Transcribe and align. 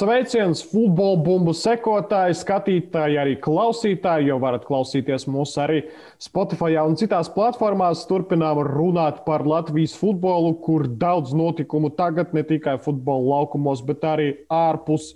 Sveiciens 0.00 0.62
futbola 0.64 1.18
bumbu 1.20 1.52
sekotāji, 1.52 2.38
skatītāji, 2.38 3.18
arī 3.20 3.34
klausītāji, 3.44 4.30
jo 4.30 4.38
varat 4.40 4.62
klausīties 4.64 5.26
mūs 5.28 5.52
arī 5.60 5.82
Spotify 6.22 6.78
un 6.80 6.94
citās 6.96 7.28
platformās. 7.34 8.06
Turpinām 8.08 8.62
runāt 8.64 9.18
par 9.26 9.44
Latvijas 9.44 9.92
futbolu, 10.00 10.54
kur 10.64 10.86
daudz 10.88 11.34
notikumu 11.36 11.90
tagad 11.98 12.32
ne 12.32 12.46
tikai 12.48 12.78
futbola 12.80 13.26
laukumos, 13.34 13.82
bet 13.84 14.06
arī 14.08 14.30
ārpus 14.48 15.10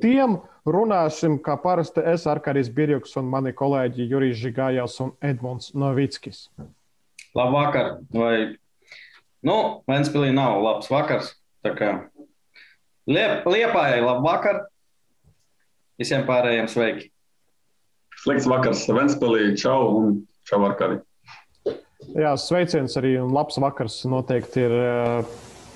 tiem. 0.00 0.38
Runāsim, 0.64 1.36
kā 1.44 1.58
parasti, 1.60 2.00
es, 2.08 2.24
Arkāris 2.30 2.72
Birjuks 2.72 3.18
un 3.20 3.28
mani 3.28 3.52
kolēģi 3.56 4.08
Jurijs 4.08 4.40
Žigājās 4.40 4.96
un 5.04 5.12
Edmunds 5.20 5.74
Novickis. 5.76 6.46
Labvakar! 7.36 7.98
Vai, 8.16 8.56
nu, 9.44 9.58
Ventspilī 9.90 10.32
nav 10.36 10.62
labs 10.64 10.88
vakars, 10.92 11.34
tā 11.66 11.76
kā 11.76 11.92
liepājai 13.10 14.00
labu 14.04 14.26
vakar. 14.26 14.64
Visiem 16.00 16.24
pārējiem 16.28 16.68
sveiki. 16.70 17.10
Slikts 18.20 18.48
vakars 18.48 18.86
Ventspēlī, 18.88 19.54
čau 19.60 19.94
un 19.98 20.18
čau 20.48 20.62
Arkadi. 20.66 21.00
Jā, 22.16 22.34
sveiciens 22.40 22.96
arī 23.00 23.14
un 23.20 23.32
labs 23.32 23.58
vakars 23.60 24.00
noteikti 24.08 24.64
ir 24.64 24.74
eh, 24.74 25.30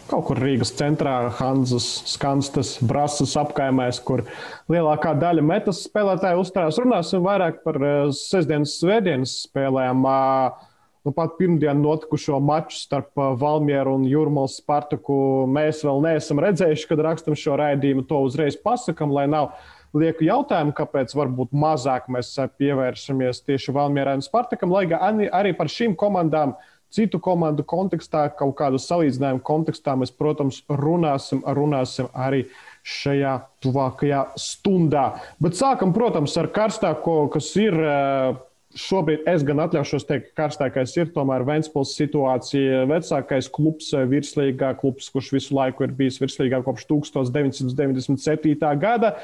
kaut 0.08 0.26
kur 0.28 0.40
Rīgas 0.40 0.72
centrā, 0.76 1.28
Hanzas, 1.38 1.86
Skanstas, 2.10 2.74
Brasas 2.84 3.34
apkaimēs, 3.40 4.00
kur 4.04 4.24
lielākā 4.72 5.14
daļa 5.20 5.44
metas 5.44 5.84
spēlētāju 5.88 6.44
uzturās. 6.44 6.80
Runāsim 6.80 7.24
vairāk 7.24 7.60
par 7.64 7.80
eh, 7.80 8.06
sestdienas, 8.16 8.78
svētdienas 8.80 9.36
spēlēm. 9.48 10.04
Uh, 10.04 10.70
nu, 11.04 11.12
pat 11.12 11.36
pirmdien 11.38 11.80
notikušo 11.84 12.38
maču 12.40 12.78
starp 12.80 13.19
uh, 13.19 13.33
Valmieru 13.41 13.94
un 13.98 14.06
Jurmālu 14.08 14.48
Spartaku 14.48 15.16
mēs 15.50 15.84
vēl 15.84 16.00
neesam 16.06 16.41
redzējuši, 16.41 16.88
kad 16.88 17.02
rakstam 17.05 17.36
šo 17.38 17.58
raidījumu. 17.60 18.06
To 18.08 18.22
uzreiz 18.24 18.56
pasakam, 18.60 19.12
lai 19.12 19.27
nav 19.28 19.52
lieku 19.94 20.25
jautājumu, 20.27 20.72
kāpēc 20.75 21.12
varbūt 21.14 21.52
mazāk 21.52 22.08
mēs 22.12 22.32
uh, 22.41 22.48
pievēršamies 22.48 23.44
tieši 23.44 23.75
Valmierai 23.77 24.16
un 24.19 24.25
Spartakam, 24.25 24.72
lai 24.72 24.86
arī 25.28 25.52
par 25.56 25.72
šīm 25.72 25.98
komandām. 26.00 26.56
Citu 26.94 27.19
komandu 27.19 27.64
kontekstā, 27.66 28.28
kaut 28.38 28.52
kādu 28.60 28.78
salīdzinājumu 28.78 29.41
kontekstā 29.42 29.97
mēs, 29.98 30.12
protams, 30.14 30.60
runāsim, 30.70 31.41
runāsim 31.42 32.06
arī 32.14 32.44
šajā 32.86 33.32
tuvākajā 33.64 34.20
stundā. 34.38 35.08
Bet 35.42 35.58
sākam, 35.58 35.91
protams, 35.97 36.36
ar 36.38 36.52
karstāko, 36.55 37.16
kas 37.34 37.48
ir 37.58 37.75
uh, 37.75 38.38
Šobrīd 38.75 39.28
es 39.30 39.44
gan 39.47 39.61
atļaušos 39.62 40.03
teikt, 40.08 40.33
ka 40.33 40.48
karstākais 40.48 40.97
ir 40.97 41.12
tomēr 41.14 41.44
Vēnspils 41.47 41.92
situācija. 41.94 42.81
Vecākais 42.91 43.47
klubs, 43.55 43.92
eh, 43.94 44.03
virslīgā 44.11 44.72
klubs, 44.81 45.06
kurš 45.14 45.31
visu 45.36 45.55
laiku 45.55 45.86
ir 45.86 45.94
bijis 45.94 46.19
virslīgā 46.19 46.58
kopš 46.66 46.89
1997. 46.91 48.75
gada. 48.75 49.14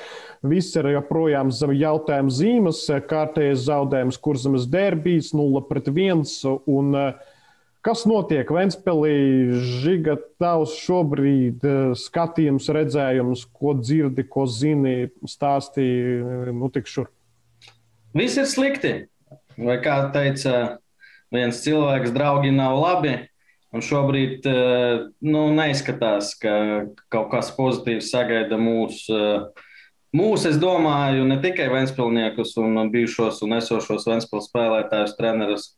Viss 0.46 0.76
ir 0.76 0.84
joprojām 0.94 1.50
zem 1.50 1.74
jautājuma 1.74 2.30
zīmes, 2.30 2.84
kārtējais 3.10 3.66
zaudējums, 3.66 4.20
kurzemes 4.22 4.70
derbijas 4.70 5.34
0 5.34 5.66
pret 5.66 5.90
1. 5.90 6.60
Un, 6.66 6.94
eh, 6.94 7.12
Kas 7.80 8.04
notiek 8.04 8.44
Vēnspēlī? 8.44 9.56
Žiga, 9.80 10.18
tavs 10.38 10.76
šobrīd 10.76 11.64
eh, 11.64 11.94
skatījums, 11.96 12.68
redzējums, 12.68 13.46
ko 13.56 13.72
dzirdi, 13.74 14.28
ko 14.28 14.44
zini, 14.44 15.08
stāstīji, 15.24 16.52
nu 16.52 16.68
tik 16.68 16.86
šur. 16.86 17.08
Viss 18.12 18.36
ir 18.36 18.44
slikti. 18.44 19.09
Vai 19.60 19.76
kā 19.84 19.96
teica 20.14 20.78
viens 21.34 21.60
cilvēks, 21.64 22.14
draugi 22.14 22.52
nav 22.54 22.78
labi. 22.80 23.16
Un 23.70 23.84
šobrīd 23.86 24.46
eh, 24.50 25.02
nu, 25.22 25.42
neizskatās, 25.54 26.32
ka 26.40 26.52
kaut 27.12 27.28
kas 27.30 27.52
pozitīvs 27.54 28.08
sagaida 28.10 28.58
mūsu. 28.58 29.14
Eh, 29.14 29.66
mūs, 30.16 30.46
es 30.48 30.58
domāju, 30.58 31.26
ne 31.28 31.36
tikai 31.44 31.68
Vēnspilsniekus 31.70 32.56
un 32.58 32.90
bijušos 32.90 33.44
un 33.46 33.54
esošos 33.60 34.08
Vēnspils 34.10 34.48
spēlētājus, 34.50 35.14
trenerus 35.20 35.68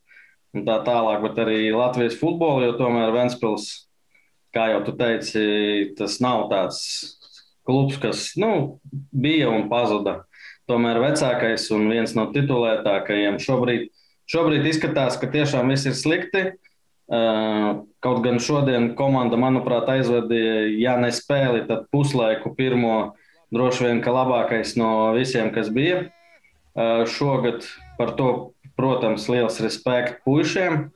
un 0.56 0.64
tā 0.68 0.78
tālāk, 0.86 1.20
bet 1.26 1.42
arī 1.44 1.58
Latvijas 1.74 2.16
futbolu, 2.20 2.70
jo 2.70 2.78
tomēr 2.78 3.12
Vēnspils, 3.12 3.68
kā 4.56 4.70
jau 4.72 4.80
tu 4.86 4.96
teici, 4.96 5.44
tas 5.98 6.16
nav 6.24 6.46
tāds 6.52 6.80
klubs, 7.68 8.00
kas 8.00 8.30
nu, 8.40 8.78
bija 9.12 9.52
un 9.52 9.68
pazuda 9.72 10.22
tomēr 10.70 11.00
vecākais 11.02 11.68
un 11.74 11.88
viens 11.90 12.14
no 12.18 12.28
titulētākajiem. 12.34 13.38
Šobrīd, 13.42 13.88
šobrīd 14.30 14.68
izskatās, 14.70 15.18
ka 15.20 15.30
tiešām 15.32 15.72
viss 15.72 15.88
ir 15.88 15.96
slikti. 15.98 16.44
Kaut 18.02 18.22
gan 18.24 18.38
šodien 18.40 18.92
komanda, 18.96 19.36
manuprāt, 19.36 19.90
aizvadīja, 19.90 20.70
ja 20.80 20.96
ne 21.02 21.10
spēli, 21.12 21.66
tad 21.68 21.88
puslaiku 21.92 22.54
pirmo 22.56 23.12
droši 23.52 23.88
vien 23.88 24.00
ka 24.04 24.14
labākais 24.14 24.76
no 24.80 25.12
visiem, 25.16 25.50
kas 25.52 25.68
bija. 25.72 26.06
Šogad 27.12 27.66
par 27.98 28.14
to, 28.16 28.30
protams, 28.78 29.28
liels 29.28 29.60
respekts 29.60 30.22
puišiem. 30.24 30.88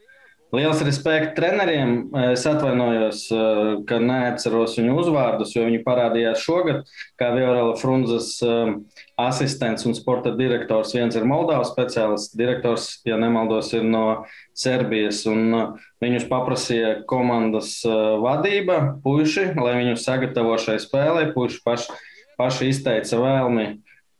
Liels 0.55 0.79
respekts 0.87 1.34
treneriem. 1.34 2.07
Es 2.31 2.45
atvainojos, 2.47 3.25
eh, 3.34 3.71
ka 3.89 3.99
neatceros 3.99 4.77
viņu 4.79 4.95
uzvārdus, 5.03 5.55
jo 5.57 5.65
viņi 5.67 5.83
parādījās 5.83 6.45
šogad, 6.45 6.84
kā 7.19 7.33
Viorela 7.34 7.75
Frunzes 7.81 8.37
eh, 8.47 8.77
asistents 9.19 9.87
un 9.87 9.97
sporta 9.99 10.31
direktors. 10.39 10.95
Viens 10.95 11.17
ir 11.19 11.27
Moldovas 11.27 11.73
speciālists, 11.75 12.37
direktors, 12.39 13.01
ja 13.05 13.19
nemaldos, 13.19 13.73
ir 13.75 13.83
no 13.83 14.27
Serbijas. 14.55 15.25
Un 15.27 15.43
eh, 15.51 15.67
viņus 16.05 16.29
paprasīja 16.31 16.95
komandas 17.11 17.81
vadība, 18.23 19.01
puiši, 19.03 19.51
lai 19.59 19.81
viņus 19.81 20.06
sagatavo 20.06 20.55
šai 20.62 20.79
spēlē. 20.79 21.33
Puiši 21.35 21.59
paši, 21.67 21.99
paši 22.39 22.71
izteica 22.71 23.19
vēlmi 23.19 23.67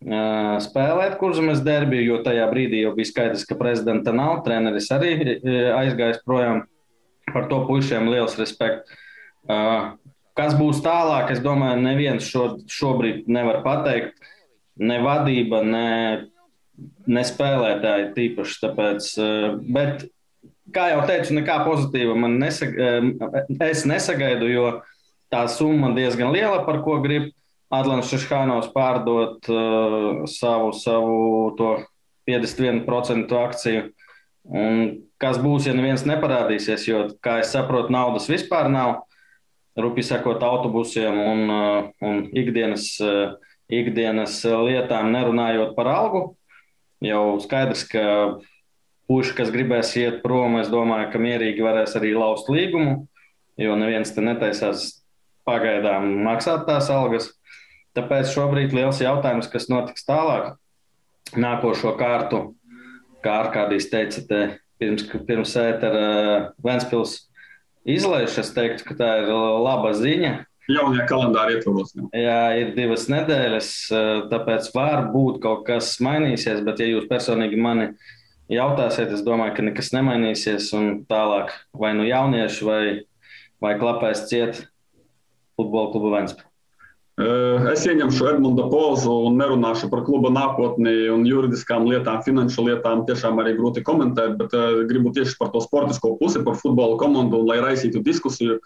spēlēt 0.07 1.17
kurzemes 1.19 1.63
derbiju, 1.67 2.05
jo 2.13 2.23
tajā 2.23 2.47
brīdī 2.53 2.85
jau 2.85 2.95
bija 2.95 3.11
skaidrs, 3.11 3.47
ka 3.49 3.59
prezidenta 3.59 4.15
nav. 4.15 4.45
Treneris 4.47 4.91
arī 4.95 5.17
aizgājis 5.75 6.23
projām. 6.27 6.65
Par 7.27 7.49
to 7.51 7.65
puišiem 7.67 8.07
liels 8.07 8.37
respekts. 8.39 8.87
Kas 10.37 10.55
būs 10.55 10.83
tālāk, 10.85 11.33
es 11.33 11.41
domāju, 11.43 11.81
neviens 11.83 12.27
šo, 12.29 12.61
šobrīd 12.71 13.27
nevar 13.27 13.63
pateikt. 13.65 14.21
Ne 14.77 15.01
vadība, 15.01 15.63
ne, 15.65 16.29
ne 17.09 17.23
spēlētāji 17.25 18.11
tīpaši. 18.15 18.59
Tāpēc, 18.63 19.09
bet, 19.73 20.05
kā 20.77 20.91
jau 20.93 21.01
teicu, 21.09 21.39
nekā 21.39 21.63
pozitīva 21.65 22.15
man 22.21 22.37
nesag, 22.43 22.77
es 23.65 23.87
nesagaidu, 23.89 24.51
jo 24.53 24.67
tā 25.33 25.47
summa 25.51 25.95
diezgan 25.97 26.31
liela, 26.37 26.61
par 26.69 26.83
ko 26.85 27.01
gribu. 27.03 27.33
Atlants 27.73 28.11
Šeškānovs 28.13 28.71
pārdot 28.75 29.49
uh, 29.51 30.23
savu, 30.31 30.71
savu 30.77 31.17
51% 32.29 33.35
akciju. 33.41 33.89
Un 34.47 34.83
kas 35.19 35.41
būs, 35.43 35.67
ja 35.67 35.75
neviens 35.75 36.07
neparādīsies? 36.07 36.87
Jo, 36.87 37.03
kā 37.23 37.41
es 37.43 37.51
saprotu, 37.55 37.91
naudas 37.95 38.31
vispār 38.31 38.71
nav. 38.71 39.03
Rupi 39.77 40.05
sakot, 40.07 40.41
autobusiem 40.41 41.19
un, 41.21 41.43
uh, 41.53 41.89
un 42.07 42.23
ikdienas, 42.39 42.93
uh, 43.03 43.35
ikdienas 43.69 44.39
lietām, 44.47 45.11
nerunājot 45.13 45.75
par 45.77 45.91
algu. 45.91 46.23
Jau 47.05 47.37
skaidrs, 47.43 47.83
ka 47.91 48.05
puiši, 49.11 49.35
kas 49.37 49.51
gribēs 49.55 49.93
iet 49.99 50.23
prom, 50.23 50.57
es 50.63 50.71
domāju, 50.73 51.11
ka 51.13 51.21
mierīgi 51.23 51.65
varēs 51.67 51.99
arī 51.99 52.15
laust 52.17 52.49
līgumu, 52.51 53.03
jo 53.61 53.77
neviens 53.79 54.15
te 54.15 54.25
netaisās 54.25 54.87
pagaidām 55.47 56.09
maksāt 56.27 56.65
tās 56.69 56.91
algas. 56.93 57.31
Tāpēc 57.97 58.29
šobrīd 58.35 58.75
liels 58.77 59.01
jautājums, 59.01 59.49
kas 59.49 59.71
notiks 59.73 60.05
tālāk, 60.05 60.55
nākošo 61.33 61.95
kārtu, 61.97 62.43
kā 63.25 63.39
Arkādijs 63.47 63.89
teica, 63.89 64.23
te 64.29 64.41
pirms, 64.81 65.07
pirms 65.29 65.55
ētera 65.61 66.09
Ventspils 66.65 67.23
izlaiž, 67.89 68.37
es 68.43 68.53
teiktu, 68.55 68.85
ka 68.89 68.99
tā 68.99 69.11
ir 69.23 69.33
laba 69.33 69.95
ziņa. 69.97 70.35
Jaunajā 70.67 71.07
kalendārā 71.07 71.55
ietvaros. 71.57 71.93
Jā, 72.11 72.41
ir 72.59 72.73
divas 72.75 73.07
nedēļas, 73.11 73.71
tāpēc 74.33 74.71
var 74.75 75.07
būt 75.13 75.39
kaut 75.45 75.63
kas 75.69 75.93
mainīsies, 76.03 76.65
bet 76.67 76.83
ja 76.83 76.89
jūs 76.91 77.07
personīgi 77.11 77.61
mani 77.61 77.93
jautāsiet, 78.51 79.15
es 79.15 79.23
domāju, 79.27 79.55
ka 79.57 79.67
nekas 79.69 79.93
nemainīsies 79.95 80.73
un 80.79 80.91
tālāk 81.11 81.55
vai 81.75 81.95
nu 81.99 82.07
jaunieši 82.07 82.67
vai, 82.67 82.83
vai 83.63 83.77
klapēs 83.79 84.27
ciet 84.31 84.67
futbola 85.57 85.95
klubu 85.95 86.13
Ventspils. 86.17 86.46
Es 87.17 87.87
ieņemšu 87.89 88.27
Edmunda 88.29 88.67
pozu 88.69 89.09
un 89.25 89.39
nerunāšu 89.41 89.89
par 89.89 90.03
kluba 90.05 90.29
nākotni 90.29 91.07
un 91.09 91.23
juridiskām 91.25 91.87
lietām, 91.89 92.21
finanšu 92.27 92.67
lietām. 92.67 93.07
Tiešām 93.09 93.41
arī 93.41 93.55
grūti 93.57 93.81
komentēt, 93.87 94.35
bet 94.37 94.53
uh, 94.53 94.83
gribu 94.85 95.15
tieši 95.17 95.39
par 95.41 95.49
to 95.55 95.63
sportisko 95.65 96.19
pusi, 96.21 96.45
par 96.45 96.59
futbola 96.61 96.99
komandu 97.01 97.41
un 97.41 97.49
lai 97.49 97.63
raisītu 97.65 98.05
diskusiju. 98.05 98.59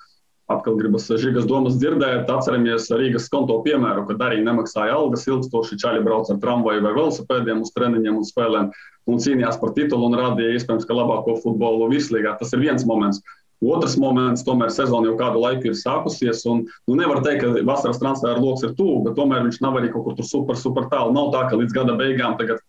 Atkal 0.51 0.75
gribas 0.81 1.07
Žigas 1.07 1.47
domas 1.47 1.77
dzirdēt, 1.79 2.27
atceramies 2.27 2.89
Rīgas 2.91 3.29
konto 3.31 3.61
piemēru, 3.63 4.03
kad 4.09 4.25
arī 4.27 4.41
nemaksāja 4.43 4.97
algas 4.99 5.29
ilgstoši. 5.31 5.79
Čaļi 5.79 6.03
brauc 6.03 6.33
ar 6.35 6.41
tramvaju 6.43 6.83
vai 6.83 6.95
velosipēdiem 6.97 7.63
uz 7.63 7.71
treniņiem 7.77 8.19
un 8.19 8.27
spēlēm 8.27 8.73
un 9.07 9.23
cīnījās 9.23 9.61
par 9.63 9.77
titulu 9.79 10.11
un 10.11 10.19
rādīja 10.19 10.57
iespējams, 10.59 10.89
ka 10.91 10.99
labāko 10.99 11.37
futbolu 11.45 11.87
virslīgā. 11.95 12.35
Tas 12.43 12.51
ir 12.57 12.67
viens 12.67 12.83
moments. 12.83 13.23
Otrs 13.61 13.99
moments, 14.01 14.45
tomēr 14.47 14.71
sezona 14.73 15.11
jau 15.11 15.19
kādu 15.21 15.41
laiku 15.43 15.69
ir 15.69 15.77
sākusies. 15.77 16.47
Un, 16.49 16.63
nu, 16.89 16.97
nevar 16.97 17.21
teikt, 17.25 17.43
ka 17.45 17.65
vasaras 17.69 18.01
transfera 18.01 18.41
lokus 18.41 18.65
ir 18.65 18.77
tuvu, 18.79 19.03
bet 19.05 19.19
tomēr 19.19 19.45
viņš 19.45 19.61
nav 19.61 19.77
arī 19.77 19.93
kaut 19.93 20.07
kur 20.09 20.25
super, 20.25 20.57
super 20.57 20.89
tālu. 20.93 21.13
Nav 21.17 21.29
tā, 21.35 21.47
ka 21.51 21.61
līdz 21.61 21.77
gada 21.77 21.97
beigām 22.01 22.39
tagad 22.41 22.63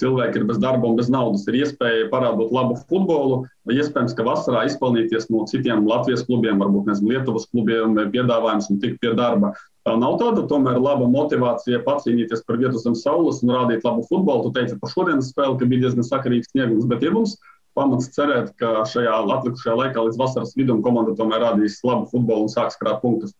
cilvēki 0.00 0.40
ir 0.40 0.46
bez 0.48 0.58
darba 0.62 0.88
un 0.88 0.96
bez 0.98 1.10
naudas. 1.12 1.44
Ir 1.46 1.60
iespēja 1.60 2.08
parādīt 2.10 2.50
labu 2.54 2.78
futbolu, 2.88 3.44
vai 3.66 3.78
iespējams, 3.78 4.16
ka 4.18 4.26
vasarā 4.26 4.64
izpelnīties 4.68 5.30
no 5.30 5.44
citiem 5.50 5.86
Latvijas 5.86 6.26
klubiem, 6.26 6.58
varbūt 6.62 6.90
nezinu, 6.90 7.12
Lietuvas 7.14 7.46
klubiem, 7.52 7.94
piedāvājums 8.14 8.72
un 8.74 8.82
tikt 8.82 8.98
pie 9.04 9.14
darba. 9.14 9.54
Tā 9.84 9.94
nav 10.00 10.16
tāda 10.18 10.46
tomēr 10.48 10.78
laba 10.80 11.06
motivācija 11.12 11.82
pacīnīties 11.84 12.46
par 12.48 12.58
vietu 12.58 12.80
zem 12.80 12.94
saules 12.96 13.42
un 13.44 13.52
rādīt 13.52 13.84
labu 13.84 14.02
futbolu. 14.08 14.48
Tu 14.48 14.58
teici 14.58 14.78
par 14.80 14.90
šodienas 14.90 15.28
spēli, 15.30 15.58
ka 15.60 15.68
bija 15.68 15.86
diezgan 15.86 16.08
sakarīgs 16.08 16.50
sniegums, 16.50 16.88
bet 16.90 17.04
ir 17.04 17.12
mums 17.14 17.36
pamats 17.76 18.12
cerēt, 18.14 18.52
ka 18.60 18.84
šajā 18.88 19.16
atlikušajā 19.38 19.74
laikā 19.80 20.06
līdz 20.06 20.20
vasaras 20.20 20.54
vidum 20.58 20.82
komanda 20.84 21.16
tomēr 21.18 21.42
rādīs 21.48 21.80
labu 21.86 22.08
futbolu 22.12 22.46
un 22.46 22.52
sāks 22.52 22.78
krāt 22.80 23.02
punktus. 23.02 23.34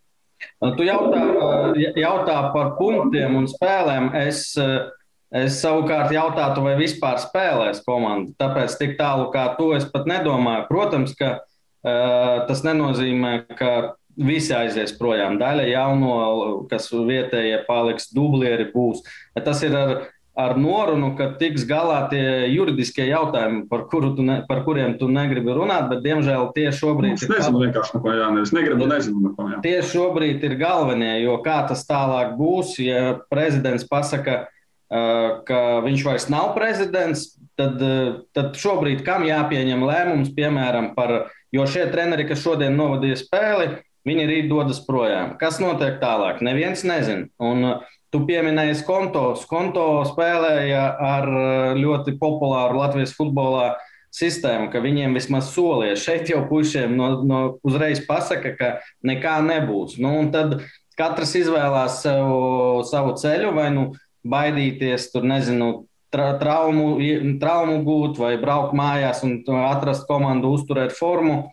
Tu 0.61 0.85
jautā, 0.85 1.23
jautā 1.95 2.37
par 2.53 2.75
punktiem 2.79 3.39
un 3.39 3.49
spēlēm. 3.49 4.11
Es 4.25 4.51
Es 5.35 5.57
savukārt 5.59 6.13
jautātu, 6.13 6.61
vai 6.63 6.77
vispār 6.79 7.17
spēlēs 7.19 7.81
komanda. 7.83 8.31
Tāpēc 8.39 8.77
tik 8.79 8.93
tālu 8.95 9.27
kā 9.33 9.49
to 9.57 9.73
es 9.75 9.83
pat 9.91 10.05
nedomāju. 10.07 10.67
Protams, 10.69 11.15
ka 11.17 11.31
uh, 11.41 12.45
tas 12.47 12.61
nenozīmē, 12.63 13.33
ka 13.59 13.97
visi 14.15 14.53
aizies 14.55 14.93
projām. 14.95 15.35
Daļa 15.41 15.65
jauno, 15.67 16.13
kas 16.71 16.87
vietējie 16.93 17.63
paliks, 17.67 18.11
dublieri 18.15 18.69
būs. 18.71 19.03
Tas 19.43 19.63
ir 19.67 19.75
ar, 19.75 19.95
ar 20.35 20.57
norunu, 20.59 21.13
ka 21.15 21.29
tiks 21.39 21.63
galā 21.67 22.01
tie 22.11 22.49
juridiskie 22.51 23.07
jautājumi, 23.07 23.63
par, 23.71 23.85
kuru 23.91 24.11
ne, 24.19 24.41
par 24.49 24.65
kuriem 24.65 24.97
tu 24.99 25.07
negribi 25.07 25.55
runāt, 25.55 25.87
bet 25.91 26.03
diemžēl 26.03 26.49
tie 26.57 26.67
šobrīd 26.75 27.15
es 27.15 27.29
nezinu, 27.31 27.61
ir. 27.61 27.69
Vienkārši 27.69 27.95
neko 27.95 28.15
jāsaka. 28.17 28.43
Es 28.43 28.51
negribu, 28.55 28.89
nezinu, 28.91 29.23
neko 29.29 29.47
jā. 29.53 29.61
Tie 29.63 29.77
šobrīd 29.93 30.43
ir 30.43 30.57
galvenie, 30.59 31.13
jo 31.23 31.37
kā 31.45 31.61
tas 31.69 31.85
tālāk 31.87 32.35
būs, 32.39 32.75
ja 32.83 33.15
prezidents 33.31 33.87
pasaka, 33.87 34.43
ka 35.47 35.63
viņš 35.87 36.05
vairs 36.05 36.27
nav 36.29 36.51
prezidents, 36.57 37.29
tad, 37.55 37.79
tad 38.35 38.59
šobrīd 38.59 39.05
kam 39.07 39.23
jāpieņem 39.25 39.87
lēmums, 39.87 40.35
piemēram, 40.35 40.91
par, 40.99 41.31
jo 41.55 41.63
šie 41.63 41.87
treneri, 41.95 42.27
kas 42.27 42.43
šodien 42.43 42.75
novadīja 42.75 43.23
spēli, 43.23 43.71
viņi 44.05 44.27
rīt 44.29 44.51
dodas 44.51 44.83
projām. 44.85 45.33
Kas 45.39 45.57
notiek 45.63 45.97
tālāk? 46.03 46.43
Neviens 46.45 46.83
nezina. 46.85 47.31
Un 47.41 47.79
tu 48.15 48.23
pieminēji 48.23 48.77
Skonto. 48.79 49.33
Skonto 49.35 50.05
spēlēja 50.07 50.85
ar 51.03 51.27
ļoti 51.75 52.15
populāru 52.21 52.79
Latvijas 52.79 53.11
futbolā 53.17 53.73
sistēmu, 54.15 54.69
ka 54.71 54.79
viņiem 54.83 55.17
vismaz 55.17 55.51
solīja. 55.51 55.97
Šeit 55.99 56.31
jau 56.31 56.45
pušiem 56.47 56.95
no, 56.95 57.09
no 57.27 57.41
uzreiz 57.67 57.99
pasaka, 58.07 58.53
ka 58.55 58.71
nekā 59.03 59.41
nebūs. 59.43 59.97
Nu, 59.99 60.15
tad 60.31 60.61
katrs 60.95 61.35
izvēlās 61.41 61.99
sev, 62.05 62.31
savu 62.87 63.17
ceļu 63.19 63.51
vai 63.57 63.67
nu 63.75 63.89
baidīties, 64.25 65.11
tur 65.11 65.27
nezinu, 65.27 65.85
tra 66.13 66.31
traumu, 66.39 66.95
traumu 67.41 67.81
gūt 67.83 68.21
vai 68.21 68.37
braukt 68.39 68.71
mājās 68.77 69.25
un 69.27 69.41
atrast 69.65 70.07
komandu, 70.07 70.55
uzturēt 70.55 70.95
formu. 70.95 71.49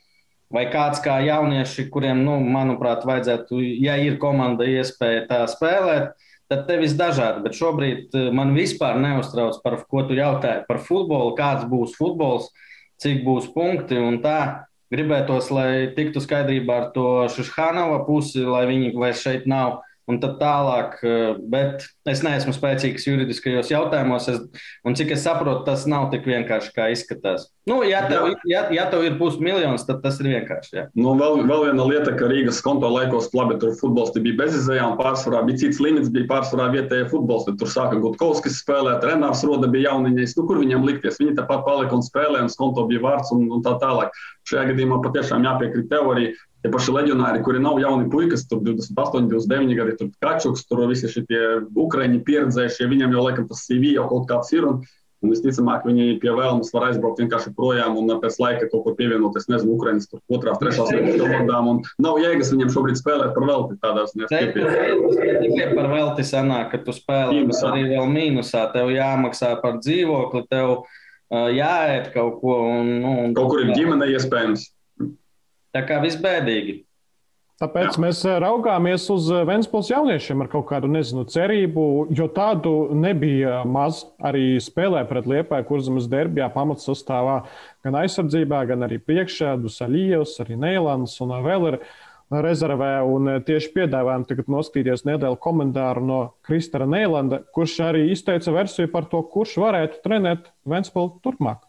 Vai 0.53 0.67
kāds 0.69 1.01
kā 1.01 1.17
jaunieši, 1.25 1.87
kuriem, 1.89 2.19
nu, 2.27 2.37
manuprāt, 2.45 3.07
vajadzētu, 3.09 3.57
ja 3.81 3.97
ir 3.97 4.19
komanda 4.21 4.67
iespēja 4.69 5.25
tā 5.31 5.39
spēlēt, 5.49 6.13
tad 6.53 6.67
te 6.69 6.77
viss 6.81 6.99
dažādi. 6.99 7.43
Bet 7.47 7.57
šobrīd 7.57 8.19
eh, 8.19 8.29
man 8.35 8.53
vispār 8.57 9.01
neuztrauc 9.01 9.63
par 9.65 9.79
ko 9.89 10.05
tu 10.09 10.19
jautāji 10.19 10.67
par 10.69 10.83
futbolu, 10.85 11.33
kāds 11.39 11.65
būs 11.71 11.97
futbols, 11.97 12.51
cik 13.03 13.25
būs 13.27 13.49
punkti 13.57 13.99
un 14.01 14.21
tā. 14.25 14.69
Gribētos, 14.93 15.49
lai 15.49 15.89
tiktu 15.97 16.21
skaidrībā 16.21 16.75
ar 16.77 16.91
to 16.93 17.25
Šušhānova 17.33 18.03
pusi, 18.05 18.43
lai 18.45 18.67
viņi 18.69 18.91
vairs 18.93 19.23
šeit 19.25 19.47
nav 19.49 19.79
un 20.11 20.19
tad 20.23 20.39
tālāk. 20.41 20.99
Eh, 21.07 21.39
bet 21.53 21.87
es 22.09 22.23
neesmu 22.25 22.55
spēcīgs 22.57 23.07
juridiskajos 23.07 23.71
jautājumos, 23.73 24.29
es, 24.33 24.69
un 24.87 24.97
cik 24.99 25.15
es 25.17 25.25
saprotu, 25.27 25.65
tas 25.69 25.87
nav 25.91 26.11
tik 26.13 26.27
vienkārši, 26.29 26.73
kā 26.77 26.89
izskatās. 26.95 27.49
Nu, 27.69 27.79
ja, 27.87 28.01
tev, 28.11 28.33
ja, 28.51 28.65
ja 28.75 28.89
tev 28.91 29.05
ir 29.07 29.15
pusmiljons, 29.21 29.85
tad 29.87 30.01
tas 30.03 30.19
ir 30.19 30.33
vienkārši. 30.33 30.73
Jā. 30.75 30.85
Nu, 30.99 31.15
vēl, 31.19 31.45
vēl 31.47 31.69
viena 31.69 31.87
lieta, 31.87 32.15
ka 32.19 32.27
Rīgas 32.31 32.59
konto 32.65 32.91
laikos 32.91 33.31
labi 33.39 33.59
tur 33.63 33.77
futbols 33.79 34.11
bija 34.17 34.41
bezizējā, 34.41 34.89
un 34.91 34.99
pārsvarā 34.99 35.45
bija 35.47 35.63
cits 35.63 35.79
limits, 35.83 36.11
bija 36.13 36.27
pārsvarā 36.33 36.73
vietējais 36.75 37.13
futbols. 37.13 37.47
Tur 37.47 37.71
sāka 37.71 38.01
Gutkovskis 38.03 38.59
spēlēt, 38.65 39.07
Renārs 39.07 39.45
Roda 39.47 39.71
bija 39.71 39.93
jauniņais. 39.93 40.35
Nu, 40.39 40.49
kur 40.49 40.59
viņam 40.59 40.89
likties? 40.89 41.21
Viņi 41.23 41.37
tāpat 41.39 41.63
palika 41.69 41.95
un 41.95 42.03
spēlēja, 42.03 42.49
un 42.49 42.57
konto 42.59 42.89
bija 42.91 43.05
vārds 43.07 43.31
un, 43.37 43.47
un 43.55 43.63
tā 43.63 43.77
tālāk. 43.83 44.11
Šajā 44.51 44.73
gadījumā 44.73 44.99
patiešām 45.05 45.47
jāpiekrīt 45.47 45.87
teorijai 45.93 46.35
Tie 46.63 46.71
paši 46.71 46.93
leģionāri, 46.95 47.43
kuri 47.43 47.59
nav 47.59 47.81
jauni 47.83 48.07
puikas, 48.11 48.45
tur 48.47 48.61
28, 48.63 49.27
29 49.33 49.79
gadi, 49.79 49.95
tur 49.99 50.11
Kačuks, 50.23 50.63
tur 50.69 50.85
visi 50.87 51.11
šie 51.11 51.25
ukraiņi 51.75 52.21
pieredzējušie, 52.27 52.87
viņiem 52.91 53.15
jau 53.17 53.25
laikam 53.27 53.49
tas 53.51 53.65
CV 53.67 53.97
jau 53.97 54.05
kaut 54.11 54.29
kāds 54.31 54.53
ir. 54.55 54.69
Un, 54.69 54.85
un 55.23 55.31
visticamāk, 55.31 55.85
viņi 55.87 56.21
pie 56.23 56.31
vēlmes 56.35 56.71
var 56.75 56.89
aizbraukt 56.89 57.21
vienkārši 57.23 57.53
projām 57.59 57.95
un 57.99 58.11
pēc 58.23 58.39
laika 58.43 58.69
kaut 58.71 58.85
kur 58.87 58.95
pievienoties, 58.99 59.49
nezinu, 59.51 59.77
Ukraiņas 59.77 60.09
tur 60.11 60.23
otrās, 60.35 60.59
trešās 60.63 60.91
vietas 60.95 61.19
komandām. 61.19 61.71
Un 61.73 61.81
nav 62.03 62.19
jēgas 62.23 62.51
viņiem 62.55 62.71
šobrīd 62.75 62.99
spēlēt 62.99 63.35
par 63.37 63.47
velti 63.51 63.79
tādās 63.83 64.15
neskaidrās. 64.19 65.19
Tikai 65.45 65.69
par 65.77 65.89
velti 65.95 66.27
sanāk, 66.27 66.73
ka 66.75 66.83
tu 66.87 66.95
spēlē 66.95 67.41
mīnusā. 67.41 67.71
arī 67.71 67.89
vēl 67.91 68.11
mīnusā. 68.11 68.69
Tev 68.75 68.91
jāmaksā 68.95 69.55
par 69.63 69.79
dzīvokli, 69.83 70.45
tev 70.51 70.75
uh, 70.75 71.49
jāēd 71.55 72.11
kaut 72.15 72.39
ko. 72.43 72.59
Un, 72.83 72.95
nu, 73.03 73.17
un, 73.27 73.35
kaut 73.39 73.55
kur 73.55 73.63
ir 73.63 73.75
ģimene 73.79 74.11
iespējams. 74.15 74.71
Tā 75.73 75.85
kā 75.89 76.01
viss 76.05 76.21
bēdīgi. 76.21 76.83
Tāpēc 77.63 77.95
mēs 78.03 78.25
eh, 78.27 78.39
raugāmies 78.43 79.05
uz 79.13 79.29
eh, 79.31 79.45
Vēnspils 79.47 79.93
jauniešiem 79.93 80.41
ar 80.43 80.49
kaut 80.51 80.65
kādu 80.73 80.89
nezinu, 80.91 81.23
cerību, 81.31 81.85
jo 82.11 82.27
tādu 82.35 82.73
nebija 82.99 83.61
maz. 83.69 84.03
Arī 84.19 84.57
spēlē 84.63 85.05
pret 85.07 85.29
Liepāju, 85.31 85.69
kurzemes 85.69 86.09
derbijā 86.11 86.49
pamatsastāvā 86.55 87.43
gan 87.87 87.99
aizsardzībā, 88.01 88.65
gan 88.67 88.83
arī 88.89 88.99
priekšā 88.99 89.55
Dusaļievs, 89.63 90.41
arī 90.43 90.59
Neilans 90.59 91.15
un 91.23 91.37
vēl 91.47 91.69
ir 91.71 91.79
rezervē. 92.33 92.93
Un 93.07 93.37
eh, 93.37 93.43
tieši 93.47 93.71
piedāvājam 93.77 94.27
tagad 94.27 94.51
noskatīties 94.51 95.07
nedēļu 95.07 95.39
komentāru 95.47 96.03
no 96.09 96.23
Kristara 96.49 96.89
Neilanda, 96.91 97.45
kurš 97.55 97.79
arī 97.93 98.09
izteica 98.11 98.55
versiju 98.59 98.91
par 98.91 99.07
to, 99.13 99.23
kurš 99.23 99.61
varētu 99.63 100.03
trenēt 100.03 100.51
Vēnspilu 100.67 101.21
turpmāk. 101.23 101.63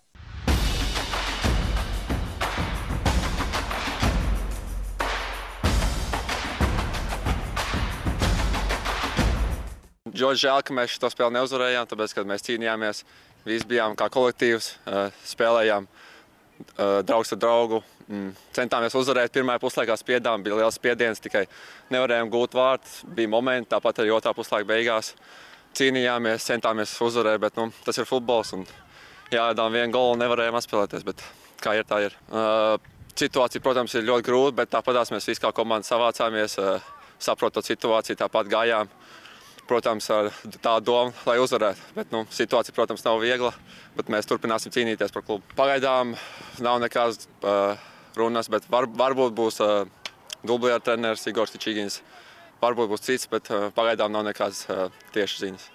Ļoti 10.34 10.44
žēl, 10.48 10.64
ka 10.66 10.74
mēs 10.74 10.98
šo 10.98 11.10
spēli 11.14 11.38
neuzvarējām, 11.38 11.88
tāpēc, 11.90 12.14
ka 12.18 12.26
mēs 12.28 12.46
cīnījāmies, 12.48 13.04
visi 13.46 13.68
bijām 13.70 13.96
kā 13.96 14.10
kolektīvs, 14.10 14.74
spēlējām 15.30 15.88
draugs 17.06 17.34
ar 17.36 17.40
draugu. 17.40 17.84
Mm, 18.08 18.34
centāmies 18.52 18.96
uzvarēt, 19.00 19.32
pirmā 19.32 19.56
puslaikā 19.62 19.96
spiedām, 19.96 20.44
bija 20.44 20.58
liels 20.60 20.76
spiediens, 20.76 21.22
tikai 21.24 21.46
nevarējām 21.94 22.32
gūt 22.34 22.58
vārtus. 22.58 23.04
Bija 23.08 23.32
momenti, 23.32 23.70
tāpat 23.72 24.02
arī 24.04 24.12
otrā 24.12 24.34
puslaika 24.36 24.68
beigās. 24.68 25.14
Cīnījāmies, 25.78 26.46
centāmies 26.46 26.94
uzvarēt, 27.02 27.40
bet 27.42 27.56
nu, 27.58 27.70
tas 27.86 27.98
ir 27.98 28.10
futbols. 28.10 28.54
Jā, 29.32 29.48
vienu 29.56 29.94
golu 29.94 30.18
nevarējām 30.20 30.60
atspēlēties, 30.60 31.06
bet 31.08 31.24
kā 31.64 31.78
ir, 31.80 31.88
tā 31.88 32.04
ir. 32.06 32.18
Uh, 32.28 32.76
situācija, 33.18 33.64
protams, 33.64 33.96
ir 33.96 34.06
ļoti 34.06 34.28
grūta, 34.28 34.58
bet 34.62 34.74
tāpat 34.74 35.00
mēs 35.16 35.30
visi 35.32 35.42
kā 35.42 35.54
komanda 35.56 35.88
savācāmies, 35.88 36.60
uh, 36.62 36.84
saprotot 37.24 37.66
situāciju, 37.66 38.20
tāpat 38.20 38.52
gājām. 38.52 38.92
Protams, 39.68 40.10
ar 40.12 40.28
tādu 40.60 40.90
domu, 40.90 41.14
lai 41.24 41.38
uzvarētu. 41.40 41.94
Bet, 41.96 42.10
nu, 42.12 42.26
situācija, 42.36 42.76
protams, 42.76 43.04
nav 43.06 43.22
viegla, 43.24 43.54
bet 43.96 44.10
mēs 44.12 44.28
turpināsim 44.28 44.74
cīnīties 44.76 45.14
par 45.16 45.24
klubu. 45.24 45.46
Pagaidām 45.56 46.18
nav 46.64 46.82
nekādas 46.84 47.30
uh, 47.48 47.80
runas, 48.20 48.52
bet 48.52 48.68
var, 48.72 48.90
varbūt 48.92 49.38
būs 49.38 49.62
uh, 49.64 49.86
dublēra 50.44 50.84
treneris 50.84 51.24
Igors 51.32 51.56
Čičīgins. 51.56 52.02
Varbūt 52.64 52.92
būs 52.92 53.08
cits, 53.08 53.30
bet 53.32 53.48
uh, 53.52 53.70
pagaidām 53.76 54.12
nav 54.12 54.28
nekādas 54.28 54.66
uh, 54.68 54.90
tiešas 55.16 55.46
ziņas. 55.46 55.70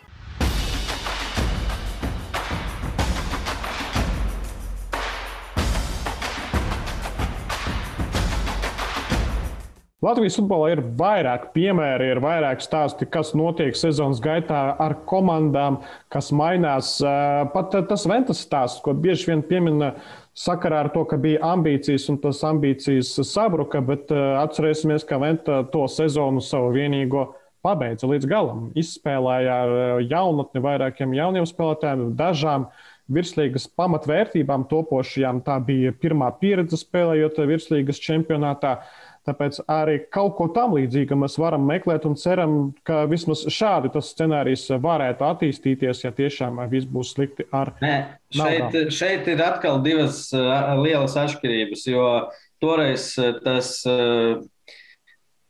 Latvijas 9.99 10.37
futbolā 10.39 10.69
ir 10.77 10.81
vairāk 10.95 11.49
piemēri, 11.57 12.13
ir 12.13 12.21
vairāk 12.23 12.61
stāsti, 12.63 13.07
kas 13.11 13.33
notiek 13.35 13.75
sezonas 13.75 14.21
gaitā 14.23 14.61
ar 14.79 14.93
komandām, 15.11 15.81
kas 16.15 16.29
mainās. 16.31 16.93
Pat 17.51 17.75
tas 17.91 18.07
Ventas 18.07 18.45
stāsts, 18.47 18.79
ko 18.85 18.95
bieži 18.95 19.33
vien 19.33 19.43
piemina 19.43 19.89
sakarā 20.39 20.85
ar 20.85 20.91
to, 20.95 21.03
ka 21.03 21.19
bija 21.19 21.43
ambīcijas 21.51 22.07
un 22.13 22.21
tas 22.23 22.45
ambīcijas 22.47 23.11
sabruka, 23.27 23.83
bet 23.83 24.13
atcerēsimies, 24.15 25.03
ka 25.03 25.19
Venta 25.19 25.65
to 25.73 25.89
sezonu 25.91 26.45
savu 26.47 26.71
vienīgo 26.77 27.33
pabeidza 27.67 28.07
līdz 28.07 28.31
galam. 28.31 28.69
Izspēlēja 28.79 29.59
ar 29.65 29.75
jaunatni 30.07 30.63
vairākiem 30.63 31.19
jauniem 31.19 31.51
spēlētājiem, 31.51 32.13
dažām 32.23 32.71
virslīgas 33.11 33.67
pamatvērtībām 33.75 34.69
topošajām. 34.71 35.43
Tā 35.43 35.59
bija 35.67 35.91
pirmā 35.91 36.31
pieredze 36.39 36.79
spēlējot 36.79 37.43
virslīgas 37.51 37.99
čempionātā. 38.07 38.77
Tāpēc 39.29 39.61
arī 39.69 39.99
kaut 40.15 40.37
ko 40.39 40.47
tam 40.55 40.73
līdzīgu 40.79 41.17
mēs 41.21 41.37
varam 41.41 41.67
meklēt 41.69 42.07
un 42.09 42.17
ceram, 42.17 42.59
ka 42.89 43.03
vismaz 43.11 43.45
šādi 43.53 43.93
tas 43.93 44.13
scenārijs 44.15 44.67
varētu 44.81 45.27
attīstīties, 45.27 46.05
ja 46.07 46.13
tiešām 46.17 46.63
viss 46.73 46.89
būs 46.89 47.13
slikti 47.13 47.45
ar 47.53 47.75
Nē, 47.85 47.97
šeit, 48.33 48.79
šeit 48.95 49.29
ir 49.29 49.43
atkal 49.45 49.83
divas 49.85 50.29
lielas 50.81 51.19
atšķirības, 51.21 51.85
jo 51.93 52.07
toreiz 52.63 53.11
tas 53.45 53.75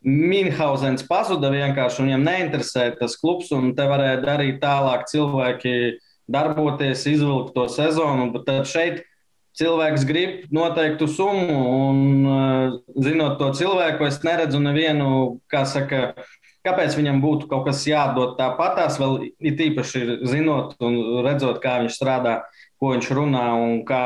Minhausens 0.09 1.03
pazuda 1.07 1.51
vienkārši, 1.51 2.05
viņam 2.07 2.27
neinteresē 2.27 2.85
tas 3.01 3.17
klubs, 3.19 3.51
un 3.55 3.73
te 3.79 3.87
varēja 3.91 4.21
darīt 4.23 4.61
tālāk 4.63 5.07
cilvēki 5.11 5.73
darboties, 6.31 7.07
izvilkt 7.11 7.55
to 7.57 7.67
sezonu, 7.73 8.29
bet 8.35 8.47
tad 8.47 8.69
šeit 8.71 9.03
cilvēks 9.59 10.07
grib 10.09 10.55
noteiktu 10.55 11.09
summu, 11.11 11.59
un 11.89 12.01
uh, 12.29 12.77
zinot 13.03 13.39
to 13.41 13.51
cilvēku, 13.59 14.07
es 14.09 14.21
neredzu 14.27 14.61
nevienu, 14.63 15.41
kā 15.51 15.65
saka, 15.69 16.13
kāpēc 16.67 16.97
viņam 16.99 17.21
būtu 17.25 17.51
kaut 17.51 17.67
kas 17.69 17.83
jādod 17.89 18.37
tāpatās, 18.39 19.01
vēl 19.01 19.31
it 19.39 19.61
īpaši 19.69 20.21
zinot 20.29 20.79
un 20.85 20.99
redzot, 21.27 21.61
kā 21.65 21.81
viņš 21.83 21.99
strādā, 21.99 22.41
ko 22.79 22.95
viņš 22.95 23.13
runā 23.19 23.47
un 23.59 23.83
kā, 23.89 24.05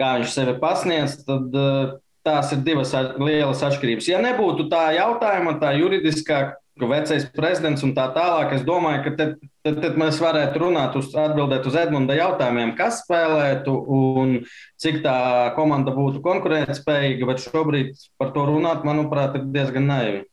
kā 0.00 0.16
viņš 0.20 0.34
sevi 0.36 0.58
pasniedz, 0.62 1.20
tad 1.26 1.58
uh, 1.58 1.96
tās 2.24 2.52
ir 2.54 2.62
divas 2.64 2.94
lielas 3.20 3.62
atšķirības. 3.66 4.08
Ja 4.08 4.20
nebūtu 4.22 4.68
tā 4.72 4.86
jautājuma, 4.96 5.58
tā 5.60 5.74
juridiskā 5.76 6.54
vecais 6.80 7.24
prezidents 7.34 7.84
un 7.86 7.94
tā 7.94 8.08
tālāk. 8.14 8.52
Es 8.56 8.66
domāju, 8.66 9.04
ka 9.04 9.14
tad, 9.18 9.32
tad, 9.62 9.80
tad 9.84 9.96
mēs 10.00 10.18
varētu 10.22 10.62
runāt, 10.64 10.98
uz, 10.98 11.12
atbildēt 11.14 11.66
uz 11.70 11.78
Edmunda 11.78 12.16
jautājumiem, 12.18 12.74
kas 12.78 13.04
spēlētu 13.04 13.74
un 13.94 14.36
cik 14.82 15.02
tā 15.06 15.16
komanda 15.58 15.94
būtu 15.94 16.22
konkurētspējīga. 16.24 17.30
Bet 17.30 17.46
šobrīd 17.46 18.06
par 18.18 18.34
to 18.34 18.46
runāt, 18.50 18.86
manuprāt, 18.86 19.38
ir 19.38 19.50
diezgan 19.54 19.90
naivi. 19.90 20.24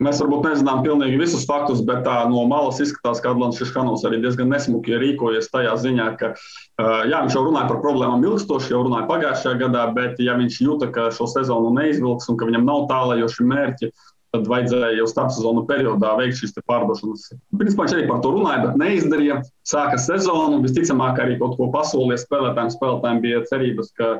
Mēs 0.00 0.16
varbūt 0.22 0.46
nezinām 0.48 0.78
pilnīgi 0.80 1.18
visus 1.20 1.42
faktus, 1.44 1.82
bet 1.84 2.06
tā 2.06 2.22
no 2.30 2.46
malas 2.48 2.78
izskatās, 2.80 3.18
ka 3.20 3.34
Atlants 3.34 3.58
Šiškanovs 3.60 4.06
arī 4.08 4.22
diezgan 4.22 4.48
nesmuki 4.48 4.96
rīkojies 4.96 5.50
tajā 5.52 5.74
ziņā, 5.82 6.06
ka 6.16 6.30
jā, 7.10 7.18
viņš 7.18 7.36
jau 7.36 7.42
runāja 7.44 7.68
par 7.68 7.82
problēmām 7.82 8.24
ilgstoši, 8.24 8.72
jau 8.72 8.80
runāja 8.86 9.04
pagājušajā 9.10 9.60
gadā, 9.60 9.82
bet 9.92 10.22
ja 10.24 10.38
viņš 10.40 10.56
jūta, 10.64 10.88
ka 10.94 11.10
šo 11.12 11.28
sezonu 11.28 11.74
neizvilks 11.76 12.32
un 12.32 12.40
ka 12.40 12.48
viņam 12.48 12.64
nav 12.64 12.86
tālajoši 12.88 13.48
mērķi, 13.52 13.90
tad 14.34 14.46
vajadzēja 14.50 14.98
jau 14.98 15.06
starpsezonu 15.10 15.64
periodā 15.68 16.12
veikt 16.20 16.38
šīs 16.38 16.54
pārdošanas. 16.68 17.30
Principā 17.58 17.86
viņš 17.86 17.94
arī 17.96 18.04
par 18.10 18.20
to 18.24 18.34
runāja, 18.34 18.66
bet 18.66 18.76
neizdarīja. 18.78 19.40
Sāka 19.66 19.98
sezonu, 19.98 20.60
visticamāk, 20.64 21.18
arī 21.22 21.38
kaut 21.40 21.56
ko 21.58 21.70
pasolīja 21.74 22.22
spēlētājiem. 22.22 22.74
Spēlētājiem 22.76 23.24
bija 23.24 23.42
cerības, 23.50 23.90
ka 23.98 24.12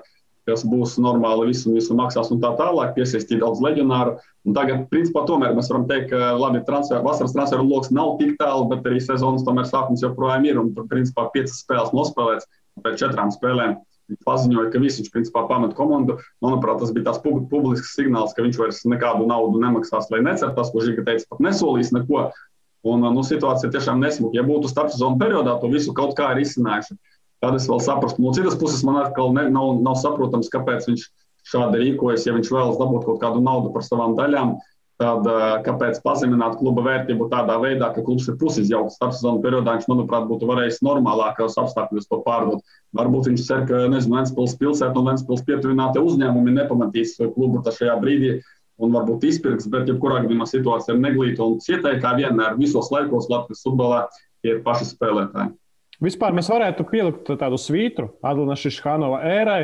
kas 0.49 0.65
būs 0.67 0.97
normāli, 0.99 1.51
visu, 1.51 1.71
visu 1.75 1.95
maksās 1.95 2.31
un 2.35 2.41
tā 2.43 2.51
tālāk, 2.59 2.95
piesaistīt 2.97 3.43
daudz 3.43 3.61
leģionāru. 3.63 4.17
Un 4.49 4.57
tagad, 4.57 4.87
principā, 4.91 5.23
tomēr 5.29 5.55
mēs 5.55 5.69
varam 5.71 5.85
teikt, 5.91 6.11
ka 6.11 6.33
labi, 6.41 6.63
transfer, 6.67 7.03
vasaras 7.05 7.35
transferu 7.37 7.67
lokus 7.69 7.93
nav 7.95 8.17
tik 8.19 8.35
tālu, 8.41 8.67
bet 8.73 8.89
arī 8.89 9.03
sezonas 9.05 9.45
tomēr 9.47 9.69
sākums 9.69 10.03
joprojām 10.03 10.49
ir. 10.49 10.59
Un 10.63 10.73
principā, 10.91 11.29
piecas 11.35 11.61
spēles 11.63 11.95
nospēlēts 11.97 12.49
pēc 12.83 12.99
četrām 13.05 13.31
spēlēm. 13.35 13.79
Viņš 14.11 14.27
paziņoja, 14.27 14.71
ka 14.73 14.83
viņš 14.83 15.11
principā 15.15 15.45
pamet 15.47 15.77
komandu. 15.79 16.19
Manuprāt, 16.43 16.81
tas 16.83 16.91
bija 16.95 17.11
tāds 17.11 17.21
publisks 17.23 17.95
signāls, 17.95 18.35
ka 18.35 18.43
viņš 18.43 18.59
vairs 18.59 18.81
nekādu 18.91 19.29
naudu 19.31 19.61
nemaksās, 19.63 20.11
lai 20.11 20.23
necer 20.27 20.51
tas, 20.57 20.73
ko 20.75 20.83
Žiga 20.83 21.07
teica, 21.07 21.29
pat 21.31 21.45
nesolīs 21.47 21.93
neko. 21.95 22.31
Un 22.91 23.05
nu, 23.05 23.23
situācija 23.27 23.71
tiešām 23.71 24.01
nesmuka. 24.01 24.39
Ja 24.39 24.45
būtu 24.47 24.71
starpsezonu 24.71 25.21
periodā, 25.21 25.59
to 25.61 25.69
visu 25.73 25.93
kaut 25.97 26.15
kā 26.19 26.31
ir 26.33 26.43
izcinājuši, 26.47 26.97
tad 27.45 27.59
es 27.59 27.69
vēl 27.69 27.83
saprastu. 27.85 28.25
No 28.25 28.33
citas 28.37 28.57
puses, 28.61 28.81
man 28.89 29.03
atkal 29.03 29.35
ne, 29.37 29.47
nav, 29.53 29.75
nav 29.85 29.99
saprotams, 30.01 30.49
kāpēc 30.53 30.89
viņš 30.89 31.05
šādi 31.51 31.83
rīkojas, 31.83 32.25
ja 32.27 32.35
viņš 32.37 32.53
vēlas 32.53 32.81
dabūt 32.81 33.07
kaut 33.09 33.21
kādu 33.23 33.45
naudu 33.45 33.73
par 33.75 33.85
savām 33.85 34.17
daļām. 34.19 34.57
Tad 35.01 35.25
kāpēc 35.65 36.03
pazemināt 36.05 36.59
kluba 36.61 36.83
vērtību 36.85 37.31
tādā 37.33 37.55
veidā, 37.63 37.87
ka 37.95 38.03
klubs 38.05 38.27
ir 38.29 38.35
pusizjaukts 38.41 38.99
starpsezonu 38.99 39.41
periodā? 39.41 39.79
Viņš, 39.79 39.87
manuprāt, 39.89 40.27
būtu 40.29 40.49
varējis 40.51 40.83
normālākos 40.85 41.57
apstākļos 41.63 42.11
to 42.11 42.19
pārdot. 42.27 42.75
Varbūt 42.99 43.31
viņš 43.31 43.47
cer, 43.47 43.63
ka 43.71 43.87
nezinu, 43.89 44.19
Ventspils 44.19 44.59
pilsēta 44.61 45.01
un 45.01 45.09
Ventspils 45.09 45.47
pietuvinātie 45.47 46.03
uzņēmumi 46.05 46.53
nepamatīs 46.59 47.17
klubu 47.33 47.63
šajā 47.65 47.97
brīdī 48.03 48.35
un 48.81 48.93
varbūt 48.93 49.25
izpirks, 49.29 49.69
bet 49.73 49.89
jebkurā 49.89 50.21
gadījumā 50.25 50.47
situācija 50.49 50.97
ir 50.97 51.01
neglīta 51.01 51.47
un 51.47 51.59
cietēji, 51.65 52.01
kā 52.05 52.13
vienmēr 52.19 52.61
visos 52.61 52.93
laikos 52.93 53.29
Latvijas 53.33 53.65
futbolā 53.65 54.03
ir 54.45 54.61
paši 54.65 54.91
spēlētāji. 54.93 55.55
Vispār 56.01 56.33
mēs 56.37 56.49
varētu 56.49 56.87
pielikt 56.89 57.29
tādu 57.41 57.59
svītru 57.61 58.09
Adlina 58.25 58.57
Šiškānova 58.57 59.21
ērai 59.29 59.63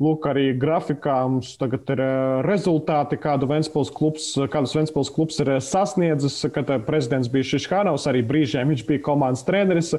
Lūk, 0.00 0.24
arī 0.30 0.54
grafikā 0.56 1.14
mums 1.28 1.52
tagad 1.60 1.90
ir 1.92 2.00
eh, 2.00 2.40
rezultāti, 2.46 3.18
kādu 3.20 3.46
Ventspils 3.50 3.90
klubs, 3.92 4.30
kādus 4.50 4.72
Ventspils 4.76 5.10
klubs 5.12 5.36
ir 5.42 5.50
eh, 5.52 5.60
sasniedzis. 5.62 6.38
Kad 6.54 6.70
eh, 6.72 6.80
prezidents 6.82 7.28
bija 7.32 7.46
Šiškānaus, 7.50 8.06
arī 8.08 8.22
brīžiem 8.26 8.72
viņš 8.72 8.84
bija 8.88 9.02
komandas 9.04 9.44
treneris 9.46 9.92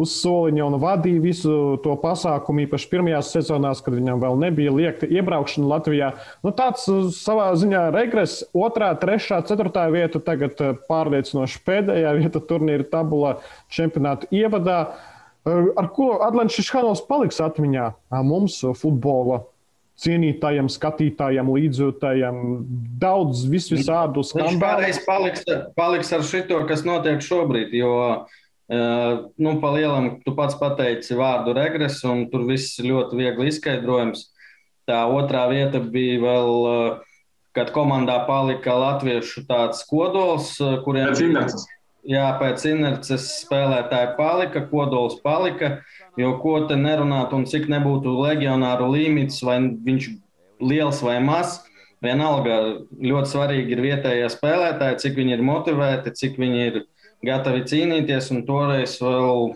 uz 0.00 0.14
soliņa 0.20 0.66
un 0.66 0.78
vadīja 0.82 1.24
visu 1.24 1.56
to 1.84 1.96
pasākumu, 2.02 2.66
īpaši 2.66 2.90
pirmajās 2.92 3.32
sezonās, 3.34 3.82
kad 3.84 3.96
viņam 3.96 4.20
vēl 4.22 4.40
nebija 4.44 4.74
liekta 4.76 5.08
iebraukšana 5.08 5.70
Latvijā. 5.72 6.12
Nu, 6.44 6.52
tāds 6.56 6.84
savā 7.16 7.50
ziņā 7.58 7.86
regress, 7.96 8.44
otrā, 8.56 8.92
trešā, 9.00 9.40
ceturtā 9.48 9.88
vieta, 9.92 10.20
tagad 10.24 10.60
pārliecinoši 10.90 11.64
pēdējā 11.66 12.12
vieta 12.20 12.44
turnīra 12.44 12.86
tabulā 12.92 13.38
čempionāta 13.72 14.28
ievadā. 14.34 14.84
Ar 15.48 15.88
ko 15.96 16.18
Atlants 16.20 16.52
Šiškanovs 16.58 17.06
paliks 17.08 17.40
atmiņā 17.40 17.86
mums, 18.26 18.58
futbola 18.76 19.40
cienītājiem, 20.00 20.68
skatītājiem, 20.72 21.48
līdzjūtājiem, 21.56 22.36
daudz 23.00 23.44
visvisādu 23.52 24.24
skandālu. 24.24 24.54
Viņš 24.54 24.62
kādreiz 24.62 25.00
paliks, 25.04 25.44
paliks 25.76 26.12
ar 26.16 26.24
šito, 26.24 26.60
kas 26.68 26.84
notiek 26.88 27.20
šobrīd, 27.24 27.74
jo, 27.76 27.92
nu, 28.70 29.54
pa 29.60 29.72
lielam, 29.76 30.14
tu 30.24 30.32
pats 30.36 30.56
pateici 30.60 31.16
vārdu 31.18 31.56
regres, 31.56 32.00
un 32.08 32.26
tur 32.32 32.46
viss 32.48 32.80
ļoti 32.80 33.20
viegli 33.20 33.50
izskaidrojams. 33.52 34.28
Tā 34.88 35.02
otrā 35.12 35.44
vieta 35.52 35.82
bija 35.84 36.16
vēl, 36.22 36.54
kad 37.56 37.72
komandā 37.74 38.22
palika 38.28 38.76
latviešu 38.76 39.44
tāds 39.48 39.84
kodols, 39.88 40.56
kuriem... 40.86 41.12
Inerces 41.28 41.68
jā, 42.06 42.26
pēc 42.40 42.64
inerces 42.70 43.26
spēlētāji 43.44 44.14
palika, 44.18 44.64
kodols 44.70 45.18
palika. 45.24 45.78
Jo 46.18 46.34
ko 46.42 46.58
te 46.68 46.76
nerunāt, 46.76 47.32
un 47.36 47.46
cik 47.48 47.68
nebūtu 47.70 48.12
legionāru 48.18 48.90
līmenis, 48.92 49.40
vai 49.46 49.60
viņš 49.86 50.08
liels 50.60 51.00
vai 51.06 51.18
mazs, 51.24 51.60
vienalga 52.04 52.58
ļoti 52.90 53.30
svarīgi 53.30 53.76
ir 53.76 53.82
vietējie 53.84 54.28
spēlētāji, 54.32 55.00
cik 55.04 55.18
viņi 55.20 55.36
ir 55.36 55.44
motivēti, 55.46 56.14
cik 56.16 56.38
viņi 56.40 56.64
ir 56.66 56.80
gatavi 57.26 57.64
cīnīties. 57.70 58.30
Un 58.34 58.44
toreiz 58.48 58.96
vēl, 59.02 59.54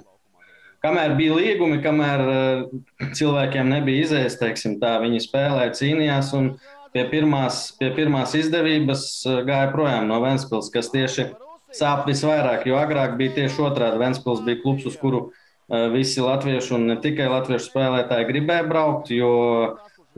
kamēr 0.84 1.16
bija 1.18 1.40
līgumi, 1.40 1.80
kamēr 1.84 2.24
uh, 2.24 3.10
cilvēkiem 3.16 3.72
nebija 3.72 4.06
izējas, 4.06 4.38
teiksim, 4.40 4.78
tā 4.82 4.96
viņi 5.02 5.24
spēlēja, 5.26 5.76
cīnījās. 5.80 6.34
Un 6.38 6.52
pie 6.94 7.06
pirmās, 7.10 7.66
pie 7.80 7.90
pirmās 7.96 8.36
izdevības 8.38 9.08
uh, 9.26 9.40
gāja 9.48 9.72
projām 9.74 10.06
no 10.12 10.22
Ventspils, 10.24 10.70
kas 10.72 10.92
tieši 10.94 11.26
ir 11.26 11.34
sāp 11.74 12.04
visvairāk, 12.08 12.66
jo 12.68 12.78
agrāk 12.78 13.16
bija 13.18 13.34
tieši 13.40 13.64
otrādi. 13.66 14.00
Ventspils 14.02 14.44
bija 14.46 14.60
klubs, 14.62 14.86
uz 14.90 14.98
kuru 15.00 15.24
uh, 15.28 15.88
visi 15.94 16.22
latvieši 16.24 16.76
un 16.76 16.86
ne 16.92 16.98
tikai 17.02 17.30
latviešu 17.32 17.70
spēlētāji 17.70 18.28
gribēja 18.30 18.68
braukt, 18.70 19.10
jo, 19.14 19.32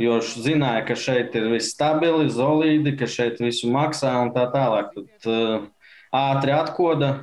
jo 0.00 0.18
zināja, 0.25 0.84
ka 0.88 0.98
šeit 1.00 1.36
ir 1.38 1.48
viss 1.52 1.72
stabili, 1.75 2.28
solīdi, 2.32 2.96
ka 2.98 3.08
šeit 3.10 3.40
visu 3.42 3.70
maksā 3.72 4.12
un 4.25 4.34
tā 4.36 4.48
tālāk. 4.54 4.92
Tad 4.96 5.32
uh, 5.32 5.70
ātri 6.16 6.54
atkoda 6.56 7.14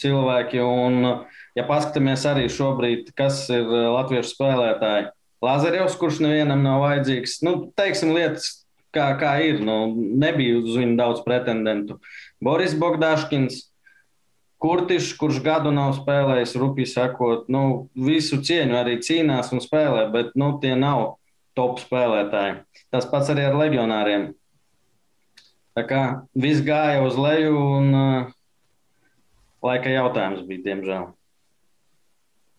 cilvēki. 0.00 0.60
Un, 0.64 1.00
ja 1.58 1.66
paskatāmies 1.68 2.26
arī 2.30 2.50
šobrīd, 2.52 3.14
kas 3.18 3.44
ir 3.52 3.66
latviešu 3.68 4.34
spēlētāji, 4.34 5.10
Lazarevs, 5.40 5.94
kurš 5.96 6.18
nevienam 6.20 6.60
nav 6.60 6.82
vajadzīgs, 6.84 7.38
nu, 7.46 7.54
teiksim, 7.78 8.12
lietas 8.12 8.60
kā, 8.94 9.06
kā 9.20 9.36
ir. 9.46 9.62
Nu, 9.64 9.78
nebija 9.96 10.58
uz 10.60 10.76
viņu 10.76 10.98
daudz 10.98 11.22
pretendentu. 11.24 11.96
Boris 12.40 12.74
Bogdaškins, 12.78 13.66
Kurtišs, 14.60 15.14
kurš 15.16 15.38
gadu 15.40 15.70
nav 15.72 15.94
spēlējis, 15.96 16.52
rupi 16.60 16.84
sakot, 16.84 17.46
nu, 17.48 17.88
visu 17.96 18.42
cieņu 18.44 18.76
arī 18.76 18.98
cīnās 19.00 19.54
un 19.56 19.62
spēlē, 19.64 20.02
bet 20.12 20.34
nu, 20.36 20.50
tie 20.60 20.74
nav 20.76 21.14
top 21.56 21.80
spēlētāji. 21.80 22.58
Tas 22.92 23.08
pats 23.08 23.32
arī 23.32 23.46
ar 23.48 23.56
legionāriem. 23.56 24.26
Tā 25.78 25.86
kā 25.88 26.02
viss 26.36 26.60
gāja 26.66 27.00
uz 27.06 27.16
leju 27.16 27.56
un 27.56 27.88
uh, 27.96 28.28
laika 29.64 29.94
jautājums 29.94 30.44
bija, 30.44 30.66
diemžēl. 30.68 31.08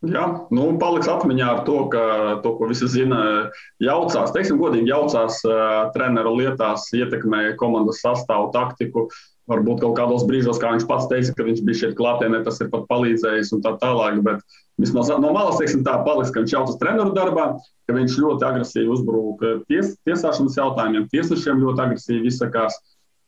Jā, 0.10 0.24
nu, 0.50 0.64
paliks 0.82 1.06
atmiņā 1.12 1.48
ar 1.54 1.60
to, 1.68 1.76
ka 1.94 2.04
to, 2.42 2.56
ko 2.58 2.72
visi 2.72 2.88
zina, 2.90 3.52
jaucās, 3.78 4.34
teiksim, 4.34 4.58
godīgi 4.58 4.90
jaucās 4.90 5.38
uh, 5.46 5.92
treneru 5.94 6.34
lietās, 6.40 6.88
ietekmē 6.98 7.52
komandas 7.62 8.02
sastāvu, 8.02 8.50
taktiku. 8.56 9.12
Varbūt 9.50 9.81
kaut 9.81 9.95
kādos 9.98 10.25
brīžos, 10.27 10.60
kā 10.62 10.74
viņš 10.75 10.86
pats 10.89 11.10
teica, 11.10 11.33
ka 11.38 11.45
viņš 11.48 11.62
bija 11.65 11.79
šeit 11.81 11.98
klātienē, 11.98 12.43
tas 12.45 12.62
ir 12.62 12.69
pat 12.74 12.86
palīdzējis 12.91 13.51
un 13.55 13.63
tā 13.65 13.74
tālāk. 13.81 14.21
Bet 14.25 14.41
vismaz 14.81 15.12
no 15.15 15.33
malas, 15.33 15.60
teiksim, 15.60 15.83
tā 15.88 15.98
paliks, 16.05 16.31
ka 16.31 16.43
viņš 16.43 16.55
jau 16.55 16.63
tas 16.69 16.79
treneru 16.81 17.15
darbā, 17.17 17.48
ka 17.89 17.98
viņš 17.98 18.17
ļoti 18.21 18.48
agresīvi 18.48 18.93
uzbruka 18.93 19.57
ties, 19.71 19.95
tiesāšanas 20.07 20.57
jautājumiem, 20.62 21.10
tiesnešiem 21.12 21.62
ļoti 21.65 21.86
agresīvi 21.88 22.31
izsakās. 22.31 22.79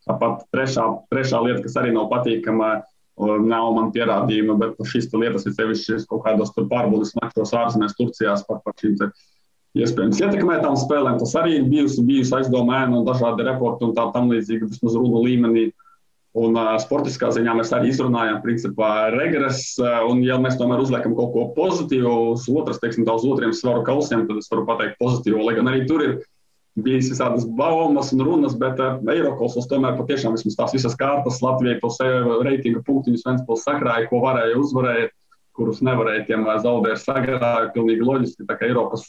Tāpat 0.03 0.41
trešā, 0.51 0.85
trešā 1.13 1.39
lieta, 1.45 1.61
kas 1.63 1.77
arī 1.79 1.93
nav 1.95 2.09
patīkama, 2.11 2.73
nav 3.21 3.69
man 3.75 3.91
pierādījuma, 3.93 4.57
bet 4.59 4.81
šīs 4.89 5.07
lietas 5.13 5.45
ir 5.47 5.53
sevišķi 5.55 6.01
kaut 6.09 6.25
kādos 6.25 6.51
pārbaudas 6.57 7.13
mačos 7.21 7.53
ārzemēs, 7.55 7.95
Turcijā 7.95 8.35
par, 8.47 8.59
par 8.65 8.75
šīm 8.81 8.97
iespējams 9.77 10.21
ietekmētām 10.21 10.75
spēlēm. 10.77 11.19
Tas 11.21 11.33
arī 11.39 11.57
ir 11.59 11.69
bijusi, 11.69 12.03
bijusi 12.05 12.35
aizdomēna 12.37 12.99
un 12.99 13.07
dažādi 13.07 13.45
reporti 13.47 13.87
un 13.87 13.95
tā 13.97 14.05
tam 14.13 14.29
līdzīgi, 14.33 14.69
vismaz 14.69 14.97
runu 14.99 15.23
līmenī. 15.25 15.69
Un 16.33 16.55
uh, 16.57 16.71
sportiskā 16.81 17.29
ziņā 17.35 17.53
mēs 17.59 17.71
arī 17.77 17.91
izrunājām, 17.91 18.39
principā, 18.41 19.11
regresu. 19.13 19.85
Un, 20.09 20.23
ja 20.25 20.39
mēs 20.41 20.57
tomēr 20.57 20.81
uzliekam 20.81 21.13
kaut 21.17 21.33
ko 21.35 21.47
pozitīvu, 21.53 22.13
uz 22.33 22.47
otras, 22.49 22.81
teiksim, 22.81 23.05
uz 23.05 23.25
otriem 23.29 23.53
svaru 23.53 23.83
kausiem, 23.85 24.25
tad 24.29 24.41
es 24.41 24.49
varu 24.49 24.65
pateikt 24.65 24.97
pozitīvu. 25.01 25.43
Lai 25.45 25.53
gan 25.59 25.69
arī 25.69 25.83
tur 25.89 26.01
ir 26.01 26.15
bijis 26.81 27.11
visādas 27.13 27.45
baumas 27.45 28.09
un 28.15 28.25
runas, 28.25 28.57
bet 28.57 28.81
uh, 28.81 28.97
Eiropas 29.13 29.69
tomēr 29.69 29.93
patiešām 29.99 30.33
vismaz 30.33 30.57
tās 30.57 30.73
visas 30.73 30.97
kārtas 30.97 31.37
Latvijai 31.45 31.77
tos 31.83 32.01
reitinga 32.01 32.81
punktiņus 32.87 33.27
Ventspils 33.29 33.67
sakrāja, 33.67 34.09
ko 34.09 34.23
varēja 34.25 34.57
uzvarēt, 34.57 35.13
kurus 35.53 35.81
nevarēja 35.85 36.27
tiem 36.29 36.45
zaudēt 36.63 37.01
sagrāja. 37.01 37.71
Pilnīgi 37.75 38.05
loģiski, 38.05 38.47
tā 38.49 38.57
kā 38.59 38.69
Eiropas 38.69 39.07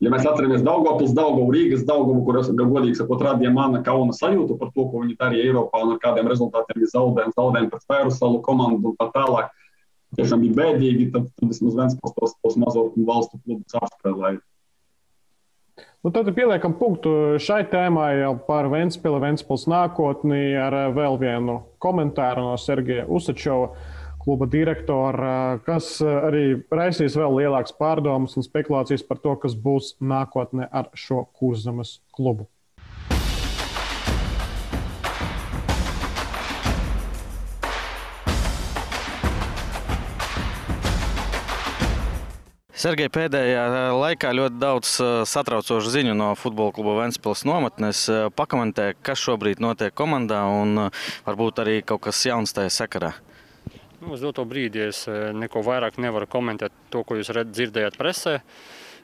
Ja 0.00 0.08
mēs 0.08 0.24
atceramies 0.24 0.62
Daugopils, 0.64 1.12
Daugovu, 1.12 1.52
Rīgas, 1.52 1.82
Daugovu, 1.84 2.22
kuras, 2.24 2.46
godīgi 2.56 2.96
sakot, 2.96 3.20
radīja 3.20 3.50
mana 3.52 3.82
kauna 3.84 4.14
sajūtu 4.16 4.56
par 4.56 4.70
to, 4.72 4.86
ko 4.88 5.02
viņi 5.02 5.18
darīja 5.20 5.50
Eiropā 5.50 5.82
un 5.84 5.92
ar 5.92 5.98
kādiem 6.00 6.30
rezultātiem 6.30 6.78
viņi 6.78 6.88
zaudēja, 6.94 7.32
zaudēja 7.36 7.68
pret 7.68 7.84
Fēru 7.84 8.14
salu 8.16 8.40
komandu 8.46 8.94
un 8.94 8.96
tā 8.96 9.10
tālāk. 9.12 9.50
Tiešām 10.16 10.40
bija 10.46 10.56
bēdīgi, 10.56 11.10
tad, 11.12 11.28
tad 11.36 11.52
vismaz 11.52 11.76
Ventspils 11.76 12.16
tos, 12.16 12.32
tos 12.40 12.56
mazo 12.58 12.86
valstu 12.96 13.42
klubus 13.44 13.76
apspēlēja. 13.76 14.40
Nu, 16.00 16.08
tad 16.16 16.32
pieliekam 16.32 16.72
punktu 16.80 17.36
šai 17.36 17.66
tēmai 17.68 18.24
par 18.48 18.72
Ventspili, 18.72 19.20
Ventspils 19.20 19.68
nākotni 19.68 20.56
ar 20.56 20.94
vēl 20.96 21.20
vienu 21.20 21.60
komentāru 21.84 22.48
no 22.48 22.56
Sergeja 22.56 23.04
Usačova 23.04 23.74
kluba 24.20 24.46
direktora, 24.50 25.58
kas 25.66 25.96
arī 26.04 26.60
raisīs 26.72 27.16
vēl 27.18 27.40
lielākas 27.40 27.74
pārdomas 27.80 28.36
un 28.36 28.46
spekulācijas 28.46 29.04
par 29.08 29.20
to, 29.24 29.34
kas 29.40 29.56
būs 29.56 29.94
nākotnē 30.00 30.68
ar 30.70 30.92
šo 30.94 31.24
kurzemes 31.36 31.98
klubu. 32.14 32.48
Sergei, 42.80 43.10
pēdējā 43.12 43.62
laikā 43.92 44.30
ļoti 44.32 44.56
daudz 44.56 44.94
satraucošu 45.28 45.90
ziņu 45.92 46.14
no 46.16 46.30
futbola 46.32 46.72
kluba 46.72 46.94
Ventspils 47.02 47.42
nometnes. 47.44 48.06
Pakomentē, 48.32 48.94
kas 49.04 49.20
šobrīd 49.20 49.60
notiek 49.60 49.92
komandā 49.92 50.46
un 50.48 50.86
varbūt 51.26 51.60
arī 51.60 51.82
kaut 51.84 52.06
kas 52.08 52.24
jauns 52.24 52.56
tajā 52.56 52.72
sakarā. 52.72 53.12
Nu, 54.00 54.14
uz 54.16 54.22
doto 54.24 54.46
brīdi 54.48 54.80
es 54.88 55.02
eh, 55.10 55.30
neko 55.36 55.60
vairāk 55.64 55.98
nevaru 56.00 56.28
komentēt 56.30 56.72
to, 56.92 57.02
ko 57.04 57.18
jūs 57.18 57.32
redz, 57.36 57.52
dzirdējāt 57.52 57.98
presē. 58.00 58.38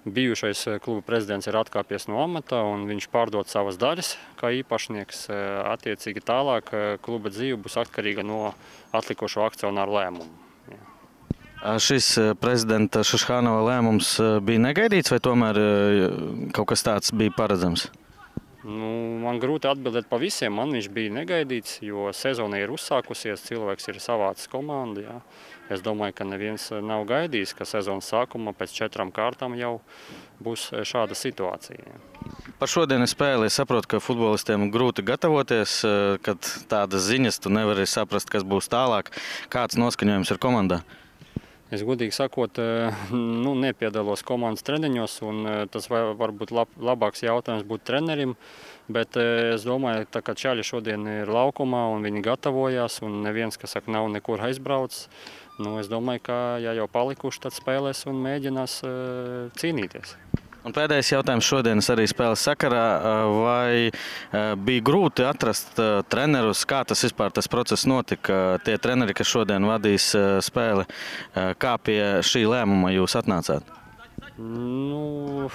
Bijušais 0.06 0.62
eh, 0.70 0.78
kluba 0.80 1.04
prezidents 1.04 1.48
ir 1.50 1.58
atkāpies 1.60 2.08
no 2.08 2.22
amata 2.22 2.62
un 2.64 2.86
viņš 2.88 3.08
pārdod 3.12 3.50
savas 3.52 3.76
daļas 3.80 4.14
kā 4.40 4.54
īpašnieks. 4.62 5.26
Eh, 5.28 5.42
attiecīgi 5.74 6.24
tālāk 6.24 6.72
kluba 7.04 7.32
dzīve 7.34 7.60
būs 7.66 7.76
atkarīga 7.84 8.24
no 8.24 8.54
atlikušo 8.96 9.44
akcionāru 9.44 9.98
lēmumu. 9.98 10.32
Jā. 10.72 11.76
Šis 11.82 12.14
prezidenta 12.40 13.04
Šaškānova 13.04 13.68
lēmums 13.68 14.16
bija 14.48 14.64
negaidīts 14.70 15.12
vai 15.12 15.20
tomēr 15.20 15.60
kaut 16.56 16.72
kas 16.72 16.88
tāds 16.88 17.12
bija 17.12 17.36
paredzams? 17.36 17.90
Nu, 18.66 18.88
man 19.22 19.38
grūti 19.38 19.68
atbildēt 19.70 20.08
par 20.10 20.18
visiem. 20.18 20.56
Man 20.58 20.72
viņš 20.74 20.88
bija 20.90 21.12
negaidīts, 21.14 21.76
jo 21.86 22.08
sezona 22.16 22.58
ir 22.58 22.72
uzsākusies, 22.74 23.44
cilvēks 23.46 23.92
ir 23.92 24.00
savāds 24.02 24.48
komandu. 24.50 25.04
Jā. 25.06 25.20
Es 25.70 25.82
domāju, 25.86 26.16
ka 26.18 26.26
neviens 26.26 26.68
nav 26.82 27.04
gaidījis, 27.06 27.54
ka 27.58 27.66
sezonas 27.66 28.10
sākumā 28.10 28.54
pēc 28.58 28.74
četrām 28.74 29.12
kārtām 29.14 29.54
jau 29.58 29.76
būs 30.42 30.68
šāda 30.86 31.14
situācija. 31.18 31.78
Jā. 31.78 32.02
Par 32.58 32.70
šodienas 32.70 33.14
spēli 33.14 33.46
es 33.46 33.58
saprotu, 33.58 33.94
ka 33.94 34.02
futbolistiem 34.02 34.66
grūti 34.74 35.04
gatavoties, 35.06 35.78
kad 36.26 36.52
tādas 36.70 37.06
ziņas 37.06 37.38
tu 37.42 37.54
nevari 37.54 37.86
saprast, 37.86 38.30
kas 38.32 38.46
būs 38.46 38.70
tālāk. 38.72 39.14
Kāds 39.52 39.78
noskaņojums 39.78 40.34
ir 40.34 40.42
komandā? 40.42 40.82
Es 41.74 41.82
godīgi 41.82 42.14
sakot, 42.14 42.60
eh, 42.62 42.94
nu, 43.44 43.56
nepiedalos 43.58 44.22
komandas 44.26 44.62
treniņos, 44.66 45.16
un 45.26 45.42
eh, 45.50 45.58
tas 45.72 45.88
var, 45.90 46.12
varbūt 46.20 46.54
lab, 46.54 46.70
labāks 46.78 47.24
jautājums 47.26 47.66
būtu 47.66 47.88
trenerim. 47.90 48.36
Bet 48.86 49.18
eh, 49.18 49.56
es 49.56 49.66
domāju, 49.66 50.06
ka 50.14 50.36
Čāļi 50.38 50.62
šodien 50.66 51.08
ir 51.10 51.32
laukumā 51.32 51.88
un 51.90 52.06
viņi 52.06 52.22
gatavojās, 52.22 53.00
un 53.02 53.18
neviens, 53.26 53.58
kas 53.58 53.74
saka, 53.74 53.90
nav 53.90 54.06
nekur 54.14 54.46
aizbraucis. 54.46 55.08
Nu, 55.58 55.78
es 55.80 55.90
domāju, 55.90 56.22
ka 56.28 56.40
ja 56.62 56.76
jau 56.76 56.86
palikuši, 56.92 57.46
tad 57.48 57.56
spēlēs 57.56 58.04
un 58.10 58.20
mēģinās 58.22 58.82
cīnīties. 59.56 60.18
Un 60.66 60.74
pēdējais 60.74 61.12
jautājums 61.12 61.46
šodienas 61.46 61.86
arī 61.94 62.08
spēles 62.10 62.42
sakarā. 62.42 62.86
Vai 63.30 64.54
bija 64.66 64.82
grūti 64.88 65.22
atrast 65.22 65.78
trenerus, 66.10 66.64
kā 66.66 66.80
tas 66.88 67.04
vispār 67.06 67.30
tas 67.34 67.46
process 67.50 67.86
notika? 67.86 68.58
Tie 68.66 68.74
treneri, 68.82 69.14
kas 69.14 69.30
šodien 69.30 69.68
vadīs 69.68 70.10
spēli, 70.42 70.88
kā 71.62 71.76
pie 71.86 72.00
šī 72.26 72.42
lēmuma 72.50 72.90
jūs 72.96 73.14
atnācāt? 73.22 73.70
Nu, 74.36 75.46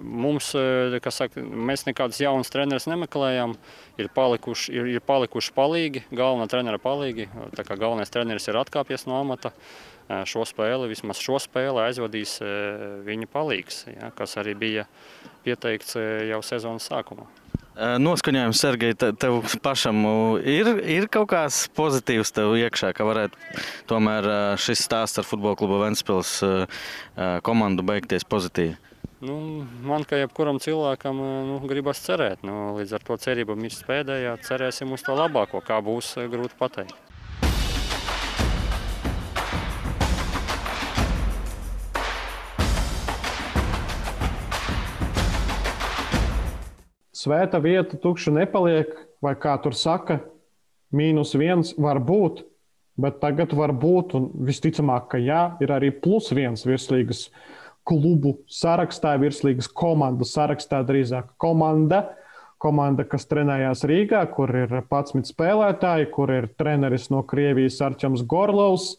mums, 0.00 0.54
saka, 0.54 1.42
mēs 1.42 1.84
nekādus 1.88 2.22
jaunus 2.22 2.52
trenerus 2.54 2.86
nemeklējām. 2.88 3.58
Ir 4.00 4.08
palikuši, 4.14 4.72
ir, 4.72 4.94
ir 4.94 5.02
palikuši 5.04 5.52
palīgi, 5.56 6.06
galvenā 6.14 6.46
trenera 6.48 6.78
palīgi. 6.80 7.26
Tā 7.58 7.66
kā 7.66 7.76
galvenais 7.80 8.12
treneris 8.12 8.46
ir 8.48 8.60
atkāpies 8.62 9.08
no 9.10 9.18
amata. 9.18 9.50
Uh, 9.50 9.89
šo 10.28 10.44
spēli, 10.48 10.90
vismaz 10.90 11.20
šo 11.22 11.38
spēli 11.42 11.84
aizvadīs 11.86 12.38
viņa 13.06 13.28
palīgs, 13.30 13.84
ja, 13.92 14.10
kas 14.16 14.36
arī 14.40 14.56
bija 14.58 14.86
pieteikts 15.44 15.96
jau 16.30 16.40
sezonas 16.44 16.88
sākumā. 16.90 17.28
Noskaņojums, 17.80 18.60
Sergei, 18.60 18.92
tev 18.98 19.38
pašam 19.64 20.02
ir, 20.42 20.68
ir 20.84 21.06
kaut 21.12 21.30
kāds 21.30 21.62
pozitīvs 21.72 22.34
tev 22.36 22.52
iekšā, 22.58 22.90
ka 22.96 23.06
varētu 23.08 23.38
tomēr 23.88 24.26
šis 24.60 24.82
stāsts 24.84 25.22
ar 25.22 25.24
futbola 25.24 25.56
klubu 25.56 25.78
Ventspils 25.80 26.40
komandu 27.46 27.86
beigties 27.86 28.26
pozitīvi? 28.28 28.76
Nu, 29.20 29.36
man, 29.84 30.04
kā 30.08 30.16
jebkuram 30.16 30.58
cilvēkam, 30.64 31.18
nu, 31.48 31.58
gribas 31.68 32.00
cerēt. 32.04 32.40
Nu, 32.44 32.72
līdz 32.78 32.96
ar 32.96 33.04
to 33.04 33.16
cerība 33.20 33.56
ir 33.56 33.80
pēdējā. 33.86 34.34
Cerēsim 34.48 34.92
uz 34.96 35.04
to 35.04 35.16
labāko, 35.16 35.60
kā 35.64 35.76
būs 35.84 36.14
grūti 36.32 36.56
pateikt. 36.60 37.09
Svēta 47.20 47.60
vieta 47.62 47.98
tukša 48.00 48.32
nepaliek, 48.34 48.92
vai 49.22 49.34
kā 49.36 49.56
tur 49.62 49.76
saka, 49.76 50.20
mīnus 50.96 51.34
viens 51.38 51.74
var 51.78 52.00
būt, 52.02 52.44
bet 53.00 53.20
tagad 53.22 53.52
var 53.56 53.72
būt, 53.76 54.14
un 54.18 54.28
visticamāk, 54.46 55.10
ka 55.12 55.20
jā, 55.20 55.42
ir 55.62 55.72
arī 55.72 55.92
plus 55.92 56.30
viens 56.36 56.64
virslīgas 56.66 57.28
klubu 57.88 58.36
sarakstā, 58.50 59.16
virslīgas 59.20 59.68
komandas 59.72 60.34
sarakstā 60.36 60.82
drīzāk 60.86 61.34
komanda. 61.40 62.08
Komanda, 62.60 63.06
kas 63.08 63.24
trenējās 63.24 63.86
Rīgā, 63.88 64.20
kur 64.34 64.50
ir 64.52 64.68
11 64.82 65.30
spēlētāji, 65.30 66.10
kur 66.12 66.28
ir 66.34 66.50
treneris 66.60 67.08
no 67.08 67.22
Krievijas 67.24 67.78
Arčuns 67.80 68.20
Gorlovs, 68.28 68.98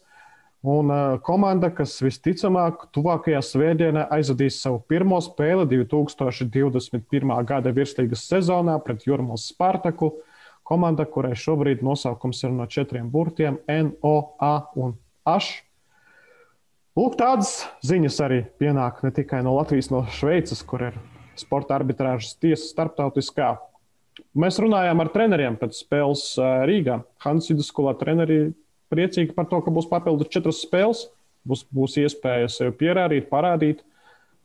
Un 0.62 0.92
komanda, 1.26 1.72
kas 1.74 1.96
visticamāk, 2.04 2.84
tuvākajā 2.94 3.40
svētdienā 3.42 4.04
aizvadīs 4.14 4.60
savu 4.62 4.78
pirmo 4.86 5.16
spēli 5.18 5.64
2021. 5.72 7.32
gada 7.48 7.72
virslīgas 7.74 8.22
sezonā 8.30 8.76
pret 8.84 9.02
Jurmālas 9.08 9.48
Spartaku. 9.50 10.12
Komanda, 10.62 11.02
kurai 11.02 11.34
šobrīd 11.34 11.82
nosaukums 11.82 12.44
ir 12.46 12.54
no 12.54 12.68
četriem 12.70 13.10
burtiem- 13.10 13.58
NOA 13.88 14.52
un 14.78 14.94
H. 15.26 15.64
Lūk, 16.94 17.18
tādas 17.18 17.66
ziņas 17.82 18.20
arī 18.22 18.46
pienāk 18.60 19.02
ne 19.02 19.10
tikai 19.10 19.42
no 19.42 19.56
Latvijas, 19.56 19.90
no 19.90 20.06
Šveices, 20.06 20.62
kur 20.62 20.82
ir 20.92 20.94
sporta 21.34 21.74
arbitrāžas 21.74 22.38
tiesa 22.38 22.70
starptautiskā. 22.70 23.58
Mēs 24.36 24.62
runājām 24.62 25.00
ar 25.00 25.08
treneriem 25.08 25.56
pēc 25.58 25.82
spēles 25.82 26.36
Rīgā. 26.38 27.02
Hans 27.18 27.50
Vidusskolā 27.50 27.98
treneri 27.98 28.52
priecīgi 28.92 29.34
par 29.36 29.48
to, 29.50 29.62
ka 29.64 29.72
būs 29.74 29.88
papildus 29.90 30.30
četras 30.32 30.60
spēles. 30.66 31.06
Būs, 31.48 31.64
būs 31.74 31.96
iespēja 31.98 32.50
sev 32.52 32.76
pierādīt, 32.78 33.26
parādīt. 33.32 33.80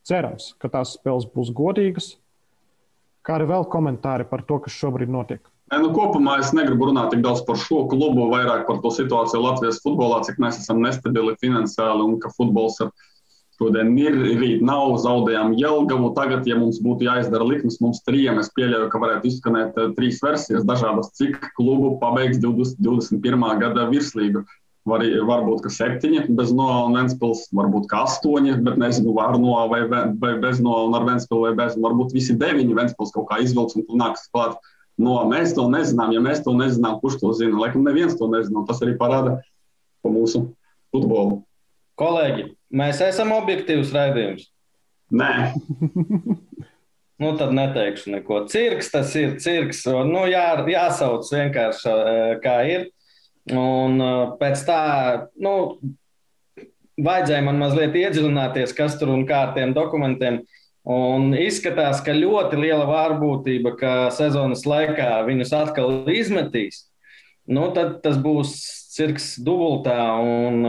Cerams, 0.07 0.53
ka 0.57 0.71
tās 0.73 0.95
spēles 0.97 1.27
būs 1.29 1.51
godīgas. 1.53 2.15
Kā 3.27 3.35
arī 3.37 3.51
vēl 3.51 3.67
komentāri 3.69 4.25
par 4.25 4.41
to, 4.47 4.57
kas 4.63 4.73
šobrīd 4.73 5.11
notiek 5.11 5.43
Nu, 5.67 5.89
kopumā 5.91 6.37
es 6.39 6.53
negribu 6.55 6.87
runāt 6.87 7.09
tik 7.11 7.19
daudz 7.25 7.41
par 7.47 7.57
šo 7.59 7.81
klubu, 7.91 8.29
vairāk 8.31 8.63
par 8.69 8.77
to 8.83 8.91
situāciju 8.95 9.41
Latvijas 9.43 9.81
futbolā, 9.83 10.21
cik 10.23 10.39
mēs 10.39 10.61
esam 10.61 10.79
nestabili 10.79 11.33
finansiāli 11.41 12.05
un 12.05 12.15
ka 12.23 12.31
futbols 12.31 12.79
ir 12.85 12.93
šodien 13.57 13.91
ir, 13.99 14.15
rīt 14.39 14.61
nav, 14.65 14.95
zaudējām 15.03 15.55
Jelgavu. 15.57 16.11
Tagad, 16.17 16.47
ja 16.49 16.57
mums 16.59 16.79
būtu 16.83 17.07
jāizdara 17.07 17.47
likmes, 17.47 17.79
mums 17.83 18.03
trijiem, 18.05 18.39
es 18.41 18.51
pieļauju, 18.57 18.91
ka 18.93 19.01
varētu 19.01 19.31
izskanēt 19.31 19.77
uh, 19.79 19.91
trīs 19.97 20.21
versijas 20.23 20.65
dažādas, 20.67 21.11
cik 21.17 21.39
klubu 21.57 21.95
pabeigs 22.01 22.39
20, 22.43 22.79
21. 22.85 23.49
gada 23.63 23.89
virslīgu. 23.91 24.45
Var, 24.87 25.03
varbūt, 25.27 25.65
ka 25.65 25.69
septiņi 25.73 26.29
bez 26.37 26.53
no 26.55 26.69
un 26.85 26.93
Ventspils, 26.95 27.49
varbūt 27.51 27.89
ka 27.91 28.05
astoņi, 28.05 28.53
bet 28.63 28.77
nezinu, 28.79 29.17
ar 29.19 29.35
no 29.41 29.57
vai, 29.67 29.81
vai 29.89 30.31
bez 30.39 30.61
no 30.63 30.77
un 30.85 30.95
ar 30.95 31.03
Ventspilu 31.09 31.43
vai 31.43 31.57
bez. 31.57 31.75
Varbūt 31.83 32.15
visi 32.15 32.37
deviņi 32.39 32.77
Ventspils 32.77 33.11
kaut 33.15 33.27
kā 33.27 33.41
izvilks 33.43 33.75
un 33.81 33.99
nāks 33.99 34.29
klāt. 34.31 34.55
No, 34.97 35.19
mēs 35.29 35.51
to 35.53 35.67
nezinām, 35.69 36.13
ja 36.15 36.21
mēs 36.23 36.39
to 36.45 36.55
nezinām, 36.57 37.01
kurš 37.01 37.19
to 37.21 37.33
zina. 37.37 37.59
Laikam 37.59 37.83
neviens 37.85 38.15
to 38.17 38.29
nezina. 38.31 38.63
Tas 38.69 38.79
arī 38.81 38.95
parāda 38.97 39.35
pa 40.01 40.13
mūsu 40.13 40.47
futbolu. 40.95 41.41
Kolēģi, 41.99 42.47
mēs 42.73 43.01
esam 43.05 43.33
objektīvs 43.35 43.93
raidījums. 43.95 44.47
Nē. 45.13 45.53
nu, 47.21 47.31
tad 47.39 47.53
neteikšu 47.55 48.11
neko. 48.17 48.43
Cirks 48.51 48.91
tas 48.93 49.13
ir 49.19 49.37
cirks. 49.43 49.85
Nu, 49.87 50.25
jā, 50.29 50.49
jāsauc 50.67 51.29
vienkārši 51.31 51.95
kā 52.43 52.59
ir. 52.67 52.89
Un 53.55 54.01
pēc 54.41 54.63
tā, 54.67 54.81
nu, 55.39 55.53
vajadzēja 56.99 57.45
man 57.45 57.61
mazliet 57.61 57.95
iedziļināties, 57.95 58.75
kas 58.75 58.97
tur 58.99 59.13
un 59.13 59.23
kā 59.29 59.45
ar 59.47 59.55
tiem 59.55 59.73
dokumentiem. 59.75 60.41
Un 60.87 61.33
izskatās, 61.35 61.99
ka 62.03 62.15
ļoti 62.15 62.59
liela 62.61 62.85
vārbūtība, 62.87 63.73
ka 63.79 63.93
sezonas 64.15 64.63
laikā 64.67 65.17
viņus 65.27 65.51
atkal 65.55 66.07
izmetīs. 66.11 66.85
Nu, 67.47 67.69
tad 67.75 67.99
tas 68.03 68.19
būs 68.19 68.53
cirks 68.95 69.33
dubultā. 69.43 69.99
Un, 70.23 70.63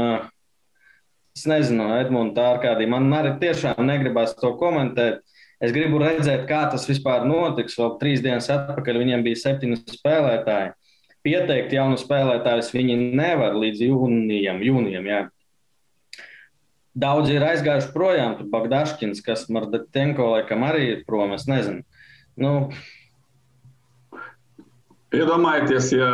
es 1.39 1.47
nezinu, 1.49 1.89
Edmunds, 1.99 2.37
tā 2.37 2.51
kā 2.63 2.75
man 2.91 3.09
arī 3.15 3.37
tiešām 3.41 3.81
negribas 3.87 4.35
to 4.39 4.53
komentēt. 4.61 5.23
Es 5.59 5.73
gribu 5.75 5.99
redzēt, 5.99 6.45
kā 6.47 6.69
tas 6.71 6.85
vispār 6.87 7.25
notiks. 7.27 7.79
Vēl 7.79 7.97
trīs 7.99 8.21
dienas 8.23 8.51
atpakaļ 8.53 9.01
viņiem 9.01 9.25
bija 9.27 9.41
septiņi 9.41 9.81
spēlētāji 9.97 10.75
pieteikt 11.29 11.75
jaunu 11.75 11.99
spēlētājus 12.01 12.73
viņi 12.75 12.97
nevar 13.19 13.57
līdz 13.59 13.85
jūnijam. 13.89 14.63
jūnijam 14.65 15.09
jā. 15.09 15.25
Daudzi 16.99 17.37
ir 17.37 17.45
aizgājuši 17.47 17.93
projām, 17.95 18.39
Bagdaškins, 18.51 19.21
kas 19.23 19.47
Mardetenko 19.55 20.33
laikam 20.33 20.65
arī 20.67 20.89
ir 20.95 21.05
prom, 21.07 21.35
es 21.37 21.47
nezinu. 21.51 21.85
Nu, 22.39 22.71
Iedomājieties, 25.19 25.89
ja 25.97 26.09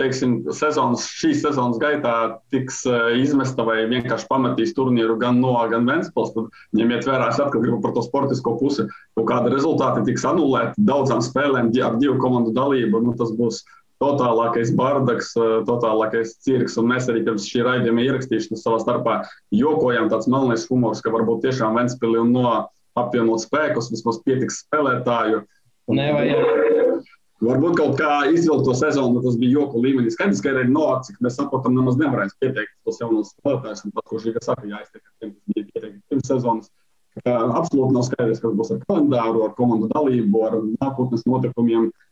teiksim, 0.00 0.38
sezonas, 0.56 1.04
šīs 1.20 1.42
sezonas 1.44 1.78
gaitā 1.78 2.14
tiks 2.52 2.80
eh, 2.88 3.18
izmesta 3.22 3.62
vai 3.66 3.84
vienkārši 3.90 4.26
pametīs 4.30 4.74
turnīru 4.74 5.18
gan 5.20 5.38
no, 5.42 5.52
gan 5.70 5.86
Vēnspils, 5.86 6.32
tad 6.34 6.48
ņemiet 6.78 7.06
vērā, 7.06 7.28
es 7.30 7.38
atkal 7.42 7.62
gribu 7.62 7.78
par 7.84 7.94
to 7.94 8.02
sportisko 8.06 8.56
pusi, 8.58 8.88
kaut 9.18 9.28
kāda 9.30 9.52
rezultāti 9.52 10.06
tiks 10.08 10.26
anulēti 10.26 10.86
daudzām 10.90 11.22
spēlēm 11.24 11.70
ar 11.86 11.98
divu 12.00 12.16
komandu 12.22 12.54
dalību. 12.56 13.02
Nu, 13.04 13.14
tas 13.20 13.30
būs 13.36 13.62
totālākais 14.02 14.72
bardaks, 14.78 15.30
eh, 15.38 15.60
totālākais 15.68 16.34
cirks. 16.42 16.78
Un 16.80 16.90
mēs 16.90 17.06
arī 17.12 17.22
pirms 17.28 17.46
šī 17.46 17.62
raidījuma 17.68 18.08
ierakstīšanas 18.08 18.64
savā 18.64 18.82
starpā 18.82 19.20
jokojām 19.54 20.10
tāds 20.10 20.26
melnais 20.26 20.66
humors, 20.70 21.04
ka 21.04 21.14
varbūt 21.14 21.46
tiešām 21.46 21.78
Ventspili 21.78 22.24
un 22.24 22.34
no 22.34 22.48
apvienot 22.98 23.44
spēkus, 23.44 23.92
vismaz 23.94 24.18
pietiks 24.24 24.64
spēlētāju. 24.64 25.44
Nevajag. 25.88 26.87
Varbūt 27.44 27.76
kaut 27.78 28.00
kā 28.00 28.14
izvilkt 28.32 28.66
to 28.66 28.74
sezonu, 28.74 29.20
tas 29.22 29.36
bija 29.38 29.60
joku 29.60 29.82
līmenī. 29.84 30.10
Skaidrs, 30.10 30.42
ka 30.42 30.50
arī 30.50 30.66
no, 30.72 30.88
cik 31.06 31.20
mēs 31.22 31.38
saprotam, 31.38 31.76
nemaz 31.78 31.98
nevarēs 32.00 32.34
pieteikt 32.42 32.74
tos 32.86 32.98
jaunos 32.98 33.30
spēlētājus. 33.36 33.84
Un 33.86 33.94
pat, 33.94 34.08
kurš 34.10 34.26
Žiga 34.26 34.42
saka, 34.42 34.66
jāiztiek 34.66 35.04
ar 35.04 35.14
tiem, 35.22 35.36
bija 35.54 35.68
pieteikti 35.70 36.02
pirms 36.10 36.32
sezonas. 36.32 36.72
Absolūti 37.22 37.94
nav 37.94 38.04
skaidrs, 38.08 38.42
kas 38.42 38.58
būs 38.58 38.74
ar 38.74 38.82
kalendāru, 38.88 39.46
ar 39.46 39.54
komandu 39.58 39.90
dalību, 39.94 40.42
ar 40.48 40.58
nākotnes 40.82 41.24
notikumiem. 41.30 41.88
Uh, 41.88 42.04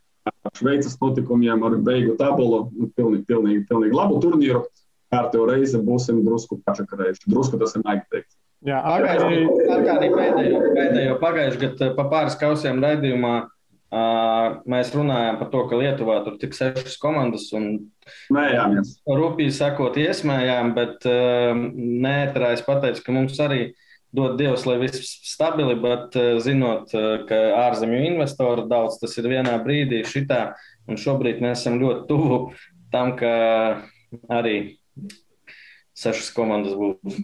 Šveices 0.57 0.97
notikumiem 1.01 1.63
ar 1.63 1.77
beigu 1.87 2.17
tabulu. 2.19 2.67
Nu, 2.75 2.89
pilnīgi, 2.97 3.25
pilnīgi, 3.29 3.63
pilnīgi 3.69 3.97
labu 3.97 4.19
turnīru. 4.23 4.65
Kārtējo 5.15 5.47
reizi 5.51 5.81
būsim 5.87 6.25
drusku 6.27 6.59
pačakarējuši. 6.67 7.29
Drusku 7.31 7.61
tas 7.61 7.77
ir 7.79 7.85
maigi 7.87 8.07
teikt. 8.15 8.33
Jā, 8.67 8.81
arī 8.83 9.45
pēdējo, 10.17 10.63
pēdējo 10.75 11.19
pagājušajā 11.21 11.61
gadā 11.63 11.91
pa 11.95 12.07
pāris 12.11 12.39
kausiem 12.41 12.81
raidījumā 12.83 13.35
mēs 14.69 14.93
runājām 14.95 15.39
par 15.41 15.51
to, 15.53 15.63
ka 15.71 15.79
Lietuvā 15.81 16.21
tur 16.27 16.37
tik 16.41 16.55
sešas 16.57 16.99
komandas 17.03 17.49
un 17.57 17.89
rūpīgi 19.19 19.55
sakot 19.57 19.99
iesmējām, 20.01 20.75
bet 20.77 21.07
nē, 21.07 22.17
tā 22.35 22.53
es 22.55 22.65
pateicu, 22.67 23.03
ka 23.07 23.17
mums 23.17 23.41
arī 23.43 23.61
dod 24.17 24.37
Dievs, 24.41 24.65
lai 24.69 24.79
viss 24.81 25.17
stabili, 25.29 25.75
bet 25.81 26.17
zinot, 26.45 26.93
ka 27.29 27.41
ārzemju 27.67 28.05
investoru 28.13 28.67
daudz, 28.71 29.01
tas 29.03 29.17
ir 29.21 29.29
vienā 29.33 29.57
brīdī 29.65 30.05
šitā, 30.09 30.55
un 30.89 31.01
šobrīd 31.01 31.43
mēs 31.45 31.65
esam 31.65 31.81
ļoti 31.83 32.07
tuvu 32.09 32.39
tam, 32.95 33.17
ka 33.19 33.33
arī 34.33 34.57
sešas 35.97 36.31
komandas 36.37 36.77
būs. 36.79 37.19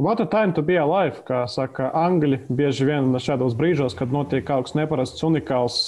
What 0.00 0.20
a 0.20 0.24
time 0.24 0.54
to 0.56 0.62
be 0.64 0.78
alive, 0.80 1.18
kā 1.28 1.42
saka 1.44 1.90
Angļi. 1.92 2.46
Bieži 2.48 2.86
vien 2.88 3.10
šādos 3.20 3.52
brīžos, 3.58 3.92
kad 3.98 4.12
notiek 4.14 4.46
kaut 4.48 4.70
kas 4.70 4.76
neparasts, 4.78 5.20
unikāls. 5.26 5.82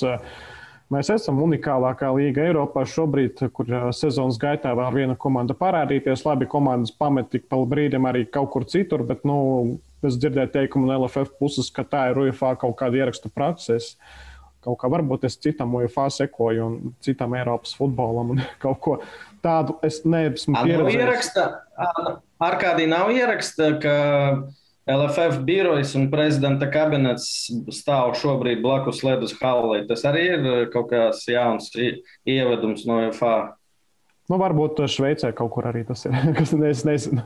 Mēs 0.93 1.09
esam 1.15 1.39
unikālākā 1.41 2.11
līga 2.13 2.43
Eiropā 2.51 2.83
šobrīd, 2.85 3.41
kur 3.57 3.73
sezonas 3.97 4.37
gaitā 4.43 4.75
vēl 4.77 4.99
viena 4.99 5.17
komanda 5.17 5.57
parādīties. 5.57 6.27
Labi, 6.29 6.45
komandas 6.45 6.93
pamet 6.93 7.33
tik 7.33 7.49
pa 7.49 7.63
brīdim 7.65 8.05
arī 8.11 8.27
kaut 8.29 8.53
kur 8.53 8.69
citur, 8.69 9.07
bet 9.09 9.25
nu, 9.25 9.39
Es 10.03 10.19
dzirdēju 10.19 10.51
teikumu 10.51 10.89
no 10.89 10.97
LFF 11.05 11.37
puses, 11.39 11.71
ka 11.71 11.85
tā 11.87 12.09
ir 12.11 12.19
UFA 12.25 12.57
kaut 12.59 12.75
kāda 12.81 12.99
ieraksta 12.99 13.31
prakses. 13.31 13.93
Kaut 14.63 14.81
kā 14.81 14.91
varbūt 14.91 15.27
es 15.27 15.37
citam 15.43 15.75
UFA 15.79 16.09
sekoju 16.11 16.65
un 16.67 16.95
citam 17.03 17.35
Eiropas 17.39 17.75
futbolam 17.79 18.35
un 18.35 18.43
kaut 18.63 18.81
ko 18.83 18.97
tādu 19.43 19.79
es 19.87 20.01
neesmu 20.07 20.59
pieredzējis. 20.59 21.31
Ar 22.43 22.59
kādī 22.59 22.89
nav 22.91 23.13
ieraksta, 23.15 23.77
ka 23.83 23.97
LFF 24.91 25.45
birojas 25.47 25.93
un 25.95 26.09
prezidenta 26.11 26.67
kabinets 26.73 27.27
stāv 27.71 28.17
šobrīd 28.19 28.65
blakus 28.65 29.05
ledus 29.07 29.35
hallei. 29.39 29.85
Tas 29.87 30.03
arī 30.09 30.25
ir 30.33 30.47
kaut 30.73 30.91
kāds 30.91 31.23
jauns 31.31 31.71
ievedums 31.79 32.83
no 32.89 32.99
UFA. 33.07 33.37
Nu, 34.31 34.39
varbūt 34.41 34.81
Šveicē 34.91 35.31
kaut 35.39 35.53
kur 35.55 35.69
arī 35.71 35.85
tas 35.87 36.03
ir, 36.09 36.17
kas 36.39 36.55
es 36.57 36.83
nezinu. 36.89 37.23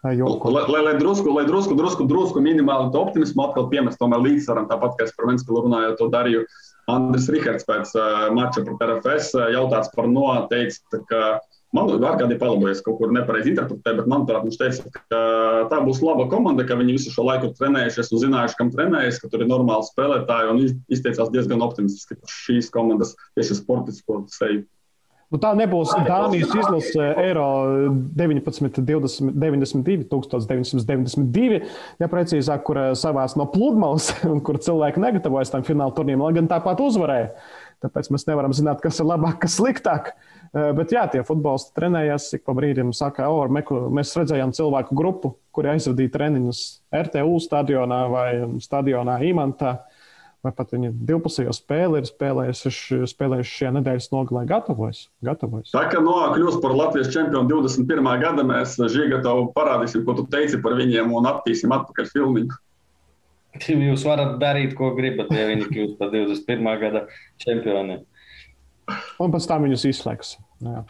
Lai, 0.00 0.16
lai, 0.16 0.80
lai 0.80 0.94
drusku, 0.96 1.28
lai 1.36 1.44
drusku, 1.44 1.76
drusku, 1.76 2.06
drusku 2.08 2.40
minimāli 2.40 2.88
optimismu 2.96 3.44
atkal 3.44 3.66
piemest 3.68 4.00
tomēr 4.00 4.22
līdzsvaram, 4.24 4.64
tāpat 4.70 4.94
kā 4.96 5.04
es 5.04 5.12
par 5.12 5.28
Ventspilu 5.28 5.66
runāju, 5.66 5.90
to 5.98 6.08
darīju 6.08 6.46
Andris 6.88 7.28
Rihards 7.30 7.68
pēc 7.68 7.92
uh, 8.00 8.30
mača 8.32 8.64
pret 8.64 8.80
RFS, 8.86 9.34
uh, 9.36 9.50
jautāts 9.52 9.92
par 9.92 10.08
noteicis, 10.08 10.80
ka 11.10 11.36
man 11.76 11.90
var 12.02 12.18
kādi 12.20 12.38
palabojas 12.40 12.82
kaut 12.86 12.98
kur 12.98 13.12
nepareizi 13.14 13.52
interpretē, 13.52 13.94
bet 14.00 14.10
manuprāt, 14.10 14.46
viņš 14.46 14.58
teica, 14.60 14.90
ka 15.10 15.20
tā 15.70 15.78
būs 15.86 16.02
laba 16.04 16.26
komanda, 16.32 16.66
ka 16.66 16.78
viņi 16.80 16.96
visu 16.98 17.14
šo 17.14 17.28
laiku 17.28 17.52
trenējušies 17.58 18.10
un 18.14 18.24
zinājuši, 18.24 18.58
kam 18.58 18.72
trenējas, 18.74 19.22
ka 19.22 19.30
tur 19.30 19.44
ir 19.44 19.52
normāli 19.52 19.86
spēlētāji 19.88 20.52
un 20.54 20.66
izteicās 20.96 21.32
diezgan 21.34 21.64
optimistiski 21.66 22.18
par 22.18 22.36
šīs 22.40 22.72
komandas 22.74 23.16
tieši 23.38 23.62
sportisko 23.62 24.24
seju. 24.34 24.66
Nu, 25.30 25.38
tā 25.38 25.52
nebūs 25.54 25.92
Dānijas 26.08 26.50
izlase 26.58 27.04
Eiro 27.22 27.46
19, 28.18 28.80
20, 28.82 29.30
92, 29.38 30.08
1992, 30.10 31.60
ja 32.02 32.08
precīzāk, 32.10 32.64
kur 32.66 32.80
eh, 32.82 32.88
savās 32.98 33.36
no 33.38 33.46
pludmales, 33.52 34.10
un 34.32 34.42
kur 34.46 34.58
cilvēki 34.58 35.02
negatavojas 35.04 35.54
tam 35.54 35.62
fināla 35.66 35.94
turnīram, 35.94 36.26
lai 36.26 36.34
gan 36.40 36.50
tāpat 36.50 36.82
uzvarēja. 36.82 37.30
Tāpēc 37.80 38.10
mēs 38.12 38.26
nevaram 38.28 38.52
zināt, 38.56 38.82
kas 38.84 39.00
ir 39.00 39.08
labāk, 39.08 39.38
kas 39.44 39.56
sliktāk. 39.56 40.12
Eh, 40.50 40.70
bet 40.76 40.92
jā, 40.92 41.06
tie 41.12 41.22
futbolisti 41.26 41.72
trenējās, 41.78 42.28
ik 42.36 42.44
pa 42.44 42.54
brīdim 42.56 42.92
saka, 42.96 43.30
o, 43.32 43.46
mēs 43.48 44.16
redzējām 44.18 44.52
cilvēku 44.56 44.98
grupu, 44.98 45.34
kuri 45.54 45.74
aizvadīja 45.76 46.12
treniņus 46.18 46.64
RTU 47.06 47.40
stadionā 47.40 48.02
vai 48.12 48.28
stadionā 48.60 49.20
Imantā 49.30 49.78
vai 50.44 50.52
pat 50.56 50.72
viņa 50.72 50.90
divpusējo 51.08 51.52
spēli 51.52 52.00
ir 52.00 52.08
spēlējuši, 52.08 53.00
spēlējuši 53.10 53.56
šajā 53.58 53.72
nedēļas 53.76 54.08
nogalē, 54.14 54.44
gatavojas. 54.48 55.02
gatavojas. 55.24 55.72
Tā 55.74 55.84
kā 55.92 56.00
no 56.04 56.16
kļūst 56.34 56.62
par 56.64 56.74
Latvijas 56.76 57.12
čempionu 57.12 57.50
21. 57.50 58.10
gada, 58.22 58.46
mēs 58.46 58.78
Žigatavu 58.80 59.50
parādīsim, 59.56 60.04
ko 60.06 60.16
tu 60.16 60.26
teici 60.32 60.60
par 60.64 60.78
viņiem 60.80 61.12
un 61.16 61.28
attīsim 61.28 61.72
atpakaļ 61.76 62.08
filmiņu. 62.14 62.60
Jūs 63.90 64.06
varat 64.08 64.38
darīt, 64.42 64.74
ko 64.78 64.92
gribat, 64.96 65.32
ja 65.34 65.46
viņi 65.50 65.68
kļūst 65.70 66.00
par 66.00 66.12
21. 66.14 66.72
gada 66.82 67.06
čempioniem. 67.42 68.04
Un 69.22 69.32
pēc 69.32 69.46
tam 69.46 69.68
viņus 69.68 69.86
izslēgs. 69.92 70.34
Jā. 70.66 70.84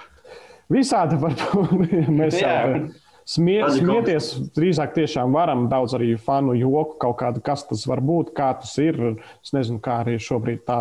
Visādi 0.70 1.18
var 1.20 1.36
būt. 1.36 1.86
Mēs 2.20 2.40
jau 2.40 2.90
Smie, 3.30 3.60
smieties, 3.70 4.32
drīzāk 4.56 4.94
tiešām 4.96 5.30
varam 5.36 5.68
daudz 5.70 5.92
arī 5.94 6.16
fanu 6.18 6.56
joku, 6.58 6.96
kaut 6.98 7.20
kādu, 7.20 7.42
kas 7.46 7.62
tas 7.68 7.84
var 7.86 8.00
būt, 8.02 8.32
kā 8.34 8.48
tas 8.58 8.72
ir. 8.82 8.98
Es 9.44 9.52
nezinu, 9.54 9.78
kā 9.84 10.00
arī 10.02 10.16
šobrīd 10.18 10.64
tā 10.66 10.80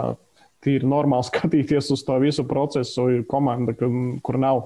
tīri 0.66 0.88
normāli 0.90 1.28
skatīties 1.30 1.92
uz 1.94 2.02
to 2.08 2.18
visu 2.24 2.48
procesu. 2.50 3.06
Ir 3.20 3.28
komanda, 3.30 3.76
kur 3.78 4.40
nav 4.42 4.64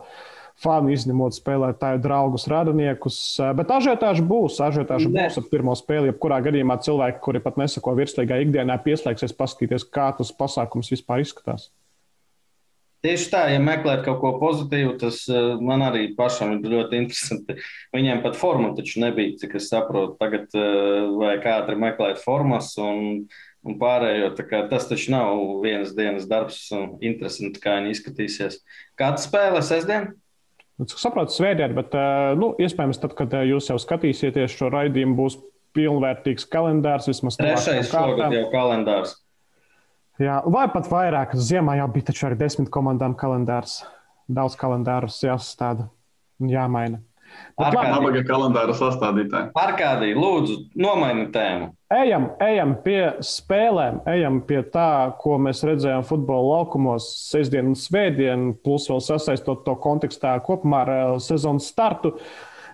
fani, 0.61 0.93
izņemot 0.95 1.35
spēlētāju 1.37 2.01
draugus, 2.03 2.47
radiniekus. 2.51 3.19
Bet 3.57 3.71
ažiotāži 3.73 4.25
būs. 4.27 4.59
Ažiotāži 4.63 5.11
būs 5.13 5.39
ar 5.41 5.47
pirmo 5.51 5.75
spēli. 5.77 6.11
Jebkurā 6.11 6.39
gadījumā 6.45 6.79
cilvēki, 6.85 7.21
kuri 7.23 7.43
pat 7.43 7.59
nesako 7.61 7.95
virslīgā 7.99 8.41
ikdienā, 8.45 8.77
pieslēgsies 8.85 9.35
paskatīties, 9.37 9.87
kā 9.93 10.11
tas 10.17 10.33
pasākums 10.35 10.91
vispār 10.93 11.25
izskatās. 11.25 11.71
Tieši 13.03 13.25
tā, 13.33 13.39
ja 13.51 13.59
meklēt 13.59 14.05
kaut 14.05 14.21
ko 14.21 14.29
pozitīvu, 14.39 14.93
tas 15.01 15.25
man 15.59 15.81
arī 15.83 16.05
pašam 16.15 16.53
ir 16.55 16.69
ļoti 16.71 17.01
interesanti. 17.01 17.57
Viņiem 17.91 18.21
pat 18.23 18.37
forma 18.39 18.69
taču 18.77 19.01
nebija, 19.03 19.33
cik 19.41 19.57
es 19.59 19.67
saprotu. 19.73 20.15
Tagad 20.21 20.55
vajag 20.55 21.49
ātri 21.51 21.75
meklēt 21.83 22.21
formas 22.23 22.71
un, 22.79 23.25
un 23.67 23.77
pārējo. 23.81 24.31
Tas 24.71 24.87
taču 24.87 25.11
nav 25.11 25.43
vienas 25.65 25.91
dienas 25.97 26.29
darbs 26.31 26.63
un 26.71 26.93
interesanti, 27.03 27.59
kā 27.59 27.75
viņi 27.81 27.91
izskatīsies. 27.97 28.61
Kāda 28.95 29.19
spēle 29.19 29.59
sestdien? 29.67 30.13
Nu, 30.81 30.87
cik 30.89 31.01
saprotu, 31.01 31.35
svētdien, 31.35 31.75
bet 31.77 31.93
nu, 32.39 32.53
iespējams, 32.61 32.99
tad, 33.01 33.13
kad 33.17 33.33
jūs 33.45 33.69
jau 33.69 33.77
skatīsieties 33.81 34.55
šo 34.57 34.71
raidījumu, 34.73 35.17
būs 35.19 35.37
pilnvērtīgs 35.77 36.47
kalendārs. 36.49 37.09
Vismaz 37.11 37.37
trešais 37.39 37.91
šogad 37.91 38.33
jau 38.33 38.47
kalendārs. 38.53 39.17
Jā, 40.21 40.39
vai 40.45 40.67
pat 40.73 40.89
vairāk. 40.91 41.33
Ziemā 41.37 41.77
jau 41.79 41.87
bija 41.93 42.09
taču 42.11 42.27
arī 42.29 42.37
desmit 42.41 42.69
komandām 42.73 43.15
kalendārs. 43.17 43.79
Daudz 44.29 44.57
kalendārus 44.57 45.17
jāsastāda 45.25 45.89
un 46.41 46.51
jāmaina. 46.53 47.01
Nabaga 47.59 48.23
kalendāra 48.25 48.73
sastādītāji. 48.77 49.51
Arkādija, 49.59 50.17
lūdzu, 50.17 50.55
nomaini 50.79 51.27
tēmu. 51.33 51.69
Ejam, 51.93 52.31
ejam 52.41 52.73
pie 52.81 53.01
spēlēm, 53.21 53.99
ejam 54.09 54.39
pie 54.47 54.63
tā, 54.73 55.13
ko 55.21 55.37
mēs 55.41 55.61
redzējām 55.67 56.05
futbola 56.07 56.57
laukumos 56.57 57.11
sestdien 57.27 57.69
un 57.69 57.77
svētdien, 57.77 58.49
plus 58.65 58.89
vēl 58.89 59.03
sasaistot 59.05 59.61
to 59.67 59.77
kontekstā 59.83 60.33
kopumā 60.45 60.81
ar 60.87 60.95
uh, 60.95 61.21
sezonas 61.21 61.69
startu. 61.69 62.15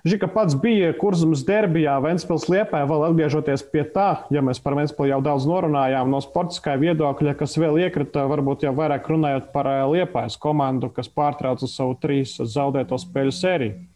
Žika 0.07 0.29
pats 0.31 0.55
bija 0.55 0.93
kurzums 0.95 1.41
derbijā, 1.43 1.97
Ventspils 1.99 2.45
liepē, 2.47 2.85
vēl 2.87 3.03
atgriežoties 3.09 3.65
pie 3.73 3.83
tā, 3.91 4.07
ja 4.31 4.39
mēs 4.45 4.61
par 4.63 4.77
Ventspilu 4.79 5.09
jau 5.09 5.19
daudz 5.25 5.47
norunājām, 5.49 6.07
no 6.07 6.21
sportiskā 6.23 6.77
viedokļa, 6.79 7.35
kas 7.41 7.57
vēl 7.59 7.81
iekrita, 7.83 8.23
varbūt 8.31 8.63
jau 8.63 8.71
vairāk 8.79 9.11
runājot 9.11 9.51
par 9.51 9.67
eh, 9.67 9.83
liepājas 9.97 10.39
komandu, 10.39 10.87
kas 10.95 11.11
pārtrauca 11.11 11.67
savu 11.67 11.99
trīs 11.99 12.37
zaudēto 12.39 13.01
spēļu 13.01 13.35
sēriju. 13.35 13.88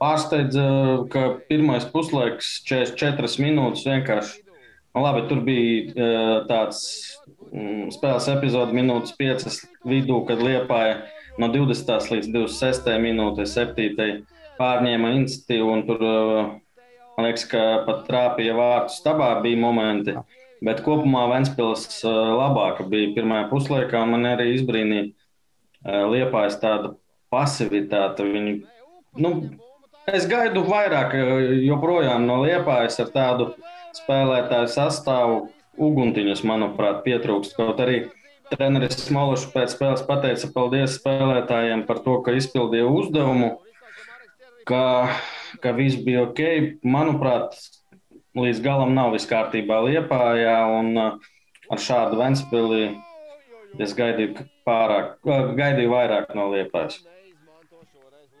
Pārsteidza, 0.00 0.62
ka 1.12 1.22
pirmais 1.50 1.84
puslaiks, 1.92 2.54
44 2.64 3.36
minūtes 3.44 3.84
vienkārši. 3.84 4.38
Nu, 4.94 5.02
labi, 5.04 5.26
tur 5.28 5.42
bija 5.44 5.92
eh, 5.92 6.30
tāds 6.48 6.80
mm, 7.52 7.90
spēles 7.94 8.30
epizode, 8.32 8.74
minūtes 8.74 9.12
5 9.20 9.60
vidū, 9.90 10.22
kad 10.26 10.40
liepāja 10.40 11.02
no 11.38 11.50
20. 11.52 12.08
līdz 12.16 12.32
26. 12.32 12.90
minūtei, 13.04 13.46
7 13.46 14.24
pārņēma 14.56 15.12
iniciatīvu. 15.20 15.76
Tur, 15.88 16.02
uh, 16.04 16.50
man 17.16 17.28
liekas, 17.28 17.46
ka 17.52 17.62
pat 17.86 18.02
trāpīja 18.08 18.56
vārtu 18.56 18.96
stabā 18.96 19.30
bija 19.44 19.60
momenti. 19.60 20.16
Bet 20.64 20.82
kopumā 20.84 21.22
Ventspils 21.30 22.02
labāka 22.04 22.84
bija 22.88 23.14
pirmajā 23.16 23.46
puslaikā. 23.52 24.02
Man 24.08 24.28
arī 24.28 24.50
izbrīnīja 24.58 26.02
liepājas 26.12 26.58
tāda 26.60 26.92
pasivitāte. 27.32 28.26
Viņi, 28.28 28.58
nu, 29.24 29.30
es 30.16 30.26
gaidu 30.30 30.64
vairāk 30.66 31.14
joprojām 31.64 32.26
no 32.28 32.40
liepājas 32.44 33.00
ar 33.02 33.10
tādu 33.14 33.50
spēlētāju 33.98 34.70
sastāvu. 34.74 35.40
Uguntiņus, 35.80 36.42
manuprāt, 36.44 36.98
pietrūkst. 37.06 37.54
Kaut 37.56 37.78
arī 37.80 38.02
treneris 38.50 38.98
Smološs 39.06 39.46
pēc 39.54 39.72
spēles 39.72 40.02
pateica 40.04 40.50
paldies 40.52 40.98
spēlētājiem 40.98 41.86
par 41.88 42.02
to, 42.04 42.18
ka 42.26 42.34
izpildīja 42.36 42.90
uzdevumu 42.90 43.54
ka, 44.70 44.84
ka 45.60 45.74
viss 45.76 45.98
bija 46.04 46.24
ok. 46.28 46.40
Manuprāt, 46.86 47.56
līdz 48.38 48.62
galam 48.64 48.94
nav 48.96 49.14
viss 49.16 49.28
kārtībā 49.30 49.80
Liepājā, 49.88 50.58
un 50.78 50.92
uh, 50.98 51.30
ar 51.70 51.82
šādu 51.82 52.20
Ventspili 52.20 52.90
es 53.80 53.94
gaidīju, 53.98 54.46
pārāk, 54.66 55.16
uh, 55.26 55.50
gaidīju 55.58 55.94
vairāk 55.94 56.34
no 56.38 56.50
Liepājas. 56.54 57.00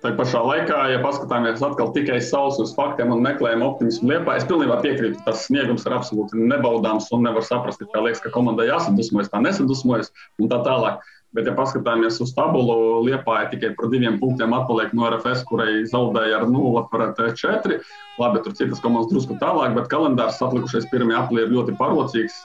Tā 0.00 0.14
pašā 0.16 0.40
laikā, 0.40 0.76
ja 0.94 1.00
paskatāmies 1.04 1.60
atkal 1.60 1.90
tikai 1.92 2.22
savus 2.24 2.56
uz 2.62 2.70
faktiem 2.72 3.10
un 3.12 3.20
meklējam 3.20 3.60
optimismu 3.66 4.08
liepā, 4.08 4.38
es 4.40 4.46
pilnībā 4.48 4.78
piekrītu, 4.80 5.18
tas 5.26 5.42
sniegums 5.44 5.84
ir 5.84 5.92
absolūti 5.92 6.40
nebaudāms 6.40 7.10
un 7.12 7.26
nevar 7.26 7.44
saprast, 7.44 7.84
ka 7.84 8.04
liekas, 8.06 8.22
ka 8.24 8.32
komandai 8.32 8.70
jāsadusmojas, 8.70 9.28
tā 9.28 9.42
nesadusmojas 9.44 10.08
un 10.40 10.48
tā 10.48 10.62
tālāk. 10.64 11.04
Bet, 11.36 11.46
ja 11.46 11.52
paskatāmies 11.54 12.16
uz 12.24 12.32
tabulu, 12.34 13.04
Liepāja 13.06 13.52
tikai 13.52 13.74
par 13.76 13.92
diviem 13.92 14.16
punktiem 14.22 14.56
atpaliek 14.56 14.96
no 14.96 15.04
RFS, 15.12 15.44
kurai 15.46 15.84
zaudēja 15.92 16.40
ar 16.40 16.48
0 16.48 16.86
pret 16.90 17.20
4. 17.20 17.78
Labi, 18.18 18.40
tur 18.46 18.56
citas 18.56 18.80
komandas 18.80 19.12
drusku 19.12 19.36
tālāk, 19.38 19.76
bet 19.76 19.92
kalendārs 19.92 20.40
atlikušais 20.42 20.88
pirmie 20.90 21.14
apli 21.20 21.44
ir 21.44 21.52
ļoti 21.52 21.76
parocīgs. 21.78 22.40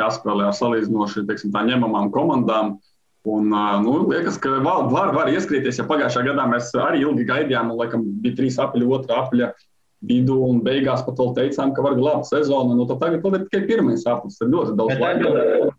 Jāspēlē 0.00 0.48
ar 0.48 0.56
salīdzinoši 0.56 1.26
teiksim, 1.28 1.52
ņemamām 1.52 2.08
komandām. 2.14 2.78
Un, 3.28 3.50
nu, 3.84 3.94
liekas, 4.08 4.38
ka 4.40 4.54
var, 4.64 4.86
var, 4.88 5.10
var 5.12 5.28
ieskrieties, 5.28 5.76
ja 5.76 5.84
pagājušā 5.88 6.22
gadā 6.24 6.46
mēs 6.48 6.70
arī 6.80 7.02
ilgi 7.04 7.26
gaidījām, 7.28 7.72
un 7.72 7.82
laikam 7.82 8.06
bija 8.22 8.38
trīs 8.38 8.56
apļi, 8.62 8.86
otra 8.96 9.18
apļa 9.26 9.50
vidū, 10.08 10.38
un 10.48 10.62
beigās 10.64 11.02
pat 11.04 11.20
vēl 11.20 11.34
teicām, 11.36 11.74
ka 11.76 11.84
var 11.84 11.98
glābt 11.98 12.30
sezonu. 12.30 12.72
Nu, 12.78 12.86
tad 12.88 13.02
tagad 13.02 13.20
ir 13.36 13.44
tikai 13.50 13.66
pirmais 13.68 14.06
aplis. 14.08 14.40
Ir 14.40 14.48
ļoti 14.54 14.76
daudz 14.78 15.02
laika. 15.02 15.74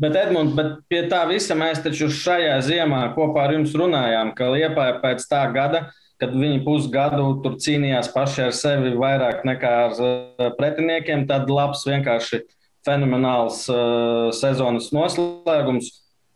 Bet, 0.00 0.16
Edmunds, 0.16 0.52
bet 0.56 0.72
pie 0.92 1.02
tā 1.08 1.22
visa 1.28 1.56
mēs 1.56 1.80
taču 1.84 2.10
šajā 2.12 2.56
ziemā 2.64 3.02
kopā 3.16 3.46
ar 3.46 3.54
jums 3.56 3.72
runājām, 3.76 4.34
ka 4.36 4.50
Liepāja 4.52 4.98
pēc 5.00 5.24
tā 5.28 5.40
gada, 5.54 5.86
kad 6.20 6.34
viņi 6.36 6.62
pusgadu 6.64 7.30
tur 7.44 7.56
cīnījās 7.60 8.10
paši 8.12 8.46
ar 8.48 8.52
sevi 8.56 8.92
vairāk 8.96 9.44
nekā 9.48 9.72
ar 9.86 10.52
pretiniekiem, 10.58 11.24
tad 11.28 11.48
labs, 11.52 11.84
vienkārši 11.88 12.42
fenomenāls 12.86 13.64
uh, 13.72 14.28
sezonas 14.36 14.92
noslēgums. 14.96 15.92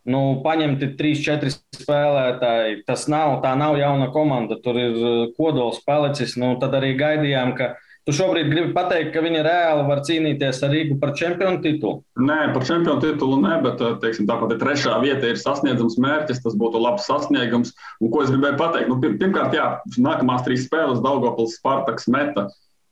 Nu, 0.09 0.41
paņemti 0.45 0.95
3-4 0.97 1.53
spēlētāji. 1.77 2.81
Tas 2.89 3.05
nav, 3.13 3.39
tā 3.45 3.53
nav 3.59 3.77
jauna 3.77 4.09
komanda. 4.15 4.57
Tur 4.65 4.79
ir 4.81 4.97
uh, 4.97 5.23
kodols 5.37 5.83
palicis. 5.85 6.39
Nu, 6.41 6.55
tad 6.63 6.77
arī 6.79 6.95
gaidījām, 6.99 7.53
ka 7.59 7.75
Tu 8.09 8.15
šobrīd 8.17 8.49
gribi 8.49 8.73
pateikt, 8.73 9.11
ka 9.13 9.21
viņi 9.21 9.43
reāli 9.45 9.83
var 9.85 10.01
cīnīties 10.07 10.63
ar 10.65 10.73
Rīgu 10.73 10.97
par 11.03 11.13
čempionu 11.19 11.61
titulu? 11.61 12.01
Nē, 12.17 12.39
par 12.55 12.65
čempionu 12.65 13.03
titulu 13.05 13.37
nē, 13.43 13.59
bet 13.67 13.83
eh, 13.85 13.93
teiksim, 14.01 14.27
tāpat 14.27 14.55
ir 14.55 14.61
trešā 14.63 14.97
vieta 15.05 15.29
ir 15.29 15.39
sasniedzams 15.39 15.99
mērķis. 16.01 16.41
Tas 16.43 16.57
būtu 16.59 16.81
labs 16.81 17.05
sasniegums. 17.11 17.75
Un, 18.01 18.09
ko 18.11 18.25
es 18.25 18.33
gribēju 18.33 18.57
pateikt? 18.59 18.89
Nu, 18.89 18.97
pirmkārt, 19.05 19.55
jā, 19.55 19.69
nākamās 20.01 20.47
trīs 20.47 20.65
spēles 20.65 21.05
Daugopils, 21.05 21.59
Spartaks, 21.61 22.09
Meta. 22.11 22.49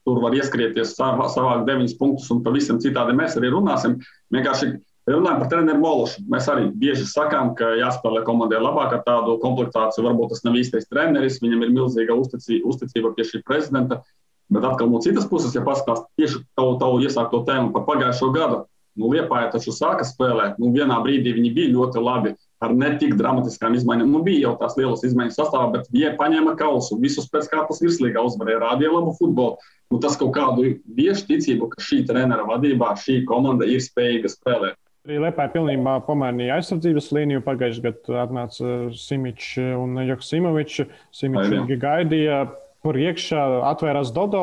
Tur 0.07 0.21
var 0.23 0.37
ieskrieties, 0.37 0.95
savākt 0.95 1.67
deviņus 1.67 1.97
punktus, 1.99 2.29
un 2.33 2.45
pavisam 2.45 2.79
citādi 2.81 3.17
mēs 3.17 3.35
arī 3.41 3.51
runāsim. 3.57 3.99
Vienkārši 4.33 4.75
Runājot 5.09 5.41
par 5.41 5.49
treneru 5.49 5.81
Mološu, 5.81 6.23
mēs 6.29 6.49
arī 6.53 6.69
bieži 6.77 7.07
sakām, 7.09 7.55
ka 7.57 7.71
jāspēlē 7.79 8.25
komandai 8.27 8.59
labāk 8.61 8.97
ar 8.97 9.05
tādu 9.07 9.39
komplektāciju. 9.41 10.05
Varbūt 10.05 10.35
tas 10.35 10.43
nav 10.45 10.59
īstais 10.61 10.89
treneris, 10.91 11.39
viņam 11.41 11.65
ir 11.65 11.75
milzīga 11.77 12.17
uzticība 12.19 13.15
pie 13.17 13.27
šī 13.29 13.41
prezidenta. 13.47 14.03
Bet 14.53 14.65
atkal 14.65 14.91
no 14.93 15.01
citas 15.05 15.29
puses, 15.29 15.55
ja 15.57 15.63
paskatās 15.65 16.07
tieši 16.19 16.43
tavu, 16.57 16.77
tavu 16.81 17.01
iesākto 17.05 17.43
tēmu 17.49 17.73
par 17.75 17.85
pagājušo 17.89 18.31
gadu, 18.37 18.63
nu, 18.99 19.11
Liepāja 19.13 19.53
taču 19.53 19.73
sāka 19.77 20.07
spēlēt. 20.09 20.59
Nu, 20.61 20.73
vienā 20.75 20.99
brīdī 21.05 21.35
viņi 21.37 21.55
bija 21.57 21.73
ļoti 21.77 22.03
labi 22.03 22.35
ar 22.65 22.75
ne 22.75 22.91
tik 22.99 23.15
dramatiskām 23.21 23.77
izmaiņām. 23.79 24.11
Nu, 24.11 24.23
bija 24.27 24.49
jau 24.49 24.55
tās 24.61 24.75
lielas 24.81 25.05
izmaiņas 25.07 25.39
sastāvā, 25.39 25.71
bet 25.77 25.93
viņi 25.95 26.17
paņēma 26.19 26.57
kausu. 26.59 26.99
Visus 27.01 27.29
pēc 27.31 27.47
kārtas 27.53 27.83
virslīgā 27.85 28.25
uzvarēja, 28.27 28.65
rādīja 28.65 28.97
labu 28.97 29.15
futbolu. 29.21 29.61
Nu, 29.93 30.01
tas 30.03 30.19
kaut 30.21 30.35
kādu 30.37 30.75
viešu 30.99 31.29
ticību, 31.31 31.71
ka 31.73 31.85
šī 31.85 32.03
trenera 32.09 32.45
vadībā 32.49 32.93
šī 32.99 33.23
komanda 33.29 33.69
ir 33.69 33.85
spējīga 33.85 34.33
spēlēt. 34.33 34.77
Lietuvā 35.09 35.47
pilnībā 35.49 35.95
pamainīja 36.05 36.59
aizsardzības 36.59 37.07
līniju. 37.17 37.41
Pagājušajā 37.47 37.85
gadā 37.87 38.25
atnāca 38.27 38.73
Simičs 38.93 39.55
un 39.79 39.97
Joksimovičs. 40.05 40.83
Simičs 41.17 41.79
gaidīja 41.81 42.43
kur 42.85 42.99
iekšā 43.01 43.45
atvērās 43.71 44.13
Dodo. 44.13 44.43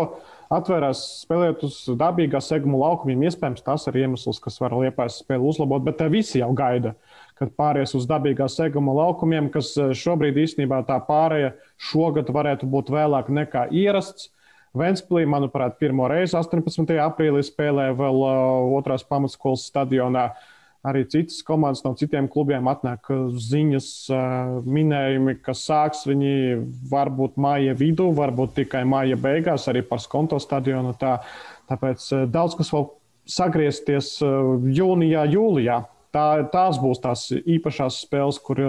Atvērās 0.53 1.01
spēlēt 1.23 1.63
uz 1.65 1.77
dabīgā 1.99 2.41
seguma 2.41 2.79
laukumiem. 2.83 3.23
Iespējams, 3.25 3.63
tas 3.65 3.85
ir 3.89 3.99
iemesls, 4.03 4.39
kas 4.41 4.57
var 4.61 4.75
liepais 4.77 5.19
spēli 5.21 5.45
uzlabot, 5.45 5.85
bet 5.85 6.01
visi 6.13 6.41
jau 6.41 6.51
gaida, 6.57 6.93
kad 7.37 7.53
pāries 7.57 7.95
uz 7.97 8.05
dabīgā 8.09 8.45
seguma 8.49 8.93
laukumiem, 8.93 9.49
kas 9.53 9.71
eh, 9.77 9.93
šobrīd 9.97 10.37
īstenībā 10.45 10.83
tā 10.89 10.99
pārēja 11.07 11.55
šogad 11.81 12.29
varētu 12.33 12.69
būt 12.69 12.93
vēlāk 12.93 13.29
nekā 13.33 13.67
ierasts. 13.73 14.31
Ventspīlī, 14.75 15.23
manuprāt, 15.31 15.77
pirmo 15.79 16.09
reizi 16.11 16.35
18. 16.35 16.97
aprīlī 16.99 17.39
spēlēja 17.47 17.93
vēl 17.95 18.17
uh, 18.19 18.73
otrās 18.75 19.05
pamatskolas 19.07 19.63
stadionā. 19.69 20.25
Uh, 20.33 20.54
arī 20.85 21.05
citas 21.09 21.41
komandas 21.45 21.83
no 21.85 21.93
citiem 21.97 22.27
klubiem 22.31 22.67
atnāk 22.71 23.09
uh, 23.13 23.25
ziņas, 23.41 23.87
uh, 24.13 24.59
minējumi, 24.65 25.37
ka 25.45 25.55
sāks 25.57 26.05
viņi 26.09 26.35
varbūt 26.91 27.39
māja 27.41 27.75
vidū, 27.77 28.11
varbūt 28.15 28.55
tikai 28.61 28.85
māja 28.89 29.17
beigās, 29.19 29.67
arī 29.71 29.85
par 29.87 30.03
skonto 30.03 30.39
stadionu. 30.41 30.93
Tā, 30.99 31.17
tāpēc 31.71 32.05
uh, 32.13 32.27
daudz 32.29 32.57
kas 32.59 32.71
vēl 32.75 32.89
sagriezties 33.25 34.19
jūnijā, 34.21 35.23
jūlijā. 35.33 35.79
Tā, 36.15 36.25
tās 36.51 36.79
būs 36.81 37.01
tās 37.03 37.25
īpašās 37.35 37.99
spēles, 38.05 38.39
kur 38.43 38.61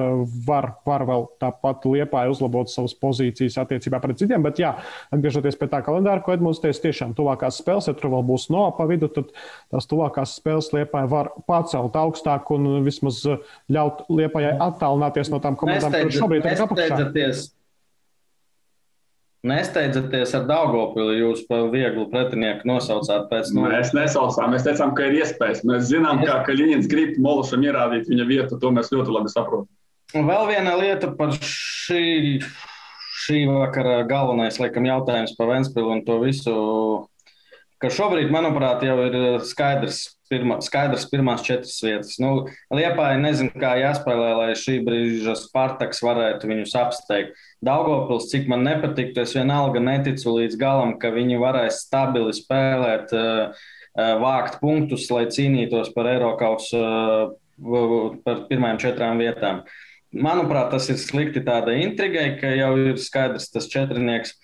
var, 0.46 0.70
var 0.86 1.04
vēl 1.08 1.26
tāpat 1.42 1.86
liepā 1.88 2.24
uzlabot 2.30 2.70
savas 2.72 2.96
pozīcijas 2.98 3.58
attiecībā 3.62 4.00
pret 4.02 4.20
citiem. 4.20 4.42
Bet, 4.46 4.60
jā, 4.62 4.74
atgriežoties 5.14 5.58
pie 5.60 5.70
tā 5.72 5.82
kalendāra, 5.86 6.22
ko 6.24 6.34
Edmunds 6.34 6.62
teica, 6.62 6.86
tiešām 6.88 7.14
tuvākās 7.18 7.60
spēles, 7.62 7.90
ja 7.90 7.96
tur 7.96 8.12
vēl 8.16 8.26
būs 8.30 8.48
no 8.54 8.66
pa 8.76 8.88
vidu, 8.90 9.10
tad 9.12 9.30
tās 9.72 9.88
tuvākās 9.90 10.36
spēles 10.40 10.72
liepā 10.74 11.06
var 11.10 11.32
pacelt 11.48 11.96
augstāk 11.98 12.50
un 12.56 12.82
vismaz 12.86 13.22
ļaut 13.72 14.06
liepājai 14.10 14.56
attālināties 14.68 15.30
no 15.32 15.42
tām 15.44 15.58
komandām, 15.60 15.94
kuras 15.94 16.18
šobrīd 16.18 16.50
ir 16.50 16.66
apakšā. 16.66 17.04
Nesteidzaties 19.46 20.32
ar 20.34 20.46
Dārgopili, 20.48 21.20
jūs 21.20 21.44
par 21.46 21.68
vieglu 21.70 22.06
pretinieku 22.10 22.66
nosaucāt 22.66 23.28
pēc 23.30 23.52
tam. 23.52 23.66
Mēs 23.70 23.92
nesaucām, 23.94 24.52
mēs 24.54 24.66
teicām, 24.66 24.94
ka 24.96 25.06
ir 25.06 25.20
iespējas. 25.20 25.62
Mēs 25.68 25.86
zinām, 25.92 26.22
ka 26.26 26.40
Kaļiņins 26.48 26.88
grib 26.90 27.18
Molušam 27.22 27.66
ierādīt 27.66 28.10
viņa 28.10 28.26
vietu, 28.26 28.58
to 28.62 28.72
mēs 28.74 28.90
ļoti 28.94 29.14
labi 29.14 29.30
saprotam. 29.30 29.70
Un 30.16 30.26
vēl 30.26 30.48
viena 30.50 30.74
lieta 30.78 31.10
par 31.18 31.34
šī, 31.36 32.40
šī 33.26 33.44
vakara 33.50 34.00
galvenais, 34.08 34.58
laikam, 34.62 34.86
jautājums 34.88 35.34
par 35.38 35.52
Ventspilu 35.52 35.94
un 35.94 36.02
to 36.06 36.18
visu, 36.22 36.56
ka 37.86 37.94
šobrīd, 37.94 38.32
manuprāt, 38.34 38.82
jau 38.82 38.96
ir 39.06 39.16
skaidrs, 39.46 40.00
pirma, 40.30 40.58
skaidrs 40.64 41.06
pirmās 41.10 41.44
četras 41.46 41.76
vietas. 41.84 42.16
Nu, 42.22 42.48
Liepāja 42.74 43.20
nezinu, 43.20 43.52
kā 43.62 43.76
jāspēlē, 43.78 44.32
lai 44.40 44.48
šī 44.58 44.80
brīža 44.86 45.36
Spartaks 45.38 46.02
varētu 46.02 46.50
viņus 46.50 46.74
apsteigt. 46.80 47.38
Daugopils, 47.64 48.26
cik 48.32 48.50
man 48.50 48.66
nepatiktu, 48.66 49.22
es 49.22 49.36
vienalga 49.38 49.82
neticu 49.82 50.34
līdz 50.40 50.58
galam, 50.58 50.96
ka 50.98 51.12
viņi 51.14 51.38
varēs 51.42 51.84
stabili 51.86 52.34
spēlēt, 52.34 53.14
eh, 53.14 53.68
eh, 53.94 54.14
vākt 54.22 54.58
punktus, 54.60 55.06
lai 55.14 55.26
cīnītos 55.30 55.94
par 55.94 56.10
Eiropas 56.10 56.72
eh, 56.74 57.34
par 58.26 58.42
pirmajām 58.50 58.82
četrām 58.82 59.22
vietām. 59.22 59.62
Manuprāt, 60.12 60.70
tas 60.70 60.90
ir 60.90 60.98
slikti 61.00 61.40
tādai 61.44 61.82
intrigai, 61.84 62.40
ka 62.40 62.50
jau 62.52 62.74
ir 62.82 62.98
skaidrs 63.00 63.50
tas 63.52 63.68
četrnieks. 63.68 64.34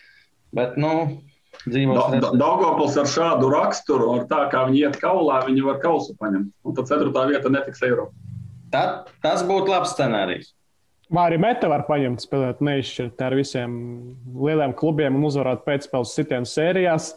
Bet, 0.52 0.76
nu, 0.76 1.22
Daugopils 1.68 2.96
ar 2.98 3.06
šādu 3.10 3.50
raksturu, 3.52 4.08
ar 4.16 4.26
tā 4.30 4.46
kā 4.50 4.64
viņi 4.68 4.82
iet 4.86 4.98
kaulā, 5.02 5.44
viņi 5.46 5.62
var 5.66 5.78
kausu 5.82 6.16
paņemt. 6.18 6.50
Un 6.66 6.74
tad 6.78 6.90
ceturtā 6.90 7.28
vieta 7.30 7.52
netiks 7.52 7.84
Eiropā. 7.86 8.14
Tas 9.22 9.44
būtu 9.46 9.70
labs 9.70 9.92
scenārijs. 9.94 10.54
Vai 11.12 11.26
arī 11.28 11.38
meta 11.42 11.68
var 11.68 11.84
paņemt, 11.84 12.24
spēlēt 12.24 12.62
neizšķirt 12.64 13.20
ar 13.20 13.36
visiem 13.36 13.72
lieliem 14.32 14.72
klubiem 14.72 15.18
un 15.18 15.28
uzvarēt 15.28 15.66
pēcspēles 15.66 16.14
sitienu 16.16 16.48
sērijās. 16.48 17.12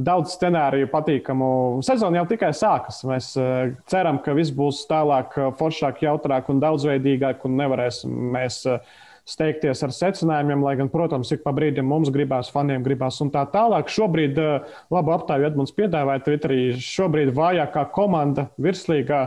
Daudz 0.00 0.36
scenāriju 0.36 0.90
patīkamu. 0.92 1.46
Sezona 1.84 2.20
jau 2.20 2.26
tikai 2.30 2.52
sākas. 2.56 3.00
Mēs 3.08 3.32
uh, 3.40 3.72
ceram, 3.90 4.20
ka 4.22 4.36
viss 4.36 4.52
būs 4.54 4.84
tālāk, 4.88 5.34
foršāk, 5.58 6.04
jautrāk 6.04 6.52
un 6.52 6.60
daudzveidīgāk, 6.62 7.42
un 7.48 7.56
nevarēsim 7.58 8.12
mēs 8.36 8.60
uh, 8.68 8.84
steigties 9.30 9.84
ar 9.86 9.94
secinājumiem, 9.94 10.64
lai 10.66 10.74
gan, 10.80 10.90
protams, 10.92 11.30
ik 11.34 11.44
pa 11.44 11.52
brīdim 11.56 11.86
mums 11.86 12.10
gribās, 12.14 12.50
faniem 12.52 12.84
gribās 12.86 13.20
un 13.24 13.30
tā 13.34 13.44
tālāk. 13.52 13.90
Šobrīd 13.92 14.40
uh, 14.42 14.72
labu 14.92 15.14
aptāju 15.14 15.46
Edmunds 15.50 15.74
piedāvāja 15.76 16.24
Twitterī. 16.26 16.60
Šobrīd 16.82 17.32
vājākā 17.36 17.86
komanda 17.94 18.48
virslīgā 18.60 19.22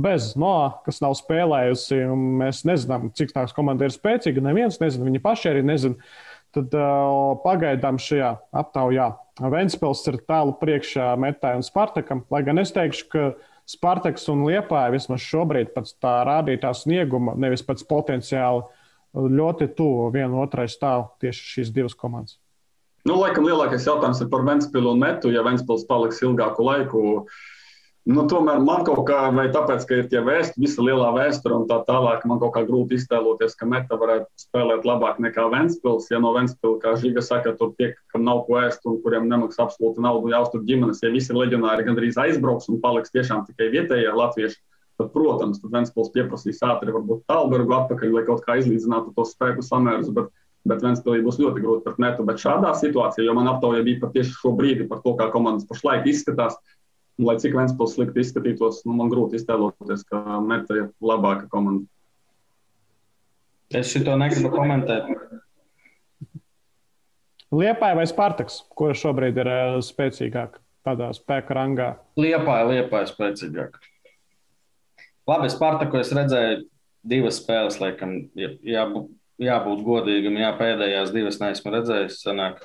bez 0.00 0.32
Noā, 0.38 0.80
kas 0.86 1.02
nav 1.02 1.16
spēlējusi. 1.18 2.02
Mēs 2.40 2.64
nezinām, 2.68 3.10
cik 3.16 3.34
tās 3.36 3.54
komanda 3.56 3.88
ir 3.88 3.94
spēcīga. 3.94 4.44
Neviens 4.46 4.78
nezina, 4.82 5.08
viņi 5.08 5.22
paši 5.24 5.50
arī 5.52 5.64
nezina. 5.66 6.12
Tad 6.54 6.72
uh, 6.74 7.38
pagaidām 7.44 8.00
šajā 8.02 8.32
aptaujā 8.58 9.12
Ventspils 9.40 10.02
ir 10.10 10.18
tālu 10.28 10.52
priekšā 10.60 11.12
Metai 11.20 11.54
un 11.56 11.64
Spartakam. 11.64 12.24
Lai 12.32 12.42
gan 12.44 12.60
es 12.60 12.74
teikšu, 12.74 13.06
ka 13.12 13.28
Spartaks 13.70 14.26
un 14.32 14.42
Liepāja 14.48 14.90
vismaz 14.92 15.22
šobrīd 15.22 15.70
pēc 15.76 15.94
tā 16.02 16.20
rādītā 16.26 16.72
snieguma, 16.74 17.36
nevis 17.38 17.62
pēc 17.64 17.84
potenciāla 17.88 18.66
ļoti 19.14 19.70
tuvu 19.76 20.10
vienotrai 20.14 20.68
stāv 20.70 21.10
tieši 21.22 21.54
šīs 21.54 21.74
divas 21.74 21.96
komandas. 21.98 22.38
Nu, 23.08 23.16
laikam 23.16 23.46
lielākais 23.48 23.86
jautājums 23.88 24.20
ir 24.20 24.28
par 24.28 24.44
Vēnspili 24.44 24.90
un 24.90 25.00
Metu. 25.00 25.30
Ja 25.32 25.42
Vēnspils 25.46 25.86
paliks 25.88 26.20
ilgāku 26.20 26.66
laiku, 26.66 27.00
nu, 28.10 28.24
tomēr 28.28 28.60
man 28.60 28.84
kaut 28.84 29.00
kā, 29.08 29.22
vai 29.32 29.46
tāpēc, 29.54 29.86
ka 29.88 29.98
ir 30.02 30.10
tie 30.12 30.20
vēsturi, 30.26 30.66
visa 30.66 30.84
lielā 30.84 31.08
vēsture 31.16 31.56
un 31.56 31.64
tā 31.70 31.80
tālāk, 31.88 32.26
man 32.28 32.42
kaut 32.42 32.52
kā 32.58 32.62
grūti 32.68 32.98
iztēloties, 33.00 33.56
ka 33.56 33.68
Meta 33.72 33.96
varētu 33.96 34.28
spēlēt 34.44 34.84
labāk 34.84 35.18
nekā 35.24 35.48
Vēnspils. 35.54 36.10
Ja 36.12 36.20
no 36.20 36.34
Vēnspila, 36.36 36.76
kā 36.84 36.92
Žiga 37.00 37.24
saka, 37.24 37.56
tur 37.56 37.72
tiek, 37.80 37.96
kam 38.12 38.26
nav 38.28 38.44
ko 38.46 38.60
ēst 38.60 38.84
un 38.84 39.00
kuriem 39.00 39.30
nemaksā 39.32 39.64
absolūti 39.64 40.04
naudu 40.04 40.34
jāuztur 40.34 40.66
ģimenes, 40.68 41.00
ja 41.00 41.14
visi 41.14 41.34
leģionāri 41.34 41.88
gandrīz 41.88 42.20
aizbrauks 42.20 42.68
un 42.68 42.84
paliks 42.84 43.16
tiešām 43.16 43.46
tikai 43.48 43.72
vietējie 43.78 44.12
latvieši 44.12 44.60
Tad, 45.00 45.14
protams, 45.14 45.62
tad 45.62 45.72
Ventspils 45.72 46.10
pieprasīs 46.12 46.58
ātri 46.66 46.92
varbūt 46.92 47.22
Talbergu 47.30 47.72
atpakaļ, 47.72 48.10
lai 48.12 48.22
kaut 48.26 48.42
kā 48.44 48.58
izlīdzinātu 48.60 49.14
tos 49.16 49.30
spēku 49.32 49.64
samērus, 49.64 50.10
bet, 50.12 50.26
bet 50.68 50.82
Ventspilī 50.84 51.22
būs 51.24 51.38
ļoti 51.40 51.62
grūti 51.64 51.86
pret 51.86 52.02
metu. 52.04 52.26
Bet 52.28 52.42
šādā 52.42 52.74
situācijā, 52.76 53.24
jo 53.24 53.36
man 53.38 53.48
aptaujā 53.48 53.80
bija 53.86 54.02
par 54.02 54.12
tieši 54.12 54.34
šo 54.36 54.52
brīdi, 54.58 54.84
par 54.90 55.00
to, 55.00 55.14
kā 55.16 55.30
komandas 55.32 55.64
pašlaik 55.70 56.04
izskatās, 56.10 56.58
un 57.16 57.30
lai 57.30 57.38
cik 57.40 57.56
Ventspils 57.56 57.96
slikti 57.96 58.20
izskatītos, 58.20 58.82
nu, 58.84 58.98
man 58.98 59.08
grūti 59.08 59.40
iztēloties, 59.40 60.04
ka 60.10 60.20
meta 60.44 60.76
ir 60.76 60.90
labāka 61.00 61.48
komanda. 61.48 61.88
Es 63.72 63.88
šito 63.94 64.18
negribu 64.20 64.50
komentēt. 64.52 65.08
Liepāja 67.56 67.96
vai 67.96 68.04
Spartaks, 68.10 68.60
kurš 68.76 69.06
šobrīd 69.06 69.40
ir 69.40 69.48
uh, 69.48 69.78
spēcīgāk 69.80 70.60
tādā 70.84 71.08
spēka 71.16 71.56
rangā? 71.56 71.88
Liepāja, 72.20 72.68
Liepāja 72.68 73.08
spēcīgāk. 73.14 73.80
Labi, 75.28 75.50
Spartaku 75.52 76.00
es 76.00 76.12
redzēju 76.16 76.64
divas 77.10 77.40
spēles, 77.40 77.80
laikam, 77.80 78.16
jā, 78.38 78.54
jābūt, 78.76 79.10
jābūt 79.40 79.84
godīgam. 79.86 80.38
Jā, 80.40 80.52
pēdējās 80.58 81.14
divas 81.14 81.40
neesmu 81.42 81.74
redzējis. 81.76 82.20
Sanāk. 82.24 82.62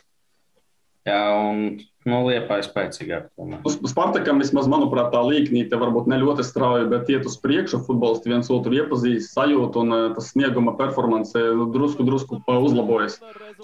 Jā, 1.06 1.20
un 1.38 1.76
nu, 2.10 2.20
Liepa 2.26 2.56
ir 2.58 2.66
spēcīgāk. 2.66 3.28
Uz 3.70 3.76
Spartakam 3.92 4.40
vismaz, 4.42 4.66
manuprāt, 4.70 5.12
tā 5.14 5.20
līknīte 5.22 5.78
varbūt 5.78 6.08
ne 6.10 6.18
ļoti 6.18 6.42
strauja, 6.48 6.88
bet 6.90 7.12
iet 7.14 7.28
uz 7.30 7.36
priekšu. 7.44 7.84
Futbolisti 7.86 8.32
viens 8.32 8.50
otru 8.50 8.74
iepazīst, 8.74 9.36
sajūt, 9.36 9.78
un 9.84 9.94
eh, 9.94 10.06
tas 10.18 10.32
snieguma 10.34 10.74
performance 10.80 11.38
nu, 11.38 11.68
drusku, 11.74 12.08
drusku 12.08 12.42
uzlabojas. 12.50 13.20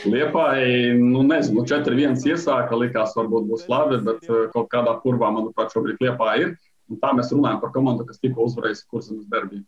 Liepāji, 0.06 1.00
nu 1.02 1.26
nezinu, 1.26 1.66
4-1 1.66 2.22
iesāka, 2.30 2.78
likās, 2.78 3.18
varbūt 3.18 3.50
būs 3.50 3.66
labi, 3.74 3.98
bet 4.06 4.30
eh, 4.30 4.46
kaut 4.54 4.70
kādā 4.70 4.94
kurvā, 5.02 5.34
manuprāt, 5.34 5.74
šobrīd 5.74 5.98
Liepā 6.06 6.36
ir. 6.44 6.54
Un 6.92 7.00
tā 7.00 7.14
mēs 7.16 7.32
runājam 7.32 7.62
par 7.62 7.72
komandu, 7.76 8.06
kas 8.08 8.20
tikko 8.20 8.50
uzvarējusi 8.50 8.90
kurzemes 8.92 9.30
derbiju. 9.32 9.64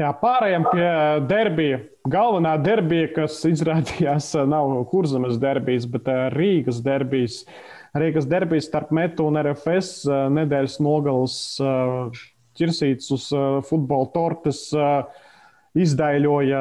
Jā, 0.00 0.10
pārējām 0.16 0.64
pie 0.70 0.90
derbija. 1.28 1.80
Galvenā 2.10 2.54
derbija, 2.62 3.10
kas 3.18 3.36
izrādījās 3.48 4.32
nav 4.48 4.72
kurzemes 4.92 5.36
derbijas, 5.42 5.88
bet 5.90 6.08
eh, 6.08 6.28
Rīgas 6.32 6.80
derbijas. 6.84 7.42
Rīgas 8.00 8.28
derbijas 8.30 8.68
starp 8.70 8.94
Metu 8.96 9.26
un 9.28 9.40
RFS 9.42 10.06
eh, 10.06 10.22
nedēļas 10.38 10.78
nogalas 10.84 11.36
ķirsīts 12.56 13.10
uz 13.16 13.26
eh, 13.34 13.48
futbola 13.66 14.08
tortes. 14.14 14.68
Uh, 14.76 15.26
izdaļoja, 15.78 16.60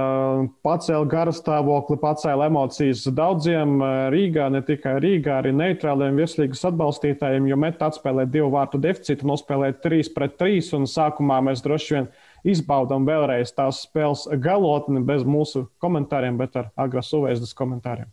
pacēla 0.65 1.08
garastāvokli, 1.10 1.98
pacēla 2.02 2.50
emocijas 2.52 3.08
daudziem 3.17 3.80
Rīgā, 4.13 4.50
ne 4.54 4.62
tikai 4.65 5.00
Rīgā, 5.02 5.39
arī 5.39 5.54
neitrāliem 5.56 6.19
virslīgas 6.19 6.62
atbalstītājiem, 6.69 7.48
jo 7.50 7.58
met 7.58 7.82
atspēlē 7.86 8.28
divu 8.30 8.52
vārtu 8.54 8.82
deficītu, 8.84 9.26
nospēlēja 9.32 9.80
3 9.88 10.13
pret 10.13 10.38
3, 10.41 10.62
un 10.78 10.86
sākumā 10.89 11.39
mēs 11.50 11.65
droši 11.65 11.98
vien 11.98 12.12
izbaudām 12.54 13.10
vēlreiz 13.10 13.56
tās 13.58 13.82
spēles 13.88 14.28
galotni 14.43 15.02
bez 15.06 15.26
mūsu 15.26 15.65
komentāriem, 15.82 16.38
bet 16.38 16.62
ar 16.62 16.72
Agras 16.78 17.10
Uvēsdas 17.17 17.58
komentāriem. 17.58 18.12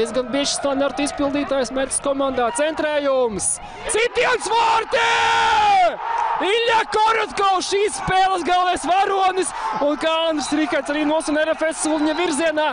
Diezgan 0.00 0.30
bieži 0.32 0.54
standarta 0.54 1.02
izpildītājs 1.04 1.74
metas 1.76 1.98
komandā 2.00 2.46
centrējums. 2.56 3.58
Citiens 3.92 4.46
vārtī! 4.48 5.02
Ilja 6.40 6.78
Korotkovs 6.88 7.68
šīs 7.68 7.98
spēles 7.98 8.46
galvenais 8.46 8.86
varonis 8.88 9.50
un 9.84 9.98
kā 10.00 10.14
Andris 10.30 10.48
Rikards 10.56 10.88
arī 10.94 11.02
nosina 11.04 11.42
RFS 11.44 11.82
Sulņa 11.84 12.14
virzienā 12.16 12.70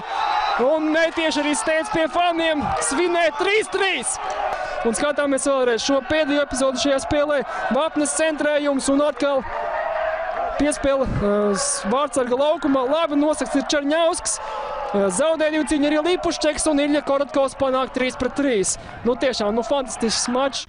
un 0.69 0.87
netieši 0.93 1.43
arī 1.43 1.51
steidz 1.59 1.91
pie 1.91 2.05
faniem 2.13 2.63
svinēt 2.87 3.35
3-3. 3.43 4.07
Un 4.87 4.95
skatāmies 4.95 5.49
vēlreiz 5.51 5.83
šo 5.83 5.99
pēdējo 6.07 6.47
epizodu 6.47 6.85
šajā 6.85 7.01
spēlē. 7.09 7.41
Vapnes 7.75 8.15
centrējums 8.15 8.87
un 8.93 9.03
atkal 9.03 9.43
piespēle 10.61 11.03
uh, 11.03 11.67
vārdsarga 11.91 12.39
laukumā. 12.39 12.87
Labi 12.87 13.19
nosakts 13.19 13.59
ir 13.59 13.67
Čarņausks. 13.75 14.39
Zaudēja 14.87 15.51
divu 15.51 15.65
cīņu 15.67 15.87
arī 15.89 15.97
Līpušķeks 16.05 16.69
un 16.71 16.79
Ilja 16.79 17.01
Korotkovs 17.03 17.57
panāk 17.59 17.91
3 17.91 18.15
pret 18.21 18.37
3. 18.39 18.77
Nu 19.03 19.17
tiešām, 19.19 19.51
nu 19.51 19.63
fantastisks 19.67 20.29
mačs. 20.31 20.63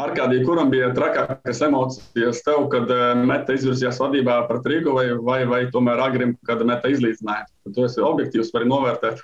Arkādī, 0.00 0.40
kuram 0.48 0.72
bija 0.72 0.88
trakākas 0.96 1.60
emocijas 1.68 2.40
tev, 2.46 2.70
kad 2.72 2.88
Meta 3.20 3.52
izvirzījās 3.52 4.00
vadībā 4.00 4.38
pret 4.48 4.72
Rīgu, 4.72 4.96
vai, 4.96 5.10
vai, 5.28 5.40
vai 5.44 5.62
tomēr 5.68 6.00
Agrim, 6.08 6.38
kad 6.48 6.64
Meta 6.64 6.88
izlīdzināja? 6.88 7.50
Tu 7.68 7.84
esi 7.84 8.00
objektīvs, 8.00 8.54
vari 8.56 8.72
novērtēt. 8.72 9.20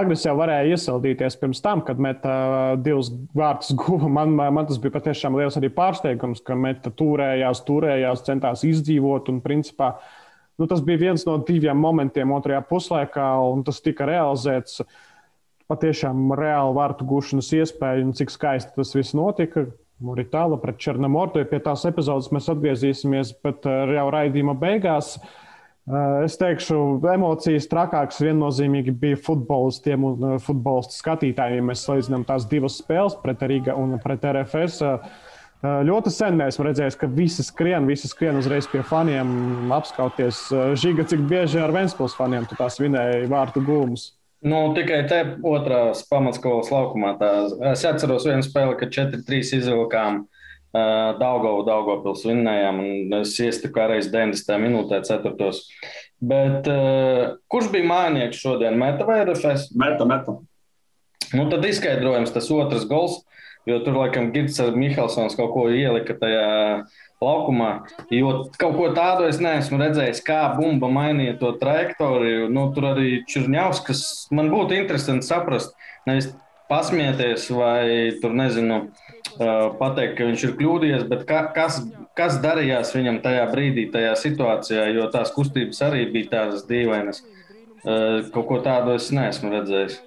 Agris 0.00 0.24
jau 0.26 0.34
varēja 0.38 0.76
iesildīties 0.76 1.38
pirms 1.40 1.62
tam, 1.64 1.82
kad 1.86 2.00
Meta 2.02 2.76
divus 2.82 3.10
vārtus 3.36 3.74
guva. 3.78 4.10
Man, 4.20 4.36
man 4.36 4.68
tas 4.68 4.80
bija 4.82 4.96
patiešām 4.98 5.36
liels 5.38 5.58
arī 5.60 5.72
pārsteigums, 5.74 6.44
ka 6.44 6.56
Meta 6.58 6.92
turējās, 6.94 7.64
turējās, 7.68 8.24
centās 8.28 8.64
izdzīvot 8.68 9.30
un 9.32 9.42
principā. 9.44 9.94
Nu, 10.58 10.66
tas 10.66 10.80
bija 10.82 11.04
viens 11.06 11.22
no 11.26 11.36
diviem 11.46 11.78
momentiem 11.78 12.32
otrajā 12.34 12.64
puslaikā, 12.66 13.28
un 13.52 13.62
tas 13.66 13.78
tika 13.84 14.08
realizēts. 14.10 14.82
Uh, 14.82 15.04
patiešām 15.68 16.32
reāli 16.38 16.76
vārtu 16.76 17.06
gūšanas 17.08 17.50
iespēju 17.60 18.08
un 18.08 18.14
cik 18.16 18.32
skaisti 18.32 18.74
tas 18.76 18.94
viss 18.96 19.16
notika. 19.16 19.66
Moritāla 19.98 20.60
pret 20.62 20.78
Černomortu. 20.78 21.42
Pie 21.50 21.58
tās 21.62 21.82
epizodes 21.88 22.30
mēs 22.34 22.46
atgriezīsimies, 22.52 23.34
bet 23.42 23.66
jau 23.66 24.06
raidījuma 24.14 24.54
beigās. 24.58 25.16
Eh, 25.18 25.47
es 26.24 26.36
teikšu, 26.40 26.76
emocijas 27.14 27.68
trakākas 27.70 28.20
viennozīmīgi 28.22 28.92
bija 28.98 29.18
futbolistiem 29.20 30.04
un 30.08 30.26
eh, 30.28 30.36
futbolistu 30.42 30.96
skatītājiem. 30.98 31.70
Mēs 31.70 31.86
salīdzinām 31.86 32.26
tās 32.28 32.46
divas 32.50 32.78
spēles 32.82 33.18
pret 33.22 33.44
Riga 33.48 33.76
un 33.78 33.96
pret 34.02 34.26
RFS. 34.28 34.82
Ļoti 35.58 36.12
sen 36.14 36.36
mēs 36.38 36.60
redzējuši, 36.62 36.98
ka 37.00 37.08
visi 37.10 37.42
skrien, 37.42 37.88
visi 37.90 38.06
skrien 38.06 38.36
uzreiz 38.38 38.68
pie 38.70 38.78
faniem, 38.86 39.72
apskauties. 39.74 40.44
Žiga, 40.78 41.08
cik 41.10 41.24
bieži 41.26 41.58
ar 41.58 41.74
Vēnspils 41.74 42.14
faniem 42.14 42.46
tu 42.46 42.54
tās 42.54 42.78
vinēji 42.78 43.26
vārtu 43.32 43.64
gūmus? 43.66 44.12
Nu, 44.46 44.68
tikai 44.76 45.00
te 45.10 45.18
otrās 45.42 46.04
pamatskolas 46.06 46.70
laukumā. 46.70 47.16
Tā, 47.18 47.32
es 47.72 47.82
atceros 47.90 48.28
vienu 48.30 48.46
spēli, 48.46 48.78
kad 48.78 48.94
4-3 48.94 49.58
izvilkām 49.58 50.20
uh, 50.20 50.37
Daugovu, 50.72 51.62
Daugopils 51.64 52.26
vinnējām, 52.28 52.80
un 52.82 53.20
es 53.22 53.32
iestiku 53.40 53.86
arī 53.86 54.02
90. 54.04 54.58
minūtē, 54.60 55.00
4. 55.06 55.52
Bet 56.18 56.68
uh, 56.68 57.38
kurš 57.48 57.70
bija 57.72 57.88
mājnieks 57.88 58.42
šodien? 58.42 58.76
Meta 58.78 59.06
vai 59.08 59.22
RFS? 59.24 59.70
Meta, 59.78 60.04
meta. 60.08 60.36
Nu, 61.32 61.46
tad 61.48 61.64
izskaidrojums 61.68 62.32
tas 62.34 62.48
otrs 62.52 62.84
gols, 62.88 63.20
jo 63.68 63.78
tur 63.84 63.96
laikam 64.00 64.30
Girts 64.32 64.58
ar 64.64 64.76
Mihelsons 64.76 65.36
kaut 65.38 65.52
ko 65.54 65.66
ielika 65.72 66.16
tajā 66.20 66.48
laukumā. 67.22 67.70
Jo 68.12 68.48
kaut 68.60 68.76
ko 68.78 68.90
tādu 68.96 69.28
es 69.28 69.40
neesmu 69.42 69.80
redzējis, 69.80 70.22
kā 70.24 70.40
bumba 70.56 70.90
mainīja 70.92 71.36
to 71.40 71.52
trajektoriju. 71.60 72.48
Nu, 72.52 72.68
tur 72.76 72.90
arī 72.94 73.22
Čurņaus, 73.28 73.82
kas 73.88 74.02
man 74.34 74.52
būtu 74.52 74.78
interesanti 74.78 75.28
saprast, 75.28 75.76
nevis 76.08 76.32
pasmieties 76.68 77.48
vai 77.52 78.16
tur 78.22 78.36
nezinu. 78.36 78.88
Pateikt, 79.38 80.16
ka 80.18 80.26
viņš 80.26 80.44
ir 80.44 80.54
kļūdījies, 80.58 81.06
bet 81.10 81.24
ka, 81.28 81.44
kas, 81.54 81.80
kas 82.18 82.40
darījās 82.42 82.90
viņam 82.96 83.20
tajā 83.22 83.44
brīdī, 83.52 83.86
tajā 83.92 84.16
situācijā, 84.18 84.88
jo 84.96 85.06
tās 85.14 85.30
kustības 85.34 85.82
arī 85.86 86.08
bija 86.10 86.32
tādas 86.32 86.66
dīvainas. 86.66 87.22
Kaut 88.34 88.46
ko 88.48 88.58
tādu 88.64 88.96
es 88.98 89.12
neesmu 89.14 89.52
redzējis. 89.54 90.00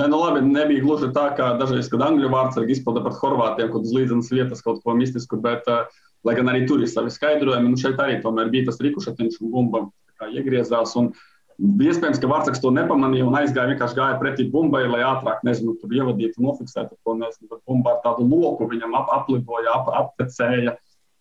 Nē, 0.00 0.06
nu 0.08 0.20
labi, 0.22 0.40
nebija 0.46 0.80
gluži 0.80 1.10
tā, 1.12 1.26
kā 1.36 1.50
dažreiz, 1.60 1.90
kad 1.92 2.06
angļu 2.06 2.30
vārdsargi 2.32 2.78
izpilda 2.78 3.02
pret 3.04 3.18
horvātiem, 3.20 3.68
kad 3.72 3.84
uz 3.84 3.92
līdzenas 3.92 4.30
vietas 4.32 4.62
kaut 4.64 4.80
ko 4.84 4.94
mistisku, 4.96 5.36
bet 5.44 5.66
uh, 5.68 5.90
Lai 6.26 6.36
gan 6.36 6.50
arī 6.52 6.66
tur 6.68 6.82
ir 6.84 6.90
savi 6.90 7.12
skaidrojumi, 7.12 7.70
nu 7.72 7.80
šeit 7.80 8.00
arī 8.02 8.18
bija 8.20 8.66
tas 8.66 8.80
rikušatiņš 8.84 9.40
un 9.40 9.52
bumba 9.52 9.86
iegriezās. 10.28 10.92
Un 11.00 11.12
Iespējams, 11.60 12.16
ka 12.22 12.28
Vārtsaks 12.30 12.62
to 12.62 12.70
nepamanīja 12.72 13.26
un 13.28 13.34
aizgāja 13.36 13.68
vienkārši 13.68 13.96
gāja 13.98 14.18
pretī 14.20 14.46
bumbai, 14.48 14.86
lai 14.88 15.02
ātrāk, 15.04 15.42
nezinu, 15.44 15.74
tur 15.80 15.92
ievadītu, 15.92 16.40
nofiksētu 16.40 16.94
to, 16.96 17.16
nezinu, 17.18 17.50
bet 17.50 17.60
bumba 17.68 17.96
ar 17.96 17.98
tādu 18.04 18.24
loku 18.24 18.68
viņam 18.70 18.96
ap, 18.96 19.10
aplidoja, 19.18 19.74
ap, 19.76 19.90
aptecēja. 19.98 20.78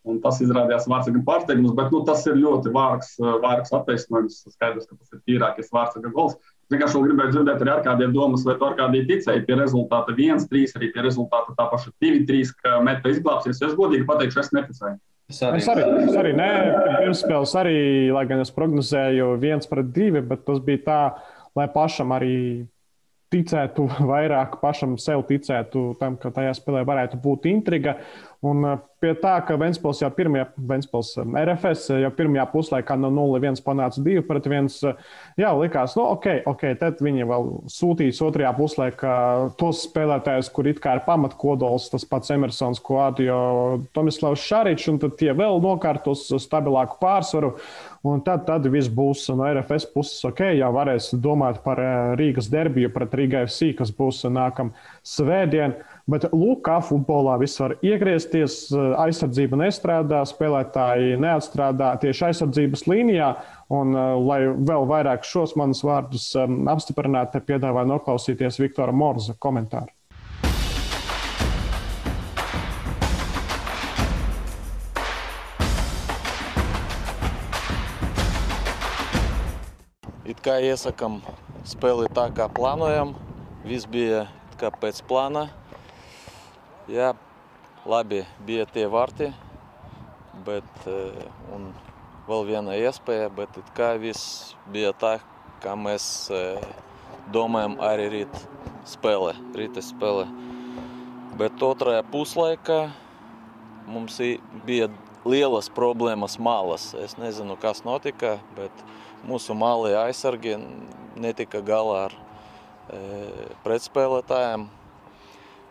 Un 0.07 0.21
tas 0.23 0.39
izrādījās 0.39 0.87
Vārtsakam 0.87 1.25
pārsteigums, 1.27 1.73
bet 1.75 1.91
nu, 1.91 1.99
tas 2.07 2.23
ir 2.29 2.39
ļoti 2.39 2.71
vārgs, 2.71 3.11
vārgs 3.19 3.73
attaisnojums. 3.75 4.39
Skaidrs, 4.47 4.87
ka 4.87 4.95
tas 4.95 5.11
ir 5.17 5.19
tīrākais 5.27 5.73
Vārtsaka 5.75 6.13
gols. 6.15 6.37
Vienkārši 6.71 7.03
gribēju 7.03 7.35
dzirdēt 7.35 7.65
arī 7.65 7.73
ar 7.73 7.83
kādiem 7.83 8.15
domas, 8.15 8.47
vai 8.47 8.55
ar 8.55 8.77
kādiem 8.79 9.09
ticēji 9.11 9.43
pie 9.43 9.59
rezultāta 9.59 10.15
1-3, 10.15 10.71
arī 10.79 10.91
pie 10.95 11.03
rezultāta 11.03 11.57
tā 11.59 11.67
paša 11.67 11.91
2-3, 11.99 12.55
ka 12.63 12.79
meta 12.85 13.11
izglābsies. 13.11 13.59
Es 13.59 13.75
godīgi 13.75 14.07
pateikšu, 14.07 14.39
es 14.45 14.53
neticēju. 14.55 14.99
Es 15.29 15.43
arī, 15.45 15.59
es 15.61 15.67
arī, 15.69 15.83
es 16.07 16.15
arī 16.17 16.31
nē, 16.33 16.49
pirmspēles 17.03 17.51
arī, 17.59 17.79
lai 18.15 18.23
gan 18.29 18.41
es 18.41 18.49
prognozēju 18.53 19.35
viens 19.41 19.69
pret 19.69 19.91
divi, 19.93 20.23
bet 20.25 20.41
tas 20.47 20.57
bija 20.65 20.81
tā, 20.87 21.01
lai 21.57 21.67
pašam 21.69 22.15
arī 22.15 22.37
ticētu 23.33 23.85
vairāk, 24.11 24.59
pašam 24.63 24.97
sev 25.01 25.25
ticētu 25.29 25.93
tam, 25.99 26.17
ka 26.21 26.33
tajā 26.33 26.55
spēlē 26.57 26.85
varētu 26.87 27.21
būt 27.23 27.49
intriga. 27.51 27.99
Un 28.39 28.63
uh, 28.63 28.77
pie 29.03 29.09
tā, 29.19 29.33
ka 29.43 29.57
Vēnspils 29.59 29.99
jau 29.99 30.07
pirmajā, 30.15 30.45
Vēnspils 30.69 31.09
um, 31.19 31.33
RFS 31.35 31.89
jau 31.99 32.11
pirmajā 32.15 32.45
puslaikā 32.53 32.95
no 32.95 33.09
0-1 33.11 33.59
panāca 33.65 33.99
2 33.99 34.23
pret 34.23 34.47
1, 34.47 34.69
uh, 34.87 35.17
jā, 35.39 35.49
likās, 35.59 35.97
nu, 35.99 36.05
ok, 36.15 36.27
ok, 36.47 36.63
tad 36.79 37.03
viņi 37.03 37.27
vēl 37.27 37.49
sūtīs 37.73 38.21
otrajā 38.23 38.53
puslaikā 38.55 39.15
tos 39.59 39.83
spēlētājus, 39.89 40.51
kur 40.55 40.71
it 40.71 40.79
kā 40.79 40.95
ir 40.95 41.03
pamatkodols, 41.03 41.89
tas 41.91 42.07
pats 42.07 42.31
Emersons, 42.31 42.79
Koādio, 42.79 43.41
Tomislavs 43.91 44.47
Šaričs, 44.47 44.87
un 44.93 45.03
tad 45.03 45.19
tie 45.19 45.35
vēl 45.35 45.59
nokārtos 45.65 46.29
stabilāku 46.39 46.95
pārsvaru. 47.03 47.57
Un 48.07 48.21
tad, 48.23 48.45
tad 48.47 48.63
viss 48.71 48.87
būs 48.87 49.25
no 49.35 49.43
RFS 49.43 49.89
puses 49.91 50.23
ok, 50.29 50.45
jau 50.55 50.69
varēs 50.71 51.09
domāt 51.19 51.59
par 51.65 51.81
uh, 51.83 52.13
Rīgas 52.19 52.47
derbiju 52.51 52.93
pret 52.95 53.15
Rīgai 53.19 53.41
FC, 53.49 53.73
kas 53.75 53.91
būs 53.95 54.21
nākamā 54.31 54.71
svētdiena. 55.03 55.83
Bet 56.09 56.29
lūk, 56.31 56.63
kā 56.65 56.79
futbolā 56.81 57.35
viss 57.41 57.59
var 57.61 57.75
iegriezties. 57.85 58.71
Aizsardzība 59.03 59.59
nestrādā, 59.59 60.23
spēlētāji 60.25 61.19
neatstrādā 61.21 61.91
tieši 62.01 62.29
aizsardzības 62.31 62.87
līnijā. 62.89 63.29
Un, 63.69 63.93
lai 64.25 64.39
vēl 64.49 64.89
vairāk 64.89 65.27
šos 65.27 65.53
manus 65.59 65.83
vārdus 65.85 66.31
apstiprinātu, 66.39 67.43
piedāvāju 67.45 67.93
noklausīties 67.93 68.57
Viktora 68.63 68.95
Morza 68.95 69.37
komentāru. 69.37 69.98
It 80.39 80.45
kā 80.47 80.53
iesakām 80.63 81.17
spēli 81.67 82.05
tā, 82.15 82.29
kā 82.31 82.45
plānojam, 82.55 83.09
viss 83.67 83.83
bija 83.91 84.21
kā 84.55 84.69
pēc 84.71 85.01
plāna. 85.03 85.49
Jā, 86.87 87.09
labi 87.83 88.21
bija 88.47 88.63
tie 88.71 88.85
varti, 88.87 89.27
bet 90.45 90.87
un 91.51 91.65
vēl 92.29 92.47
viena 92.53 92.77
iespēja, 92.79 93.27
bet 93.35 93.59
kā 93.75 93.89
viss 93.99 94.53
bija 94.71 94.93
tā, 94.95 95.17
kā 95.59 95.75
mēs 95.75 96.07
domājam 97.35 97.75
arī 97.83 98.07
rīt 98.15 98.39
spēlē, 98.87 99.35
rīta 99.59 99.83
spēlē. 99.83 100.23
Bet 101.35 101.59
otrajā 101.67 102.07
puslaikā 102.15 102.79
mums 103.91 104.23
bija 104.63 104.87
lielas 105.27 105.67
problēmas 105.67 106.39
malas. 106.39 106.93
Es 106.95 107.19
nezinu, 107.19 107.59
kas 107.59 107.83
notika, 107.83 108.37
bet 108.55 108.87
mūsu 109.27 109.55
mālie 109.57 109.95
aizsargi 109.99 110.55
netika 111.19 111.61
galā 111.65 112.05
ar 112.07 112.15
e, 112.15 112.99
pretspēlētājiem. 113.65 114.67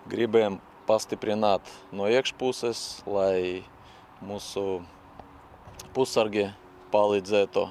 Gribējām 0.09 0.59
pastiprināt 0.89 1.69
no 1.93 2.09
iekšpuses, 2.09 3.03
lai 3.09 3.65
mūsu 4.25 4.81
pusargi 5.97 6.49
palīdzētu. 6.93 7.67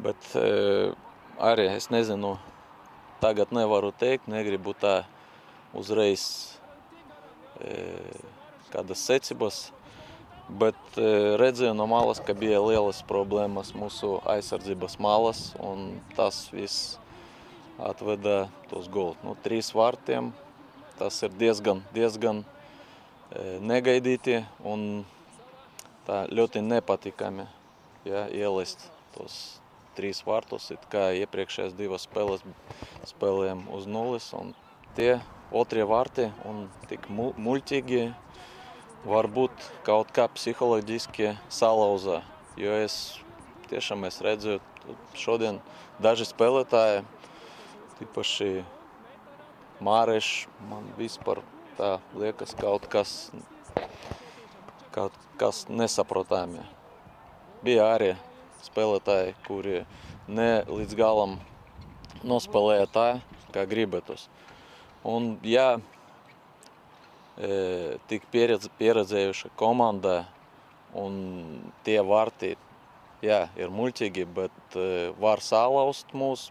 Bet 0.00 0.30
e, 0.38 0.46
arī 1.38 1.68
es 1.74 1.90
nezinu, 1.92 2.36
tagad 3.22 3.54
nevaru 3.54 3.92
teikt, 3.96 4.30
negribu 4.30 4.74
tā 4.78 5.02
uzreiz 5.76 6.24
e, 7.60 7.76
kādas 8.72 9.02
secības, 9.06 9.68
bet 10.58 10.98
e, 10.98 11.08
redzēju 11.40 11.76
no 11.78 11.86
malas, 11.90 12.20
ka 12.24 12.34
bija 12.34 12.60
lielas 12.64 13.04
problēmas 13.06 13.74
mūsu 13.78 14.18
aizsardzības 14.28 14.98
malas, 15.02 15.50
un 15.62 16.00
tas 16.16 16.46
viss 16.52 16.98
atveda 17.80 18.48
tos 18.70 18.90
golus. 18.92 19.20
Nu, 19.24 19.36
trīs 19.44 19.70
vārtiem 19.76 20.32
Tas 21.00 21.22
ir 21.24 21.32
diezgan, 21.40 21.78
diezgan 21.96 22.42
e, 22.44 23.42
negaidīti 23.64 24.34
un 24.68 24.82
tā 26.04 26.26
ļoti 26.28 26.60
nepatikami 26.60 27.46
ja, 28.04 28.26
ielist 28.28 28.84
tos 29.14 29.36
trīs 29.96 30.20
vārtus, 30.26 30.66
it 30.74 30.84
kā 30.92 31.06
iepriekšējās 31.22 31.72
divas 31.78 32.04
spēles 32.04 32.44
spēlējām 33.14 33.62
uz 33.78 33.88
nulles. 33.88 34.28
Un 34.36 34.52
tie 34.98 35.14
otrie 35.56 35.88
vārti 35.88 36.28
un 36.44 36.66
tik 36.92 37.08
mu 37.08 37.30
muļķīgi 37.40 38.02
varbūt 39.06 39.52
kaut 39.86 40.10
kā 40.14 40.26
psiholoģiski 40.34 41.34
salauzā. 41.52 42.20
Jo 42.60 42.74
es 42.82 43.20
tiešām 43.70 44.04
es 44.08 44.20
redzu, 44.24 44.58
šodien 45.16 45.60
daži 46.02 46.26
spēlētāji, 46.28 47.04
tīpaši 48.00 48.50
Mārešs 49.80 50.48
man 50.68 50.90
vispār 50.98 51.40
tā 51.78 51.94
liekas 52.12 52.52
kaut 52.58 52.84
kas, 52.92 53.30
kaut 54.92 55.14
kas 55.40 55.64
nesaprotāmie. 55.72 56.66
Bija 57.64 57.86
arī 57.94 58.10
spēlētāji, 58.66 59.32
kuri 59.46 59.84
ne 60.28 60.50
līdz 60.68 60.98
galam 60.98 61.38
nospēlēja 62.26 62.90
tā, 62.92 63.08
kā 63.54 63.64
gribētos. 63.68 64.28
Un, 65.08 65.38
ja 65.46 65.78
tik 68.10 68.26
pieredz, 68.32 68.66
pieredzējuša 68.76 69.48
komanda 69.56 70.24
un 70.98 71.14
tie 71.86 72.00
vārti 72.04 72.54
jā, 73.24 73.44
ir 73.58 73.72
muļķīgi, 73.72 74.26
bet 74.34 74.76
e, 74.78 75.12
var 75.20 75.42
salauzt 75.44 76.12
mūs, 76.16 76.48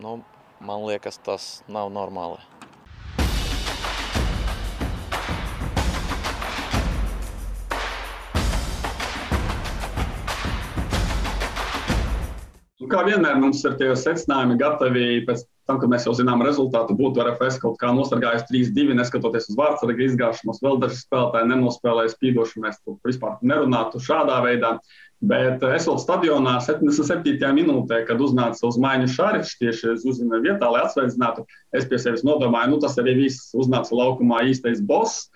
nu, 0.00 0.18
man 0.64 0.84
liekas, 0.88 1.20
tas 1.24 1.62
nav 1.68 1.92
normāli. 1.92 2.42
Un 12.84 12.90
kā 12.92 13.00
vienmēr 13.06 13.38
mums 13.40 13.62
ir 13.64 13.78
tie 13.80 13.94
secinājumi 13.96 14.58
gatavi 14.60 15.04
pēc 15.24 15.46
tam, 15.68 15.78
kad 15.80 15.90
mēs 15.92 16.04
jau 16.08 16.12
zinām 16.16 16.42
rezultātu, 16.44 16.96
būtu 16.98 17.22
RFS 17.24 17.60
kaut 17.62 17.78
kā 17.80 17.92
nosargājis 17.96 18.46
3-2, 18.50 18.96
neskatoties 18.98 19.48
uz 19.50 19.58
vārdsarga 19.58 20.06
izgāšanos. 20.06 20.60
Vēl 20.64 20.80
daži 20.82 21.00
spēlētāji 21.00 21.50
nenospēlēja 21.52 22.12
spīdoši, 22.12 22.62
mēs 22.64 22.80
tur 22.84 22.98
vispār 23.06 23.38
nerunātu 23.42 24.02
šādā 24.04 24.42
veidā. 24.44 24.76
Bet 25.24 25.62
es 25.64 25.86
vēl 25.88 25.96
stadionā 26.02 26.58
77. 26.60 27.38
minūtē, 27.56 28.02
kad 28.08 28.20
uznāca 28.20 28.66
uz 28.68 28.76
maiņu 28.82 29.06
Šāriņš, 29.14 29.52
tieši 29.62 29.92
uz 29.94 30.04
uzņēmuma 30.10 30.42
vietā, 30.44 30.68
lai 30.68 30.82
atsveicinātu, 30.84 31.46
es 31.72 31.86
pie 31.88 32.00
sevis 32.02 32.26
nodomāju, 32.26 32.74
nu 32.74 32.80
tas 32.82 32.98
arī 33.00 33.14
viss 33.22 33.54
uznāca 33.56 33.96
laukumā 33.96 34.42
īstais 34.50 34.82
boss. 34.84 35.30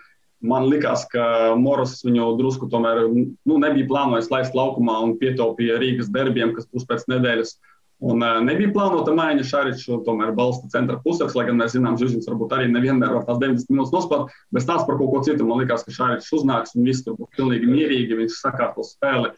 Man 0.44 0.68
liekas, 0.70 1.06
ka 1.10 1.54
Moros 1.58 1.96
viņu 2.04 2.28
drusku 2.38 2.68
tomēr 2.70 3.00
nu, 3.08 3.56
nebija 3.58 3.88
plānojis 3.88 4.28
laist 4.30 4.54
laukumā 4.54 5.00
un 5.06 5.16
pietaupīja 5.18 5.80
Rīgas 5.80 6.12
derbiem, 6.14 6.52
kas 6.54 6.68
būs 6.70 6.84
pēc 6.86 7.08
nedēļas. 7.10 7.56
Un 7.98 8.22
nebija 8.46 8.70
plānota 8.70 9.10
maiņa 9.16 9.44
Šariču, 9.48 9.96
tomēr 10.06 10.30
balsta 10.36 10.68
centra 10.70 11.00
pusēs, 11.02 11.34
lai 11.34 11.48
gan 11.48 11.58
mēs 11.58 11.74
zinām, 11.74 11.96
Zviedrijas 11.98 12.28
varbūt 12.30 12.54
arī 12.54 12.68
nevienmēr 12.70 13.16
var 13.16 13.26
tās 13.26 13.40
90 13.42 13.74
minūtes 13.74 13.94
nospēlēt, 13.96 14.36
bet 14.54 14.62
stāsta 14.62 14.86
par 14.86 15.00
kaut 15.00 15.10
ko 15.16 15.22
citu. 15.26 15.46
Man 15.48 15.58
liekas, 15.64 15.82
ka 15.82 15.94
Šaričs 15.96 16.30
uznāks 16.38 16.76
un 16.78 16.86
viss 16.86 17.02
tur 17.02 17.18
būs 17.18 17.34
pilnīgi 17.34 17.66
mierīgi, 17.66 18.20
viņš 18.20 18.38
sakārtos 18.38 18.94
spēli. 18.94 19.34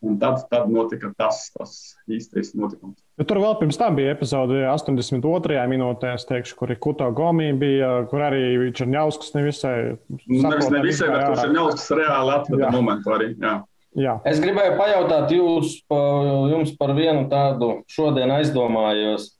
Un 0.00 0.14
tad, 0.16 0.40
tad 0.48 0.70
notika 0.72 1.10
tas, 1.12 1.50
tas 1.52 1.72
īstais 2.08 2.54
notikums. 2.56 2.96
Bet 3.20 3.28
tur 3.28 3.42
vēl 3.42 3.58
pirms 3.60 3.76
tam 3.76 3.98
bija 3.98 4.14
epizode 4.14 4.62
82. 4.64 5.58
minūtē, 5.68 6.14
teikšu, 6.30 6.56
kur 6.56 6.72
Kuto 6.80 7.10
Gomī 7.12 7.50
bija, 7.60 7.90
kur 8.08 8.24
arī 8.24 8.72
Černiauskas 8.72 9.34
nevisai. 9.36 9.74
Nu, 10.08 10.40
nevis 10.48 10.70
nevisai, 10.72 11.10
bet 11.12 11.42
Černiauskas 11.42 11.90
reāli 12.00 12.32
atveda 12.32 12.72
momentu 12.72 13.12
arī. 13.12 13.34
Jā. 13.36 13.58
Jā. 13.98 14.20
Es 14.28 14.38
gribēju 14.38 14.76
pajautāt 14.78 15.32
jūs, 15.34 15.80
jums 15.90 16.70
par 16.78 16.92
vienu 16.94 17.24
tādu 17.30 17.80
šodien 17.90 18.30
aizdomājos. 18.36 19.32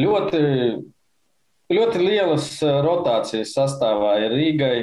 Ļoti, 0.00 0.40
ļoti 1.72 2.00
lielas 2.00 2.48
eh, 2.64 2.80
rotācijas 2.86 3.52
sastāvā 3.58 4.16
ir 4.24 4.36
Rīgai. 4.38 4.76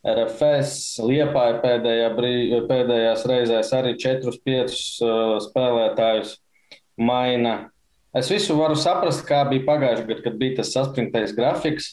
RFS 0.00 0.96
Liepāja 1.04 1.58
pēdējā 1.60 2.06
brī, 2.16 2.34
pēdējās 2.64 3.24
reizēs 3.28 3.72
arī 3.76 3.90
4-5 4.00 4.78
uh, 5.04 5.34
spēlētājus 5.44 6.38
maina. 6.96 7.68
Es 8.16 8.30
visu 8.32 8.56
varu 8.56 8.78
saprast, 8.80 9.26
kā 9.28 9.42
bija 9.50 9.66
pagājušajā 9.66 10.06
gadā, 10.08 10.22
kad 10.24 10.38
bija 10.40 10.56
tas 10.62 10.72
saspringtais 10.72 11.36
grafiks. 11.36 11.90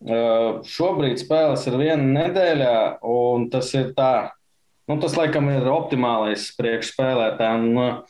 Uh, 0.00 0.64
šobrīd 0.64 1.20
spēles 1.20 1.68
ir 1.68 1.76
viena 1.76 2.08
nedēļā, 2.22 2.78
un 3.04 3.44
tas 3.52 3.68
ir 3.76 3.92
tā, 4.00 4.32
nu, 4.90 4.98
tas 5.02 5.14
laikam 5.18 5.50
ir 5.52 5.68
optimālais 5.70 6.50
priekšspēlētājiem. 6.58 8.02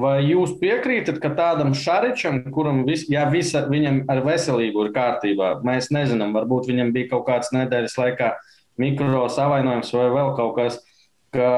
Vai 0.00 0.20
jūs 0.22 0.52
piekrītat, 0.60 1.16
ka 1.18 1.32
tādam 1.34 1.72
šaričam, 1.74 2.44
kuram 2.54 2.84
vis, 2.86 3.08
ja 3.10 3.24
visa, 3.26 3.64
viņam 3.66 4.04
ar 4.12 4.20
veselību 4.22 4.84
ir 4.86 4.92
kārtībā, 4.94 5.56
mēs 5.66 5.90
nezinām, 5.90 6.30
varbūt 6.36 6.68
viņam 6.70 6.92
bija 6.94 7.10
kaut 7.16 7.24
kāds 7.26 7.50
nedēļas 7.56 7.96
laikā 7.98 8.28
mikro 8.78 9.24
savainojums 9.32 9.90
vai 9.96 10.06
vēl 10.14 10.30
kaut 10.38 10.54
kas. 10.60 10.78
Ka, 11.30 11.50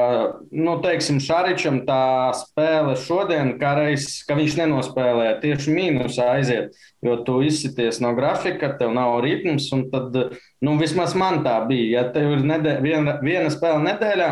nu, 0.53 0.75
teiksim, 0.83 1.17
Šaričam 1.17 1.79
tā 1.87 2.29
spēle 2.37 2.93
šodien, 3.01 3.55
kā 3.57 3.71
reiz, 3.79 4.19
ka 4.27 4.35
viņš 4.37 4.57
nenospēlē 4.59 5.31
tieši 5.41 5.73
mīnusā 5.73 6.27
aiziet, 6.35 6.77
jo 7.01 7.15
tu 7.25 7.39
izsities 7.41 7.97
no 8.03 8.11
grafika, 8.13 8.69
tev 8.77 8.93
nav 8.93 9.15
ritms, 9.25 9.71
un 9.73 9.87
tad, 9.89 10.13
nu, 10.61 10.75
vismaz 10.77 11.17
man 11.17 11.41
tā 11.45 11.55
bija. 11.65 11.87
Ja 11.89 12.03
tev 12.13 12.35
ir 12.35 12.45
nedē, 12.45 12.75
viena, 12.85 13.17
viena 13.25 13.49
spēle 13.53 13.81
nedēļā, 13.87 14.29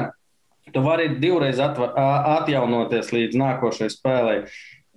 tu 0.69 0.83
vari 0.85 1.09
divreiz 1.21 1.59
atva, 1.63 1.91
atjaunoties 2.39 3.13
līdz 3.15 3.39
nākošajai 3.41 3.93
spēlei. 3.93 4.41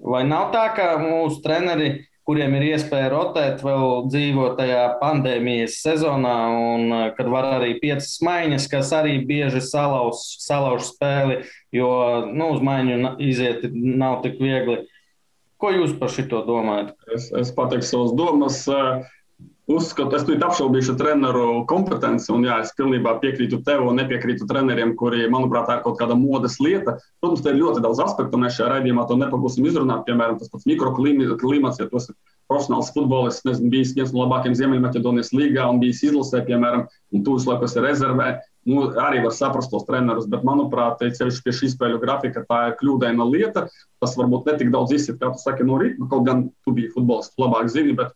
Vai 0.04 0.24
nav 0.28 0.50
tā, 0.52 0.66
ka 0.76 0.96
mūsu 1.00 1.40
treneri 1.44 2.04
kuriem 2.24 2.54
ir 2.56 2.64
iespēja 2.70 3.10
rotēt, 3.12 3.62
vēl 3.64 4.06
dzīvo 4.08 4.48
tajā 4.58 4.84
pandēmijas 5.00 5.76
sezonā, 5.84 6.36
un 6.72 6.94
kad 7.18 7.28
var 7.32 7.50
arī 7.58 7.74
piecas 7.82 8.16
maiņas, 8.24 8.68
kas 8.72 8.92
arī 8.96 9.18
bieži 9.28 9.60
salauž, 9.64 10.22
salauž 10.44 10.88
spēli, 10.88 11.42
jo 11.76 11.90
nu, 12.30 12.54
uz 12.56 12.64
maiņu 12.64 13.16
iziet 13.24 13.66
nav 13.74 14.22
tik 14.24 14.40
viegli. 14.40 14.80
Ko 15.60 15.70
jūs 15.72 15.94
par 16.00 16.12
šo 16.12 16.40
domājat? 16.48 16.94
Es, 17.14 17.28
es 17.44 17.52
pateikšu 17.56 17.90
savas 17.90 18.16
domas. 18.16 18.62
Uh, 18.68 19.04
Uzskatu, 19.64 20.12
es 20.18 20.26
tur 20.28 20.42
apšaubīšu 20.44 20.92
treneru 21.00 21.62
kompetenci, 21.68 22.28
un 22.34 22.42
jā, 22.44 22.58
es 22.60 22.74
pilnībā 22.76 23.14
piekrītu 23.22 23.62
tev 23.64 23.86
un 23.88 23.96
nepiekrītu 23.96 24.44
treneriem, 24.50 24.92
kuri, 25.00 25.22
manuprāt, 25.32 25.70
ir 25.72 25.80
kaut 25.86 25.96
kāda 25.96 26.18
modes 26.20 26.58
lieta. 26.60 26.98
Protams, 27.24 27.40
te 27.40 27.54
ir 27.54 27.62
ļoti 27.62 27.80
daudz 27.80 28.02
aspektu, 28.04 28.36
un 28.36 28.44
mēs 28.44 28.58
šajā 28.58 28.68
raidījumā 28.74 29.06
to 29.08 29.16
nepagūsim 29.22 29.64
izrunāt. 29.64 30.04
Piemēram, 30.04 30.36
tas 30.36 30.52
pats 30.52 30.68
mikroklimats, 30.68 31.80
ja 31.80 31.88
tos 31.88 32.10
ir 32.10 32.18
profesionāls 32.52 32.90
futbolists, 32.92 33.46
nezinu, 33.48 33.70
bijis 33.72 33.94
viens 33.96 34.12
no 34.12 34.26
labākajiem 34.26 34.58
Ziemeļmaķedonijas 34.58 35.32
līgā 35.32 35.64
un 35.72 35.80
bijis 35.80 36.02
izlasē, 36.10 36.42
piemēram, 36.44 36.84
un 37.16 37.24
tūs 37.24 37.48
laikos 37.48 37.78
ir 37.78 37.88
rezervē. 37.88 38.28
Nu, 38.68 38.84
arī 39.00 39.22
var 39.24 39.32
saprast 39.36 39.72
tos 39.72 39.88
trenerus, 39.88 40.28
bet, 40.28 40.44
manuprāt, 40.44 41.00
ceļš 41.00 41.40
pie 41.44 41.56
šī 41.56 41.72
spēļu 41.72 42.04
grafika 42.04 42.44
tā 42.48 42.60
ir 42.68 42.76
kļūdaina 42.80 43.24
lieta. 43.32 43.64
Tas 44.00 44.16
varbūt 44.20 44.52
netik 44.52 44.72
daudz 44.76 44.92
izsit, 44.96 45.16
kā 45.20 45.32
tu 45.32 45.40
saki, 45.40 45.64
no 45.68 45.80
rīta, 45.80 46.04
kaut 46.12 46.28
gan 46.28 46.46
tu 46.64 46.76
biji 46.76 46.92
futbolists, 46.92 47.36
labāk 47.40 47.68
zini, 47.72 47.96
bet 47.96 48.12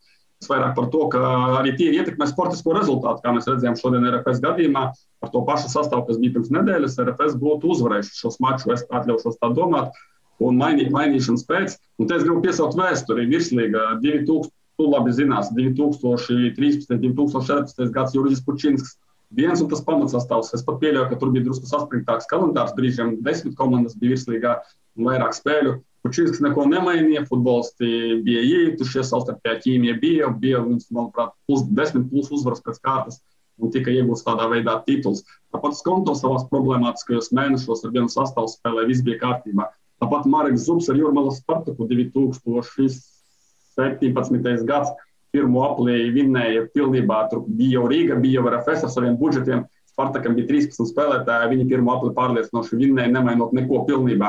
vairāk 0.46 0.76
par 0.76 0.86
to, 0.92 1.06
ka 1.10 1.20
arī 1.58 1.72
tie 1.78 1.88
ietekmē 1.98 2.28
sportisko 2.30 2.76
rezultātu, 2.76 3.22
kā 3.24 3.32
mēs 3.34 3.48
redzējām 3.50 3.78
šodien 3.80 4.06
RFS 4.12 4.42
gadījumā. 4.44 4.84
Ar 5.24 5.32
to 5.32 5.42
pašu 5.48 5.72
sastāvu, 5.72 6.06
kas 6.06 6.20
bija 6.22 6.36
pirms 6.36 6.52
nedēļas, 6.54 7.00
RFS 7.02 7.34
būtu 7.42 7.72
uzvarējuši 7.74 8.20
šos 8.20 8.38
mačus. 8.44 8.70
Es 8.76 8.86
atļaušos 8.86 9.40
tā 9.42 9.50
domāt, 9.56 9.96
un 10.38 10.60
mainīt, 10.60 10.92
mainīšanas 10.94 11.42
pēc. 11.48 11.74
Un 11.98 12.06
te 12.06 12.14
es 12.14 12.22
gribu 12.22 12.44
piesaukt 12.44 12.78
vēsturi. 12.78 13.26
Virslīga 13.32 13.98
2000, 14.04 14.52
tu 14.78 14.86
labi 14.86 15.10
zinās, 15.16 15.50
2013, 15.56 16.94
2014 17.02 17.90
gads 17.94 18.14
Jurijs 18.14 18.44
Pučinsks. 18.46 18.94
Viens 19.34 19.60
un 19.60 19.68
tas 19.68 19.82
pamatsastāvs. 19.84 20.54
Es 20.56 20.62
pat 20.64 20.78
pieļauju, 20.80 21.10
ka 21.10 21.18
tur 21.20 21.34
bija 21.34 21.48
drusku 21.48 21.66
saspringtāks 21.68 22.30
kalendārs. 22.30 22.72
Brīžiem 22.78 23.18
desmit 23.26 23.58
komandas 23.58 23.98
bija 23.98 24.14
virslīgā 24.14 24.54
un 24.96 25.10
vairāk 25.10 25.34
spēļu. 25.36 25.74
Kučīnskis 26.06 26.40
neko 26.44 26.62
nemainīja, 26.70 27.26
futbolisti 27.28 27.86
bija 28.24 28.42
iejutušies, 28.46 29.10
savstarpējā 29.10 29.56
ķīmija 29.64 29.94
bija, 30.02 30.26
bija, 30.30 30.58
manuprāt, 30.94 31.30
plus 31.48 31.62
desmit 31.74 32.04
plus 32.12 32.26
uzvaras 32.34 32.62
pēc 32.64 32.76
kārtas 32.84 33.16
un 33.58 33.66
tika 33.74 33.90
iegūts 33.90 34.24
tādā 34.26 34.44
veidā 34.50 34.74
tituls. 34.86 35.20
Tāpat 35.54 35.72
Skonto 35.78 36.12
savās 36.18 36.44
problemātiskajos 36.52 37.32
mēnešos 37.34 37.84
ar 37.84 37.90
vienu 37.94 38.08
sastāvu 38.12 38.48
spēlē, 38.52 38.80
viss 38.88 39.06
bija 39.06 39.18
kārtībā. 39.24 39.64
Tāpat 39.98 40.22
Marks 40.30 40.62
Zubs 40.68 40.86
ar 40.92 40.96
Jurmalas 40.98 41.40
Spartaku 41.42 41.82
2017. 41.90 44.64
gads 44.68 44.90
pirmo 45.34 45.60
aplī 45.66 45.96
vinnēja 46.14 46.60
pilnībā. 46.74 47.18
Tur 47.32 47.40
bija 47.48 47.72
jau 47.80 47.86
Rīga, 47.90 48.14
bija 48.22 48.34
jau 48.38 48.46
RFS 48.52 48.80
ar 48.86 48.92
saviem 48.94 49.14
budžetiem. 49.18 49.60
Spartakam 49.90 50.32
bija 50.38 50.48
13 50.52 50.92
spēlētāji, 50.92 51.50
viņi 51.52 51.70
pirmo 51.72 51.90
apli 51.96 52.10
pārliecinoši 52.14 52.74
vinnēja, 52.78 53.14
nemainot 53.16 53.50
neko 53.56 53.76
pilnībā. 53.88 54.28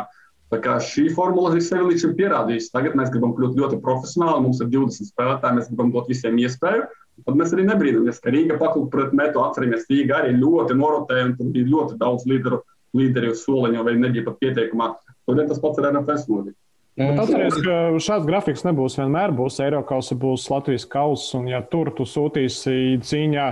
Šī 0.50 1.10
formula 1.14 1.52
ir 1.54 1.62
sevi 1.62 1.92
līdz 1.92 2.04
šim 2.04 2.16
pierādījusi. 2.18 2.72
Tagad 2.74 2.96
mēs 2.98 3.12
gribam 3.14 3.36
kļūt 3.38 3.60
ļoti 3.60 3.78
profesionāli. 3.86 4.42
Mums 4.48 4.62
ir 4.64 4.72
20 4.74 5.12
spēlētāji, 5.12 5.58
mēs 5.60 5.70
gribam 5.70 5.92
dot 5.94 6.10
visiem 6.10 6.40
iespēju. 6.42 6.88
Tad 7.28 7.38
mēs 7.38 7.54
arī 7.54 7.66
nebrīnamies, 7.68 8.22
ka 8.24 8.34
Rīga 8.34 8.58
paklupa 8.58 8.96
pret 8.96 9.14
metu. 9.14 9.44
Atceramies, 9.44 9.86
Rīga 9.92 10.24
arī 10.24 10.34
ļoti 10.40 10.78
norotēja, 10.80 11.28
un 11.30 11.36
tur 11.38 11.52
bija 11.54 11.70
ļoti 11.70 12.00
daudz 12.02 12.26
līderu, 12.30 12.64
līderi 12.98 13.30
uz 13.36 13.44
soliņa, 13.46 13.84
vai 13.86 13.94
nebija 14.00 14.26
pat 14.26 14.40
pieteikumā. 14.42 14.90
Todēļ 15.30 15.52
tas 15.52 15.62
pats 15.62 15.84
ar 15.84 15.92
NFS 15.92 16.26
notika. 16.32 16.58
Atcerieties, 17.00 17.62
ka 17.64 17.76
šāds 18.04 18.26
grafiks 18.28 18.66
nebūs 18.66 18.98
vienmēr. 19.00 19.32
Būs 19.36 19.62
Eiropas, 19.64 20.10
būs 20.20 20.50
Latvijas 20.52 20.84
kausa, 20.90 21.38
un 21.40 21.48
ja 21.48 21.62
tur 21.64 21.94
tu 21.96 22.04
sūtīsi 22.04 22.98
cīņā 23.06 23.46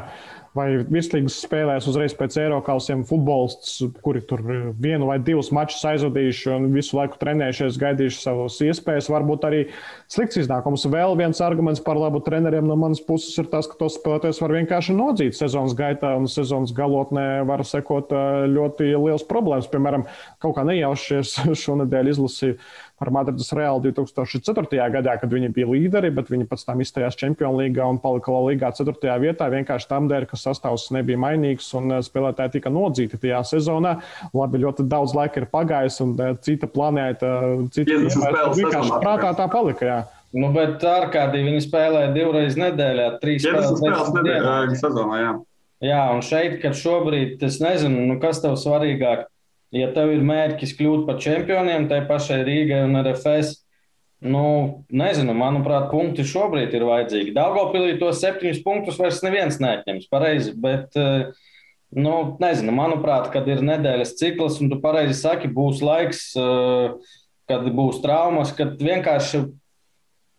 vai 0.58 0.68
virslīgas 0.82 1.38
spēlēs 1.46 1.88
uzreiz 1.90 2.16
pēc 2.18 2.38
Eiropausiem 2.42 3.04
futbolists, 3.08 3.80
kuri 4.04 4.24
tur 4.28 4.42
vienu 4.82 5.10
vai 5.10 5.18
divus 5.24 5.52
mačus 5.56 5.84
aizvadījuši 5.92 6.52
un 6.56 6.68
visu 6.74 6.98
laiku 6.98 7.20
trenējušies, 7.22 7.80
gaidījuši 7.82 8.22
savas 8.24 8.58
iespējas. 8.66 9.10
Varbūt 9.14 9.46
arī 9.48 9.62
slikts 10.12 10.42
iznākums. 10.42 10.88
Vēl 10.92 11.16
viens 11.20 11.42
arguments 11.44 11.84
par 11.84 12.00
labu 12.00 12.22
treneriem 12.26 12.68
no 12.68 12.78
manas 12.80 13.02
puses 13.04 13.38
ir 13.38 13.50
tas, 13.52 13.70
ka 13.70 13.78
tos 13.80 14.00
spēlētājs 14.00 14.42
var 14.44 14.56
vienkārši 14.58 14.98
nodzīt 14.98 15.38
sezonas 15.38 15.78
gaitā 15.78 16.16
un 16.18 16.28
sezonas 16.32 16.74
galotnē 16.78 17.28
var 17.48 17.64
sekot 17.68 18.14
ļoti 18.52 18.92
liels 18.96 19.26
problēmas. 19.30 19.70
Piemēram, 19.72 20.08
kaut 20.44 20.58
kā 20.58 20.66
nejaušies 20.68 21.38
šonadēļ 21.64 22.14
izlasīju 22.16 22.60
par 22.98 23.12
Madrides 23.14 23.52
Reāli 23.54 23.92
2004. 23.92 24.80
gadā, 24.94 25.14
kad 25.22 25.32
viņi 25.32 25.52
bija 25.54 25.70
līderi, 25.70 26.10
bet 26.14 26.32
viņi 26.34 26.48
pēc 26.50 26.64
tam 26.66 26.82
izstājās 26.82 27.18
Champions 27.20 27.60
League 27.60 27.84
un 27.84 28.00
palika 28.02 28.34
Līgā 28.34 28.72
4. 28.74 29.14
vietā 29.22 29.50
vienkārši 29.54 29.90
tam 29.92 30.10
dēļ, 30.10 30.26
ka 30.32 30.40
sastāvs 30.40 30.90
nebija 30.96 31.22
mainīgs 31.22 31.70
un 31.78 32.00
eh, 32.00 32.04
spēlētāji 32.06 32.58
tika 32.58 32.74
nodzīti 32.74 33.22
tajā 33.22 33.44
sezonā. 33.52 33.98
Labi, 34.34 34.64
ļoti 34.66 34.88
daudz 34.90 35.14
laika 35.18 35.44
ir 35.44 35.50
pagājis 35.54 36.02
un 36.06 36.18
eh, 36.18 36.34
cita 36.42 36.70
planēta, 36.74 37.34
cita 37.76 38.02
vienkārši 38.02 39.02
prātā 39.04 39.34
tā 39.38 39.50
palika. 39.54 39.88
Jā. 39.88 40.00
Nu, 40.38 40.50
bet 40.56 40.84
ārkārtīgi 40.84 41.54
viņi 41.54 41.64
spēlēja 41.64 42.12
divreiz 42.18 42.58
nedēļā, 42.60 43.12
trīs 43.22 43.46
spēles, 43.46 43.78
spēles 43.80 44.14
nedēļā, 44.18 44.58
sezonā. 44.82 45.22
Jā. 45.22 45.32
jā, 45.88 46.04
un 46.18 46.26
šeit, 46.26 46.58
kad 46.66 46.76
šobrīd 46.78 47.46
es 47.48 47.62
nezinu, 47.64 48.10
nu, 48.10 48.18
kas 48.22 48.42
tev 48.44 48.58
svarīgāk 48.60 49.30
ja 49.76 49.90
tev 49.96 50.14
ir 50.16 50.26
mērķis 50.26 50.76
kļūt 50.78 51.06
par 51.08 51.20
čempioniem, 51.24 51.88
tai 51.92 52.04
pašai 52.08 52.42
Rīgai 52.48 52.84
un 52.88 53.00
RFS, 53.02 53.60
nu, 54.28 54.46
nezinu, 54.90 55.36
manuprāt, 55.38 55.90
punkti 55.92 56.26
šobrīd 56.28 56.74
ir 56.74 56.88
vajadzīgi. 56.88 57.36
Daugopilī 57.36 57.98
tos 58.02 58.22
septiņus 58.24 58.64
punktus 58.66 58.98
vairs 59.02 59.22
neviens 59.26 59.60
neatņems, 59.62 60.10
pareizi, 60.14 60.56
bet, 60.58 60.98
eh, 60.98 61.30
nu, 61.94 62.16
nezinu, 62.42 62.74
manuprāt, 62.76 63.32
kad 63.34 63.48
ir 63.48 63.64
nedēļas 63.66 64.18
cikls, 64.18 64.62
un 64.62 64.74
tu 64.74 64.82
pareizi 64.82 65.20
saki, 65.20 65.48
būs 65.48 65.84
laiks, 65.86 66.32
eh, 66.36 66.98
kad 67.48 67.70
būs 67.72 68.02
traumas, 68.04 68.56
kad 68.56 68.78
vienkārši 68.82 69.48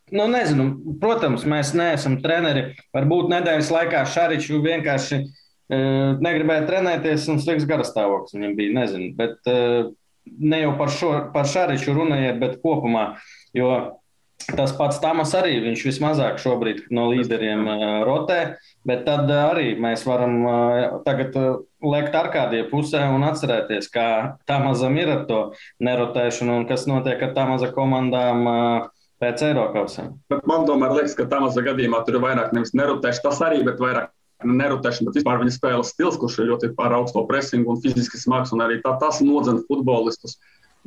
Nu, 0.08 0.24
nezinu, 0.30 0.96
protams, 1.00 1.44
mēs 1.44 1.74
neesam 1.76 2.16
treneri. 2.22 2.72
Varbūt 2.96 3.28
nedēļas 3.28 3.68
laikā 3.74 4.06
Šariču 4.08 4.62
vienkārši 4.64 5.20
negribēja 5.68 6.66
trenēties 6.68 7.28
un 7.32 7.40
slikts 7.42 7.68
garastāvoklis 7.68 8.36
viņam 8.36 8.56
bija. 8.58 8.74
Nezinu, 8.80 9.12
bet 9.18 9.48
ne 10.38 10.60
jau 10.62 10.74
par, 10.78 10.92
šo, 10.92 11.12
par 11.34 11.48
Šariču 11.48 11.96
runājiet, 11.96 12.38
bet 12.40 12.60
kopumā. 12.64 13.10
Jo 13.56 13.72
tas 14.48 14.72
pats 14.76 15.00
Tamas 15.02 15.34
arī, 15.36 15.58
viņš 15.64 15.84
vismazāk 15.88 16.38
šobrīd 16.40 16.86
no 16.94 17.08
līderiem 17.10 17.66
rotē, 18.06 18.38
bet 18.88 19.02
tad 19.08 19.28
arī 19.34 19.72
mēs 19.80 20.06
varam 20.08 20.38
tagad 21.04 21.36
lekt 21.84 22.16
ar 22.16 22.30
kādiem 22.32 22.68
pusē 22.70 23.02
un 23.12 23.26
atcerēties, 23.28 23.90
kā 23.92 24.08
Tamazam 24.48 24.96
ir 25.00 25.10
ar 25.16 25.26
to 25.28 25.40
nerotēšanu 25.84 26.62
un 26.62 26.68
kas 26.70 26.86
notiek 26.90 27.22
ar 27.28 27.34
Tamaza 27.36 27.72
komandām. 27.74 28.88
Pēc 29.18 29.40
Eiropas. 29.42 29.96
Man 30.46 30.62
tomēr 30.68 30.92
liekas, 30.94 31.16
ka 31.18 31.24
Tamasa 31.26 31.58
gadījumā 31.66 32.04
tur 32.06 32.20
ir 32.20 32.22
vairāk 32.22 32.52
nevis 32.54 32.70
nerotēšana, 32.78 33.24
tas 33.24 33.40
arī, 33.42 33.64
bet 33.66 33.80
vairāk 33.82 34.12
nerotēšana, 34.44 35.08
bet 35.08 35.18
vispār 35.18 35.40
viņa 35.42 35.54
spēles 35.54 35.90
stils, 35.94 36.18
kurš 36.20 36.38
ir 36.42 36.52
ļoti 36.52 36.70
par 36.78 36.94
augsto 36.94 37.24
presingu 37.26 37.74
un 37.74 37.82
fiziski 37.82 38.20
smags, 38.20 38.52
un 38.54 38.62
arī 38.62 38.78
tā, 38.84 38.94
tas 39.00 39.20
nodzena 39.24 39.64
futbolistus. 39.66 40.38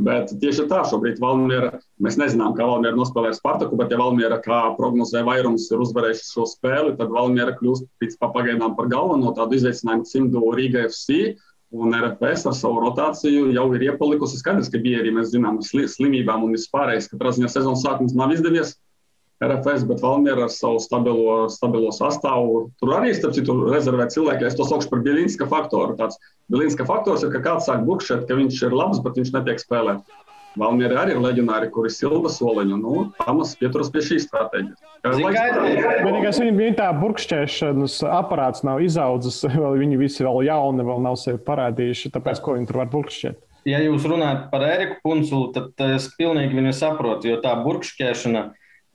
Bet 0.02 0.32
tieši 0.41 0.66
tā 0.72 0.82
šobrīd 0.88 1.20
Valmiera, 1.22 1.76
mēs 2.02 2.16
nezinām, 2.18 2.56
kā 2.58 2.66
Valmiera 2.66 2.95
nospēlēja 2.97 3.36
Spartaku, 3.38 3.78
bet 3.78 3.91
ja 3.91 3.99
Valmiera, 3.99 4.39
kā 4.41 4.62
prognozē 4.78 5.22
vairums, 5.28 5.68
ir 5.70 5.84
uzvarējuši 5.84 6.30
šo 6.30 6.47
spēli, 6.49 6.95
tad 6.97 7.12
Valmiera 7.14 7.54
kļūst 7.60 7.89
pēc 8.02 8.16
pagaidām 8.24 8.78
par 8.80 8.88
galveno 8.89 9.34
tādu 9.38 9.60
izaicinājumu 9.60 10.08
cimdu 10.10 10.45
Rīga 10.58 10.88
FC. 10.88 11.36
Un 11.72 11.93
RFS 11.95 12.49
ar 12.49 12.56
savu 12.58 12.82
rotāciju 12.84 13.45
jau 13.56 13.66
ir 13.78 13.86
iepalikusi. 13.86 14.41
Skaidrs, 14.41 14.68
ka 14.74 14.80
bija 14.84 14.99
arī 14.99 15.14
mēs 15.16 15.30
zinām 15.32 15.62
slimībām 15.64 16.43
un 16.43 16.58
vispārējais, 16.58 17.08
ka 17.08 17.20
prasņā 17.22 17.47
sezonas 17.47 17.86
sākums 17.86 18.16
nav 18.18 18.34
izdevies. 18.36 18.74
RFS, 19.42 19.88
bet 19.89 20.02
Valmiera 20.04 20.46
ar 20.46 20.52
savu 20.54 20.80
stabilo, 20.84 21.48
stabilo 21.50 21.89
sastāvu. 21.96 22.68
Tur 22.78 22.94
arī, 23.00 23.14
starp 23.18 23.34
citu, 23.34 23.56
rezervē 23.72 24.06
cilvēki. 24.14 24.46
Es 24.46 24.58
to 24.60 24.68
saukšu 24.70 24.92
par 24.92 25.02
Bilinska 25.06 25.48
faktoru. 25.50 25.98
Tāds 25.98 26.20
Bilinska 26.52 26.86
faktors 26.86 27.26
ir, 27.26 27.34
ka 27.34 27.42
kāds 27.48 27.66
sāk 27.70 27.82
bukšēt, 27.88 28.28
ka 28.30 28.38
viņš 28.38 28.62
ir 28.68 28.78
labs, 28.78 29.02
bet 29.02 29.18
viņš 29.18 29.34
netiek 29.39 29.64
spēlēt. 29.64 30.06
Valmiera 30.60 31.06
arī 31.06 31.16
ir 31.16 31.22
leģionāri, 31.24 31.70
kuri 31.72 31.89
silda 31.94 32.30
soliņu. 32.30 32.78
Nu, 32.82 32.96
Tamas 33.18 33.54
pieturas 33.58 33.89
pie 33.89 34.04
šīs 34.04 34.28
stratēģijas. 34.28 34.88
Vienīgais 35.02 36.42
viņa, 36.44 36.56
viņa 36.60 36.74
tā 36.78 36.89
burkšķēšanas 37.00 38.02
aparāts 38.12 38.66
nav 38.68 38.84
izaudzis, 38.84 39.39
vēl 39.48 39.80
viņi 39.80 40.02
visi 40.04 40.28
vēl 40.28 40.44
jauni, 40.52 40.86
vēl 40.86 41.02
nav 41.08 41.18
sevi 41.18 41.39
parādījuši, 41.48 42.12
tāpēc 42.14 42.44
ko 42.44 42.60
viņi 42.60 42.70
tur 42.70 42.84
var 42.84 42.92
burkšķēt. 42.92 43.39
Ja 43.70 43.80
jūs 43.82 44.06
runājat 44.10 44.50
par 44.52 44.66
Eriku 44.66 45.00
Punsulu, 45.06 45.52
tad 45.56 45.82
es 45.96 46.10
pilnīgi 46.18 46.58
viņu 46.58 46.74
saprotu, 46.74 47.30
jo 47.32 47.39
tā 47.42 47.54
burkšķēšana 47.62 48.50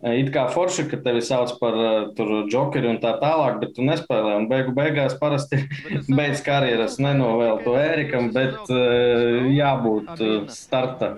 It 0.05 0.29
kā 0.29 0.43
forši, 0.53 0.85
ka 0.91 0.99
tevi 1.01 1.23
sauc 1.25 1.55
par 1.57 1.77
uh, 1.81 2.43
jokeru 2.53 2.91
un 2.93 2.99
tā 3.01 3.15
tālāk, 3.17 3.57
bet 3.63 3.73
tu 3.79 3.85
nespēlē. 3.87 4.35
Un 4.43 4.49
beigu 4.51 4.75
beigās 4.77 5.17
parasti 5.17 5.63
beidz 6.19 6.43
karjeras 6.45 6.99
nenovēl 7.01 7.63
to 7.65 7.79
Ērikam, 7.81 8.29
bet 8.35 8.59
uh, 8.69 9.49
jābūt 9.49 10.13
uh, 10.21 10.35
starta, 10.53 11.15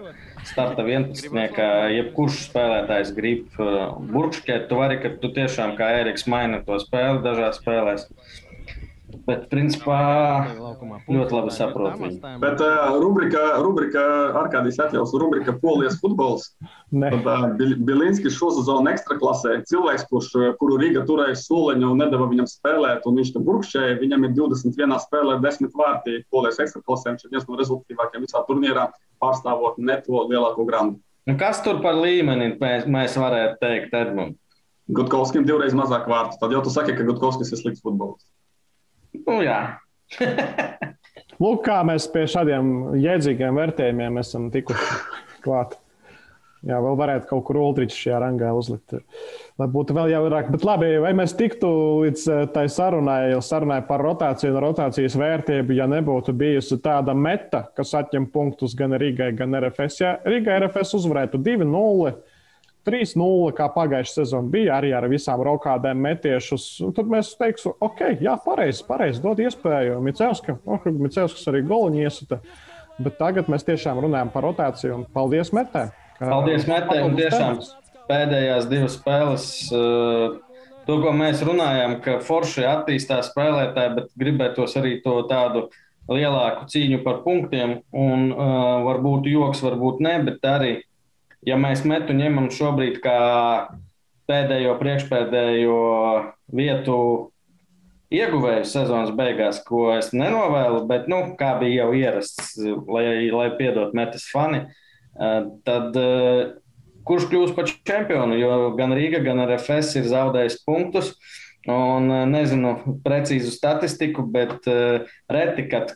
starta 0.46 0.86
11. 0.94 1.58
Jebkurš 1.96 2.38
spēlētājs 2.52 3.10
grib 3.18 3.58
uh, 3.58 3.98
burkšķēt, 4.14 4.68
tu 4.70 4.78
vari, 4.78 5.00
ka 5.02 5.10
tu 5.18 5.32
tiešām 5.34 5.74
kā 5.80 5.90
Ēriks 5.98 6.28
maina 6.30 6.62
to 6.62 6.78
spēli 6.84 7.24
dažās 7.26 7.58
spēlēs. 7.58 8.06
Bet, 9.28 9.42
principā, 9.52 9.98
ļoti 11.04 11.34
labi 11.36 11.52
saprotu. 11.52 12.06
Bet 12.40 12.62
uh, 12.64 12.94
rubrika, 12.96 13.42
rubrika 13.60 14.04
Arkādijas 14.40 14.78
atļaus, 14.86 15.12
rubrika 15.20 15.52
Polijas 15.60 15.98
futbols. 16.00 16.46
Tad, 17.02 17.28
uh, 17.28 17.44
Bilinskis 17.58 18.38
šo 18.38 18.48
sezonu 18.56 18.88
ekstra 18.88 19.18
klasē. 19.20 19.58
Cilvēks, 19.68 20.06
kurš, 20.08 20.30
kuru 20.62 20.78
Riga 20.80 21.04
turēja 21.08 21.36
soliņu 21.42 21.92
un 21.92 22.00
nedeva 22.00 22.30
viņam 22.30 22.48
spēlēt, 22.48 23.04
un 23.04 23.20
viņš 23.20 23.34
tur 23.34 23.44
burkšķēja, 23.50 23.98
viņam 24.00 24.24
ir 24.30 24.32
21 24.38 24.96
spēlē, 25.04 25.36
10 25.44 25.76
vārti 25.76 26.22
Polijas 26.32 26.62
ekstra 26.64 26.80
klasē. 26.88 27.12
Viņš 27.12 27.28
ir 27.28 27.36
viens 27.36 27.46
no 27.50 27.60
rezultatīvākajiem 27.60 28.24
visā 28.24 28.44
turnīrā, 28.48 28.88
pārstāvot 29.20 29.76
ne 29.76 30.00
to 30.08 30.24
lielāko 30.32 30.64
grandu. 30.68 31.02
Nu, 31.28 31.36
kas 31.36 31.60
tur 31.60 31.82
par 31.84 32.00
līmeni 32.00 32.54
mēs, 32.56 32.88
mēs 32.88 33.20
varētu 33.20 33.60
teikt, 33.60 33.92
Edmunds? 33.92 34.40
Gutkovskim 34.88 35.44
divreiz 35.44 35.74
mazāk 35.76 36.08
vārtu. 36.08 36.38
Tad 36.40 36.56
jau 36.56 36.64
tu 36.64 36.72
saki, 36.72 36.96
ka 36.96 37.04
Gutkovskis 37.04 37.52
ir 37.52 37.60
slikts 37.60 37.84
futbolists. 37.84 38.30
Nu, 39.16 39.40
jā. 39.44 39.60
Lūk, 41.42 41.60
kā 41.66 41.82
mēs 41.86 42.08
pie 42.10 42.24
šādiem 42.30 42.96
jēdzīgiem 42.98 43.60
vērtējumiem 43.60 44.18
esam 44.22 44.48
tikuši 44.54 44.88
klāt. 45.44 45.76
Jā, 46.66 46.80
vēl 46.82 46.96
varētu 46.98 47.28
kaut 47.30 47.44
kur 47.46 47.60
ultriķi 47.60 47.94
šajā 47.94 48.16
rangā 48.18 48.48
uzlikt, 48.58 48.96
lai 49.60 49.66
būtu 49.70 49.94
vēl 49.94 50.10
jaurāk. 50.10 50.48
Bet 50.50 50.64
labi, 50.66 50.88
vai 51.04 51.12
mēs 51.14 51.36
tiktu 51.38 51.68
līdz 52.02 52.24
eh, 52.34 52.40
tai 52.50 52.64
sarunai, 52.72 53.36
sarunai 53.46 53.78
par 53.86 54.02
rotāciju 54.02 54.56
un 54.56 54.58
rotācijas 54.64 55.14
vērtību, 55.20 55.76
ja 55.78 55.86
nebūtu 55.86 56.34
bijusi 56.34 56.80
tāda 56.82 57.14
meta, 57.14 57.62
kas 57.78 57.94
atņem 58.00 58.26
punktus 58.34 58.74
gan 58.78 58.96
Rīgai, 58.98 59.30
gan 59.38 59.54
RFS. 59.60 60.00
Ja 60.02 60.16
Rīgai 60.26 60.58
RFS 60.64 60.98
uzvarētu 60.98 61.38
2-0 61.46 62.16
3-0, 62.88 63.52
kā 63.58 63.68
pagājušā 63.74 64.22
sezona 64.22 64.48
bija, 64.52 64.78
arī 64.78 64.94
ar 64.96 65.06
visām 65.12 65.42
rokādēm 65.44 66.00
metiešus. 66.08 66.66
Tad 66.96 67.12
mēs 67.12 67.34
teiksim, 67.38 67.76
ok, 67.84 68.02
jā, 68.24 68.34
pareizi, 68.44 68.84
pareizi 68.88 69.22
dod 69.24 69.42
iespēju 69.44 70.00
Micevskam. 70.04 70.60
Oh, 70.64 70.88
Micevskis 70.88 71.48
arī 71.52 71.62
goliņu 71.68 72.04
iesita. 72.06 72.40
Bet 72.98 73.18
tagad 73.20 73.50
mēs 73.52 73.66
tiešām 73.66 74.00
runājam 74.02 74.32
par 74.34 74.48
rotāciju 74.48 74.96
un 74.96 75.04
paldies 75.14 75.52
metē. 75.54 75.90
Paldies 76.18 76.64
metē 76.66 77.04
tiešām 77.14 77.60
pēdējās 78.08 78.66
divas 78.70 78.96
spēles. 78.98 79.44
Uh, 79.70 80.38
to, 80.88 80.96
ko 81.04 81.12
mēs 81.14 81.44
runājam, 81.46 81.98
ka 82.02 82.18
forši 82.24 82.66
attīstās 82.66 83.30
spēlētāji, 83.30 83.94
bet 84.00 84.10
gribētos 84.18 84.74
arī 84.80 84.96
to 85.04 85.20
tādu 85.30 85.68
lielāku 86.08 86.66
cīņu 86.72 87.02
par 87.04 87.22
punktiem. 87.26 87.78
Un 87.92 88.30
uh, 88.32 88.80
varbūt 88.88 89.28
joks, 89.30 89.62
varbūt 89.66 90.02
ne, 90.04 90.16
bet 90.30 90.48
arī 90.48 90.72
ja 91.46 91.58
mēs 91.60 91.84
metu 91.86 92.16
ņemam 92.16 92.50
šobrīd 92.54 93.00
kā 93.04 93.18
pēdējo, 94.28 94.76
priekšpēdējo 94.80 95.82
vietu 96.52 96.98
ieguvēju 98.14 98.66
sezonas 98.68 99.12
beigās, 99.16 99.60
ko 99.66 99.88
es 99.94 100.12
nenovēlu, 100.16 100.84
bet, 100.88 101.08
nu, 101.12 101.20
kā 101.40 101.54
bija 101.60 101.84
jau 101.84 101.90
ierasts, 101.96 102.54
lai, 102.88 103.28
lai 103.32 103.48
piedot 103.58 103.94
metas 103.96 104.28
fani, 104.32 104.64
eh, 105.18 105.42
tad 105.68 105.96
eh, 106.00 106.54
kurš 107.08 107.28
kļūs 107.32 107.54
par 107.56 107.68
čempionu? 107.68 108.38
Jo 108.40 108.72
gan 108.78 108.94
Rīga, 108.96 109.20
gan 109.24 109.44
RFS 109.44 110.00
ir 110.00 110.08
zaudējis 110.08 110.62
punktus. 110.68 111.14
Un 111.68 112.08
eh, 112.12 112.24
nezinu 112.28 112.98
precīzu 113.04 113.52
statistiku, 113.52 114.24
bet 114.24 114.68
reti, 115.28 115.68
kad 115.68 115.92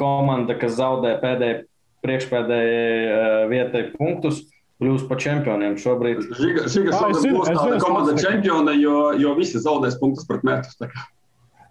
komanda, 0.00 0.56
kas 0.58 0.78
zaudē 0.78 1.18
pēdējai, 1.20 1.66
priekšpēdējai 2.02 3.44
vietai 3.52 3.82
punktus, 3.94 4.40
kļūst 4.82 5.08
par 5.08 5.22
čempioniem 5.22 5.78
šobrīd. 5.80 6.28
Žiga, 6.36 6.68
Žiga 6.72 6.98
šogad 6.98 7.26
būs 7.30 7.50
tāda 7.54 7.80
komanda 7.82 8.18
čempione, 8.18 8.76
jo, 8.82 8.98
jo 9.22 9.34
visi 9.38 9.62
zaudēs 9.62 9.98
punktus 10.02 10.28
pret 10.28 10.44
Mērķus. 10.46 10.80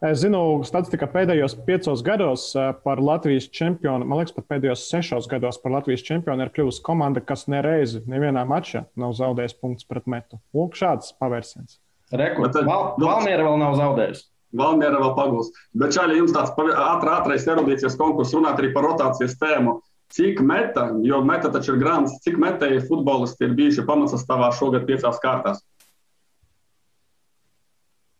Es 0.01 0.23
zinu, 0.23 0.63
statistika 0.65 1.05
pēdējos 1.05 1.59
piecos 1.67 2.01
gados 2.01 2.47
eh, 2.57 2.71
par 2.81 2.97
Latvijas 2.97 3.45
čempionu, 3.53 4.07
man 4.09 4.23
liekas, 4.23 4.33
pat 4.33 4.47
pēdējos 4.49 4.87
sešos 4.89 5.27
gados 5.29 5.61
par 5.61 5.75
Latvijas 5.75 6.01
čempionu 6.07 6.47
ir 6.47 6.49
kļuvusi 6.55 6.81
komanda, 6.87 7.21
kas 7.21 7.45
nereizi 7.51 8.01
nevienā 8.09 8.41
mačā 8.49 8.87
nav 8.97 9.13
zaudējusi 9.19 9.59
punktus 9.61 9.85
pret 9.85 10.09
metu. 10.09 10.41
Lūk, 10.57 10.73
šāds 10.79 11.13
pavērsiens. 11.21 11.77
Rekords. 12.17 12.57
Val, 12.65 12.95
Valmiera 12.97 13.45
vēl 13.45 13.61
nav 13.61 13.77
zaudējusi. 13.77 14.25
Valmiera 14.57 15.03
vēl 15.03 15.13
pagūst. 15.15 15.61
Bet 15.77 15.93
šādi 15.95 16.17
jums 16.17 16.33
tāds 16.33 16.51
ātrāk, 16.57 17.21
ātrais 17.21 17.45
erudīcijas 17.53 17.99
konkurss 17.99 18.33
runāt 18.35 18.57
arī 18.57 18.73
par 18.73 18.89
rotācijas 18.89 19.37
tēmu. 19.39 19.77
Cik 20.11 20.41
meta, 20.43 20.89
jo 21.07 21.21
meta 21.23 21.51
taču 21.53 21.75
ir 21.75 21.83
grāmatas, 21.83 22.19
cik 22.25 22.39
metēji 22.41 22.83
futbolisti 22.89 23.47
ir 23.47 23.53
bijuši 23.55 23.85
pamatsastāvā 23.87 24.49
šogad 24.57 24.87
piecās 24.89 25.19
kārtās? 25.23 25.61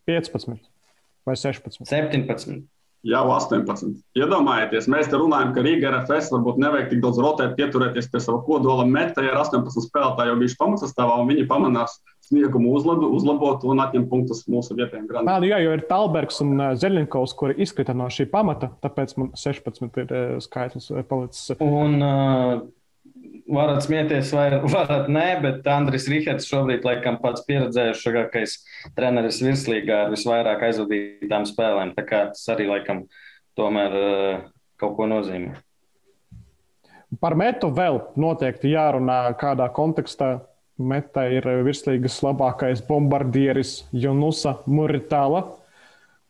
15 0.07 0.55
vai 1.27 1.35
16? 1.35 1.83
17. 1.85 2.61
Jau 3.01 3.23
18. 3.33 3.95
Iedomājieties, 4.17 4.87
mēs 4.91 5.07
te 5.09 5.17
runājam, 5.17 5.55
ka 5.55 5.63
Rīga 5.65 5.89
RFS 5.89 6.29
varbūt 6.35 6.59
nevajag 6.61 6.91
tik 6.91 6.99
daudz 7.01 7.17
rotēt, 7.23 7.55
pieturēties 7.57 8.11
pie 8.13 8.21
sava 8.21 8.43
kodola 8.45 8.85
meta. 8.85 9.23
Ja 9.25 9.33
ir 9.33 9.39
18 9.41 9.87
spēlētāji 9.87 10.29
jau 10.29 10.37
bijuši 10.37 10.59
pamatsastāvā, 10.59 11.15
un 11.17 11.31
viņi 11.31 11.47
pamanās 11.49 11.97
sniegumu 12.31 12.73
uzlabu, 12.79 13.11
uzlabot 13.19 13.63
un 13.69 13.83
atņemt 13.83 14.09
punktus 14.09 14.45
mūsu 14.49 14.79
vietējiem 14.79 15.07
grandiem. 15.11 15.47
Jā, 15.51 15.53
jā, 15.53 15.63
jo 15.67 15.77
ir 15.77 15.87
Talbergs 15.91 16.41
un 16.45 16.57
Zeļņikovs, 16.81 17.37
kuri 17.37 17.59
izkrita 17.61 17.93
no 17.97 18.09
šī 18.11 18.29
pamata, 18.31 18.73
tāpēc 18.81 19.17
man 19.21 19.33
16 19.37 20.05
ir 20.05 20.13
skaitlis 20.43 20.93
palicis. 21.11 21.57
Un, 21.61 21.99
uh 22.01 22.69
varat 23.51 23.83
smieties, 23.83 24.31
vai 24.35 24.49
varat 24.75 25.09
nē, 25.11 25.25
bet 25.43 25.67
Andris 25.71 26.07
Rihards 26.11 26.47
šobrīd 26.49 26.85
laikam 26.87 27.19
pats 27.21 27.43
pieredzējušākais 27.47 28.57
treneris 28.97 29.41
virslīgā 29.43 30.05
ar 30.05 30.13
visvairāk 30.13 30.63
aizvadītām 30.69 31.47
spēlēm. 31.49 31.95
Tā 31.97 32.05
kā 32.07 32.23
tas 32.31 32.45
arī 32.53 32.69
laikam 32.71 33.05
tomēr 33.59 33.97
uh, 33.97 34.47
kaut 34.81 34.95
ko 34.99 35.09
nozīmē. 35.11 35.57
Par 37.19 37.35
metu 37.35 37.67
vēl 37.75 37.99
noteikti 38.19 38.71
jārunā 38.71 39.25
kādā 39.39 39.67
kontekstā. 39.75 40.37
Meta 40.81 41.27
ir 41.29 41.47
virslīgas 41.65 42.19
labākais 42.25 42.83
bombardieris 42.87 43.81
Junusa 43.93 44.57
Muritāla 44.65 45.45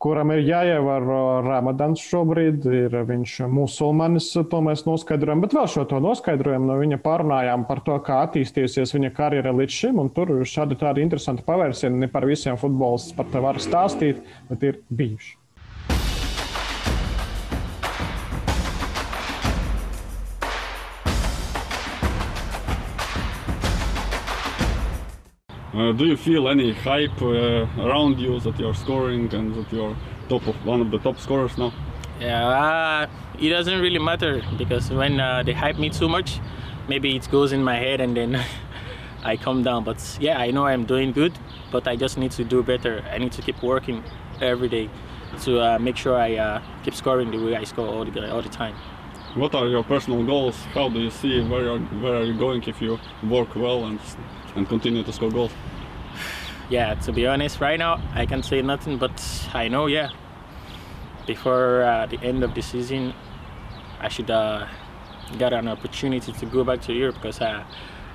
kuram 0.02 0.32
ir 0.34 0.41
jāievēro 0.47 1.20
Ramadans 1.45 2.02
šobrīd, 2.02 2.66
ir 2.74 2.95
viņš 3.08 3.36
musulmanis, 3.54 4.32
to 4.49 4.62
mēs 4.66 4.86
noskaidrojam, 4.88 5.43
bet 5.43 5.54
vēl 5.58 5.70
šo 5.70 5.86
to 5.89 5.99
noskaidrojam, 6.02 6.66
no 6.70 6.80
viņa 6.80 6.97
pārunājām 7.04 7.68
par 7.70 7.84
to, 7.86 7.99
kā 8.06 8.24
attīstījusies 8.26 8.95
viņa 8.97 9.12
karjera 9.18 9.54
līdz 9.60 9.78
šim, 9.84 10.02
tur 10.16 10.34
šādi 10.49 10.80
tādi 10.82 11.06
interesanti 11.06 11.45
pavērsieni, 11.45 12.10
par 12.14 12.26
visiem 12.30 12.58
futbolistus 12.62 13.14
par 13.18 13.30
to 13.34 13.45
var 13.45 13.62
stāstīt, 13.62 14.26
bet 14.49 14.66
ir 14.72 14.82
bijuši. 14.89 15.41
Uh, 25.74 25.93
do 25.93 26.05
you 26.05 26.17
feel 26.17 26.49
any 26.49 26.74
hype 26.74 27.22
uh, 27.22 27.65
around 27.80 28.19
you 28.19 28.38
that 28.41 28.59
you're 28.59 28.74
scoring 28.74 29.34
and 29.34 29.55
that 29.55 29.72
you're 29.72 29.95
top 30.28 30.45
of 30.45 30.65
one 30.65 30.82
of 30.82 30.91
the 30.91 30.99
top 30.99 31.17
scorers 31.17 31.57
now? 31.57 31.72
Yeah, 32.19 32.45
uh, 32.45 33.07
it 33.39 33.49
doesn't 33.49 33.80
really 33.80 33.97
matter 33.97 34.41
because 34.57 34.91
when 34.91 35.22
uh, 35.22 35.43
they 35.43 35.53
hype 35.53 35.80
me 35.80 35.89
too 35.89 36.09
much, 36.09 36.41
maybe 36.89 37.15
it 37.15 37.30
goes 37.32 37.53
in 37.53 37.63
my 37.63 37.78
head 37.78 38.01
and 38.01 38.17
then 38.17 38.43
I 39.24 39.38
come 39.38 39.63
down. 39.63 39.86
But 39.86 40.17
yeah, 40.19 40.39
I 40.39 40.51
know 40.51 40.65
I'm 40.65 40.84
doing 40.84 41.13
good, 41.13 41.32
but 41.72 41.88
I 41.88 41.95
just 41.95 42.17
need 42.17 42.32
to 42.32 42.43
do 42.43 42.61
better. 42.63 43.05
I 43.09 43.17
need 43.17 43.32
to 43.32 43.41
keep 43.41 43.63
working 43.63 44.03
every 44.41 44.67
day 44.67 44.89
to 45.43 45.61
uh, 45.61 45.80
make 45.80 45.95
sure 45.95 46.17
I 46.17 46.36
uh, 46.36 46.61
keep 46.84 46.95
scoring 46.95 47.32
the 47.32 47.38
way 47.38 47.55
I 47.55 47.63
score 47.63 47.88
all 47.88 48.03
the 48.03 48.34
all 48.34 48.41
the 48.41 48.49
time. 48.49 48.76
What 49.36 49.55
are 49.55 49.67
your 49.67 49.84
personal 49.86 50.26
goals? 50.26 50.57
How 50.74 50.89
do 50.89 50.99
you 50.99 51.09
see 51.09 51.41
where 51.47 51.80
where 51.80 52.15
are 52.15 52.24
you 52.26 52.38
going 52.38 52.61
if 52.63 52.82
you 52.82 52.99
work 53.24 53.55
well 53.55 53.86
and 53.86 53.99
and 54.56 54.68
continue 54.68 55.04
to 55.04 55.12
score 55.12 55.32
goals? 55.32 55.52
Yeah, 56.70 56.95
to 56.95 57.12
be 57.12 57.28
honest, 57.28 57.60
right 57.60 57.78
now 57.78 58.02
I 58.14 58.26
can 58.26 58.43
say 58.43 58.62
nothing, 58.62 58.97
but 58.97 59.12
I 59.54 59.68
know, 59.68 59.88
yeah, 59.88 60.10
before 61.28 61.84
uh, 61.84 62.06
the 62.06 62.20
end 62.22 62.43
of 62.43 62.54
the 62.56 62.62
season, 62.62 63.14
I 63.99 64.08
should 64.08 64.32
uh, 64.32 64.68
get 65.38 65.54
an 65.54 65.68
opportunity 65.68 66.32
to 66.32 66.45
go 66.45 66.64
back 66.64 66.82
to 66.82 66.93
Europe 66.93 67.16
because 67.16 67.41
uh, 67.41 67.64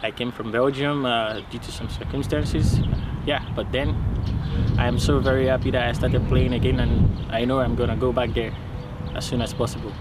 I 0.03 0.11
came 0.11 0.32
from 0.32 0.53
Belgium 0.53 1.05
uh, 1.05 1.41
due 1.51 1.59
to 1.59 1.72
some 1.72 1.89
circumstances. 1.89 2.80
Yeah, 3.26 3.45
but 3.55 3.72
then 3.72 3.95
I 4.78 4.87
am 4.87 4.99
so 4.99 5.18
very 5.20 5.47
happy 5.47 5.70
that 5.70 5.89
I 5.89 5.93
started 5.93 6.26
playing 6.28 6.55
again, 6.55 6.80
and 6.80 6.93
I 7.30 7.45
know 7.45 7.61
I'm 7.61 7.74
gonna 7.74 7.97
go 7.97 8.12
back 8.12 8.34
there 8.34 8.53
as 9.14 9.24
soon 9.24 9.41
as 9.43 9.53
possible. 9.55 9.93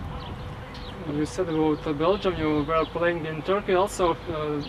You 1.13 1.25
said 1.25 1.49
about 1.49 1.86
uh, 1.86 1.93
Belgium, 1.93 2.36
you 2.38 2.63
were 2.63 2.86
playing 2.86 3.25
in 3.25 3.41
Turkey 3.43 3.75
also. 3.75 4.17
Uh, 4.29 4.61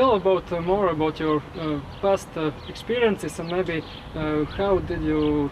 tell 0.00 0.14
about 0.14 0.50
uh, 0.50 0.60
more 0.62 0.88
about 0.88 1.20
your 1.20 1.42
uh, 1.58 1.78
past 2.00 2.28
uh, 2.36 2.50
experiences 2.68 3.38
and 3.38 3.50
maybe 3.50 3.84
uh, 4.14 4.44
how 4.56 4.78
did 4.78 5.02
you 5.02 5.50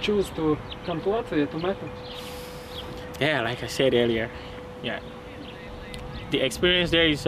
choose 0.00 0.28
to 0.30 0.58
come 0.86 1.00
to 1.00 1.08
Latvia 1.08 1.50
to 1.50 1.56
Meta? 1.56 1.88
Yeah, 3.18 3.40
like 3.48 3.62
I 3.62 3.66
said 3.66 3.94
earlier, 3.94 4.30
yeah, 4.82 5.00
the 6.30 6.40
experience 6.40 6.90
there 6.90 7.08
is 7.08 7.24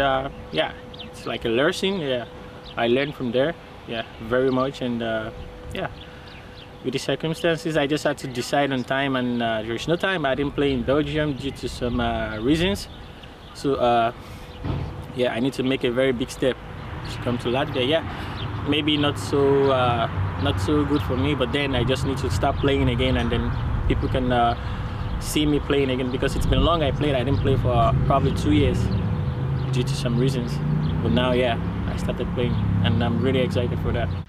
yeah, 0.53 0.73
it's 1.11 1.25
like 1.25 1.45
a 1.47 1.49
learning. 1.49 2.01
Yeah, 2.01 2.27
I 2.77 2.87
learned 2.89 3.15
from 3.15 3.33
there. 3.33 3.55
Yeah, 3.87 4.05
very 4.29 4.51
much 4.51 4.83
and 4.83 5.01
yeah 5.81 5.89
with 6.85 6.93
the 6.93 6.99
circumstances, 6.99 7.77
I 7.77 7.87
just 7.87 8.05
had 8.05 8.19
to 8.19 8.29
decide 8.29 8.71
on 8.73 8.85
time, 8.85 9.17
and 9.17 9.43
uh, 9.43 9.63
there's 9.67 9.89
no 9.89 9.97
time. 9.97 10.25
I 10.25 10.35
didn't 10.35 10.55
play 10.55 10.73
in 10.73 10.83
Belgium 10.85 11.33
due 11.33 11.51
to 11.51 11.69
some 11.69 12.01
uh, 12.01 12.39
reasons. 12.39 12.89
So, 13.55 13.75
uh, 13.75 14.13
yeah, 15.19 15.35
I 15.35 15.41
need 15.41 15.53
to 15.55 15.63
make 15.63 15.85
a 15.85 15.91
very 15.91 16.13
big 16.13 16.31
step 16.31 16.57
to 17.13 17.19
come 17.23 17.39
to 17.39 17.49
Latvia. 17.49 17.87
Yeah, 17.87 18.03
maybe 18.69 18.97
not 18.97 19.19
so 19.19 19.71
uh, 19.71 20.07
not 20.43 20.61
so 20.61 20.85
good 20.85 21.03
for 21.03 21.17
me, 21.17 21.35
but 21.35 21.53
then 21.53 21.75
I 21.75 21.85
just 21.85 22.07
need 22.07 22.19
to 22.19 22.31
start 22.31 22.57
playing 22.57 22.89
again, 22.89 23.17
and 23.17 23.31
then 23.31 23.51
people 23.89 24.09
can 24.09 24.33
uh, 24.33 24.55
see 25.21 25.45
me 25.47 25.59
playing 25.61 25.91
again 25.91 26.11
because 26.13 26.37
it's 26.37 26.47
been 26.47 26.65
long. 26.65 26.83
I 26.83 26.93
played. 26.93 27.15
I 27.15 27.25
didn't 27.25 27.41
play 27.41 27.57
for 27.57 27.93
probably 28.07 28.35
two 28.35 28.53
years 28.53 28.79
due 29.73 29.83
to 29.83 29.95
some 29.95 30.19
reasons, 30.19 30.57
but 31.03 31.13
now, 31.13 31.33
yeah, 31.33 31.59
I 31.93 31.97
started 31.97 32.33
playing, 32.35 32.55
and 32.85 33.03
I'm 33.03 33.21
really 33.21 33.41
excited 33.41 33.79
for 33.81 33.93
that. 33.93 34.28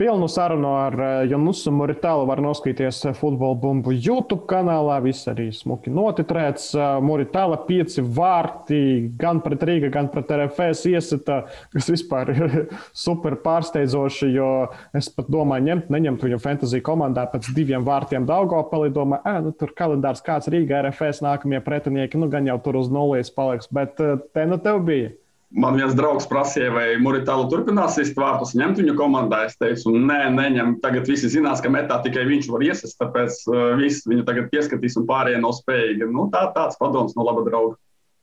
Pilnu 0.00 0.28
sarunu 0.28 0.68
ar 0.80 0.94
eh, 1.00 1.26
Janusu 1.28 1.68
Muritālu 1.76 2.24
var 2.24 2.40
noskatīties 2.40 3.02
eh, 3.10 3.16
futbola 3.18 3.52
bumbu 3.60 3.92
YouTube 3.92 4.46
kanālā. 4.48 4.94
Viss 5.04 5.28
arī 5.28 5.50
smuki 5.52 5.92
notitrēts. 5.92 6.70
Eh, 6.72 6.94
Muritāla 7.04 7.58
pieci 7.66 8.00
vārti 8.00 8.80
gan 9.20 9.42
pret 9.44 9.66
Rīga, 9.68 9.90
gan 9.92 10.08
pret 10.08 10.32
RFS 10.38 10.86
iesita, 10.88 11.42
kas 11.76 11.90
vispār 11.92 12.32
ir 12.32 12.56
super 13.04 13.36
pārsteidzoši, 13.44 14.30
jo 14.38 14.48
es 14.96 15.12
pat 15.12 15.28
domāju 15.28 15.68
ņemt, 15.68 15.92
neņemt 15.92 16.24
viņu 16.30 16.40
fantasy 16.46 16.80
komandā 16.80 17.26
pēc 17.28 17.52
diviem 17.52 17.84
vārtiem 17.84 18.24
Daugopelī. 18.24 18.88
Domāju, 18.96 19.50
nu, 19.50 19.52
tur 19.52 19.76
kalendārs 19.76 20.24
kāds 20.24 20.48
Rīga, 20.48 20.80
RFS 20.86 21.20
nākamie 21.28 21.60
pretinieki, 21.60 22.16
nu 22.16 22.32
gan 22.32 22.48
jau 22.48 22.56
tur 22.64 22.80
uz 22.80 22.88
nulles 22.88 23.28
paliks, 23.36 23.68
bet 23.68 24.00
te 24.00 24.48
nu 24.48 24.64
tev 24.64 24.80
bija. 24.88 25.12
Man 25.50 25.74
viens 25.74 25.96
draugs 25.98 26.28
prasīja, 26.30 26.70
vai 26.70 26.84
Muritālu 27.02 27.48
turpinās 27.50 27.96
sist 27.98 28.14
vārtus, 28.18 28.52
ņemt 28.54 28.78
viņu 28.78 28.92
komandā. 28.94 29.40
Es 29.48 29.56
teicu, 29.58 29.90
nē, 29.98 30.28
neņem. 30.36 30.76
Tagad 30.84 31.10
visi 31.10 31.26
zinās, 31.32 31.58
ka 31.64 31.72
metā 31.74 31.96
tikai 32.04 32.22
viņš 32.28 32.46
var 32.52 32.62
iesist, 32.68 32.94
tāpēc 33.00 33.40
uh, 33.50 33.64
viss 33.80 34.06
viņu 34.06 34.22
tagad 34.28 34.46
pieskatīs 34.52 34.94
un 35.00 35.08
pārējie 35.10 35.42
nav 35.42 35.56
spējīgi. 35.58 36.06
Nu, 36.14 36.28
tā, 36.30 36.44
tāds 36.54 36.78
padoms 36.78 37.18
no 37.18 37.26
laba 37.26 37.42
drauga. 37.48 37.74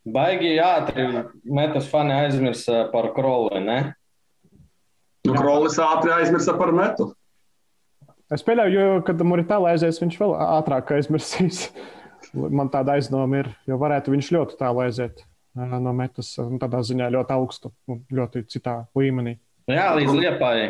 Baigi 0.07 0.55
ātri 0.63 1.09
metas 1.43 1.91
fani 1.91 2.15
aizmirsa 2.15 2.85
par 2.95 3.11
kroli, 3.11 3.59
ne? 3.59 3.79
Nu, 5.27 5.35
krolis 5.35 5.75
ātri 5.83 6.15
aizmirsa 6.15 6.55
par 6.55 6.71
metu. 6.71 7.11
Es 8.31 8.39
pieļauju, 8.47 8.79
jo, 8.79 8.99
kad 9.07 9.19
Muritāla 9.27 9.75
aizies, 9.75 9.99
viņš 9.99 10.21
vēl 10.23 10.37
ātrāk 10.47 10.95
aizmirsīs. 10.95 11.65
Man 12.31 12.71
tāda 12.71 12.95
aizdoma 12.95 13.43
ir, 13.43 13.57
jo 13.67 13.75
varētu 13.83 14.15
viņš 14.15 14.37
ļoti 14.37 14.63
tālu 14.63 14.87
aiziet 14.87 15.27
no 15.57 15.93
metas 15.97 16.33
tādā 16.37 16.81
ziņā 16.85 17.09
ļoti 17.13 17.33
augstu 17.35 17.71
un 17.89 18.03
ļoti 18.13 18.45
citā 18.51 18.83
līmenī. 18.97 19.37
Jā, 19.67 19.89
līdz 19.97 20.13
liepājai. 20.15 20.67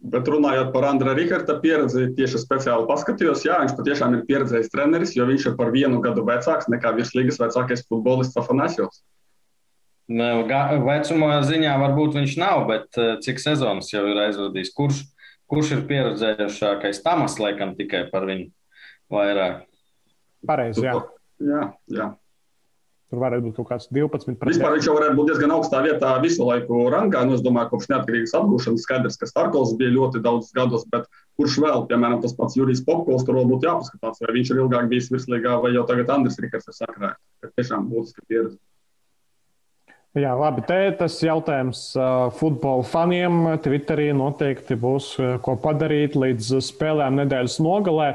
Bet 0.00 0.28
runājot 0.32 0.70
par 0.72 0.86
Andra 0.88 1.12
Rīgarda 1.12 1.58
pieredzi, 1.60 2.06
tieši 2.16 2.40
speciāli 2.40 2.86
paskatījos, 2.88 3.42
jā, 3.44 3.58
viņš 3.60 3.74
patiešām 3.76 4.14
ir 4.16 4.22
pieredzējis 4.28 4.70
treneris, 4.72 5.12
jo 5.16 5.26
viņš 5.28 5.50
ir 5.50 5.56
par 5.58 5.72
vienu 5.74 6.00
gadu 6.00 6.24
vecāks 6.24 6.70
nekā 6.72 6.94
virslīgas 6.96 7.40
vecākais 7.42 7.84
futbolists 7.88 8.38
Afanasjovs. 8.40 9.02
Vecumā 10.10 11.34
ziņā 11.46 11.74
varbūt 11.82 12.16
viņš 12.16 12.38
nav, 12.40 12.64
bet 12.70 12.96
cik 13.26 13.42
sezonas 13.42 13.92
jau 13.92 14.06
ir 14.08 14.22
aizvadījis? 14.24 14.72
Kurš, 14.74 15.02
kurš 15.50 15.74
ir 15.76 15.84
pieredzējušākais? 15.90 17.02
Tamas 17.04 17.36
laikam 17.42 17.76
tikai 17.78 18.06
par 18.10 18.24
viņu 18.30 18.48
vairāk. 19.12 19.68
Pareizi, 20.48 20.86
jā. 20.88 20.96
Jā, 21.44 21.62
jā. 21.92 22.08
Tur 23.10 23.18
varētu 23.18 23.48
būt 23.48 23.56
kaut 23.58 23.66
kāds 23.72 23.88
12. 23.90 24.36
Vispār 24.46 24.76
viņš 24.76 24.86
jau 24.86 24.92
varētu 24.94 25.16
būt 25.18 25.30
diezgan 25.32 25.50
augstā 25.56 25.80
vietā 25.82 26.12
visu 26.22 26.44
laiku 26.46 26.84
rangā. 26.94 27.24
Nu, 27.26 27.34
es 27.34 27.42
domāju, 27.42 27.72
kopš 27.72 27.88
neatkarīgas 27.90 28.36
atgūšanas 28.38 28.84
skaidrs, 28.86 29.18
ka 29.18 29.26
Starkovs 29.26 29.72
bija 29.80 29.96
ļoti 29.96 30.22
daudz 30.22 30.52
gados, 30.54 30.84
bet 30.92 31.08
kurš 31.40 31.58
vēl, 31.64 31.88
piemēram, 31.90 32.20
tas 32.22 32.36
pats 32.38 32.54
Jurijs 32.54 32.84
Popkovs, 32.86 33.26
tur 33.26 33.40
vēl 33.40 33.50
būtu 33.50 33.66
jāpaskatās, 33.66 34.22
vai 34.22 34.36
viņš 34.38 34.52
ir 34.54 34.62
ilgāk 34.62 34.86
bijis 34.92 35.10
virslīgā, 35.10 35.58
vai 35.64 35.74
jau 35.74 35.82
tagad 35.90 36.14
Andris 36.14 36.38
Rikards 36.38 36.70
ir 36.70 36.78
sakrājis. 36.78 37.50
Tiešām 37.58 37.90
būtiska 37.90 38.22
pieredze. 38.30 38.60
Jā, 40.18 40.32
labi. 40.34 40.64
Te 40.66 40.74
tas 40.98 41.20
jautājums 41.22 41.80
futbola 42.34 42.82
faniem. 42.82 43.44
Twitterī 43.62 44.08
noteikti 44.10 44.74
būs 44.74 45.12
ko 45.46 45.54
padarīt 45.62 46.16
līdz 46.18 46.56
spēlēm 46.66 47.20
nedēļas 47.20 47.60
nogalē. 47.62 48.08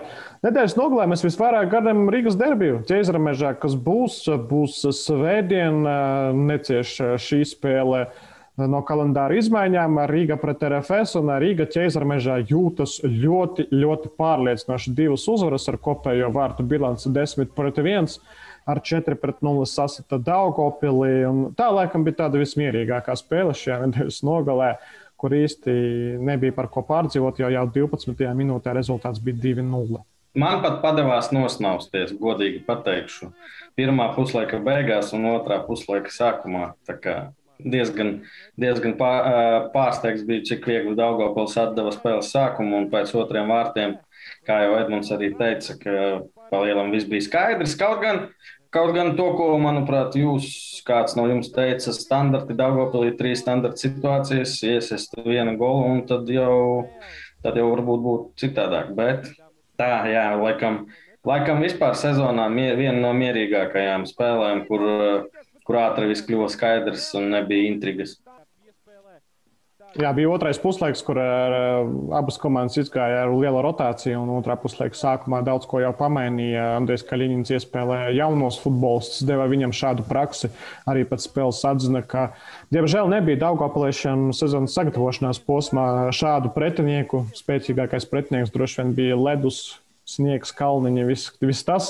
Nedēļas 0.43 0.76
nogalē 0.76 1.06
mēs 1.14 1.24
visvairāk 1.24 1.72
gaidām 1.72 2.10
Rīgas 2.12 2.36
derbiju. 2.36 2.82
Ķēzara 2.89 3.22
mežā, 3.24 3.54
kas 3.56 3.78
būs, 3.80 4.26
būs 4.50 4.82
svētdien, 5.06 5.88
necieš 6.52 6.98
šī 7.24 7.46
spēle 7.48 8.10
no 8.60 8.84
kalendāra 8.84 9.39
izmaiņām. 9.39 10.04
Rīga 10.12 10.36
pret 10.41 10.68
RFS 10.68 11.16
un 11.22 11.32
Rīga 11.39 11.64
ķēzara 11.72 12.12
mežā 12.12 12.41
jūtas 12.43 12.98
ļoti, 13.08 13.70
ļoti 13.72 14.12
pārliecinoši. 14.20 14.98
Divas 15.00 15.30
uzvaras 15.32 15.72
ar 15.72 15.80
kopējo 15.80 16.28
vārtu 16.36 16.68
bilanci 16.68 17.16
10 17.16 17.56
pret 17.56 17.80
1 17.80 18.20
ar 18.66 18.82
4 18.82 19.16
pret 19.22 19.41
0 19.45 19.66
sasita 19.70 20.18
Daugopilī. 20.18 21.24
Tā 21.57 21.70
laikam 21.74 22.05
bija 22.05 22.26
tāda 22.26 22.41
vismierīgākā 22.41 23.16
spēle 23.20 23.53
šajā 23.55 23.84
nedēļas 23.86 24.20
nogalē, 24.26 24.74
kur 25.22 25.36
īsti 25.38 25.72
nebija 26.26 26.55
par 26.57 26.68
ko 26.74 26.84
pārdzīvot, 26.86 27.39
jo 27.39 27.53
jau 27.53 27.63
12. 27.78 28.28
minūtē 28.36 28.74
rezultāts 28.76 29.22
bija 29.24 29.39
2-0. 29.61 30.01
Man 30.36 30.59
pat 30.59 30.82
padevās 30.84 31.30
nosnausties, 31.32 32.11
godīgi 32.20 32.66
pateikšu. 32.68 33.30
Pirmā 33.80 34.09
puslaika 34.18 34.59
beigās 34.59 35.13
un 35.16 35.30
otrā 35.32 35.61
puslaika 35.63 36.11
sākumā. 36.11 36.74
Diezgan, 37.55 38.09
diezgan 38.59 38.97
pārsteigts 38.99 40.26
bija, 40.28 40.43
cik 40.49 40.68
viegli 40.68 40.97
Daugopils 40.99 41.55
atdeva 41.61 41.93
spēles 41.95 42.34
sākumu 42.36 42.82
un 42.82 42.89
pēc 42.91 43.13
otriem 43.16 43.47
vārtiem, 43.47 43.95
kā 44.43 44.57
jau 44.66 44.76
Edmunds 44.82 45.13
arī 45.16 45.32
teica, 45.39 45.78
ka 45.80 45.95
palielam 46.51 46.91
viss 46.91 47.07
bija 47.07 47.24
skaidrs. 47.30 47.78
Kaut 47.80 48.03
gan 48.03 48.26
Kaut 48.76 48.91
gan 48.91 49.13
to, 49.15 49.30
ko, 49.38 49.53
manuprāt, 49.63 50.17
jūs, 50.19 50.49
kāds 50.84 51.13
no 51.15 51.30
jums 51.30 51.47
teica, 51.55 51.93
standarti 51.95 52.57
Dārgopilī, 52.59 53.13
trīs 53.15 53.39
standarta 53.39 53.80
situācijas, 53.80 54.57
iesist 54.67 55.15
vienu 55.23 55.53
golu, 55.61 55.93
un 55.93 56.01
tad 56.09 56.28
jau, 56.28 56.84
tad 57.45 57.55
jau 57.55 57.69
varbūt 57.69 58.03
būtu 58.03 58.43
citādāk. 58.43 58.91
Bet 58.97 59.30
tā, 59.80 59.88
jā, 60.11 60.26
laikam, 60.41 60.82
laikam 61.23 61.63
vispār 61.63 61.95
sezonā 61.95 62.49
mier, 62.51 62.76
viena 62.76 62.99
no 62.99 63.13
mierīgākajām 63.15 64.03
spēlēm, 64.11 64.65
kur, 64.67 64.84
kur 65.63 65.80
ātri 65.80 66.11
viss 66.11 66.28
kļuva 66.28 66.51
skaidrs 66.51 67.13
un 67.15 67.32
nebija 67.32 67.71
intrigas. 67.71 68.17
Jā, 69.96 70.10
bija 70.12 70.28
otrais 70.28 70.58
puslaiks, 70.60 71.00
kur 71.08 71.16
uh, 71.16 71.86
abas 72.18 72.36
komandas 72.41 72.76
izgāja 72.82 73.22
ar 73.24 73.30
lielu 73.32 73.62
rotāciju, 73.64 74.26
un 74.26 74.32
otrā 74.34 74.58
puslaika 74.60 74.98
sākumā 75.00 75.39
daudz 75.48 75.64
ko 75.72 75.80
jau 75.80 75.93
pamainīja. 75.96 76.66
Andrejs 76.82 77.06
Kaļiņins 77.08 77.54
iespēlēja 77.56 78.10
jaunos 78.18 78.58
futbolistus, 78.60 79.24
deva 79.24 79.46
viņam 79.48 79.72
šādu 79.72 80.04
praksi. 80.10 80.50
Arī 80.91 81.06
pēc 81.08 81.30
spēles 81.30 81.62
atzina, 81.70 82.02
ka, 82.04 82.26
diemžēl, 82.76 83.08
nebija 83.14 83.39
Daugopaliešana 83.46 84.36
sezonas 84.36 84.76
sagatavošanās 84.76 85.39
posmā 85.48 85.88
šādu 86.16 86.52
pretinieku. 86.58 87.24
Spēcīgākais 87.39 88.10
pretinieks 88.12 88.52
droši 88.52 88.82
vien 88.82 88.93
bija 89.00 89.22
ledus. 89.22 89.64
Sniegs, 90.06 90.52
kalniņi, 90.54 91.02
viss, 91.08 91.32
viss 91.41 91.66
tas, 91.66 91.88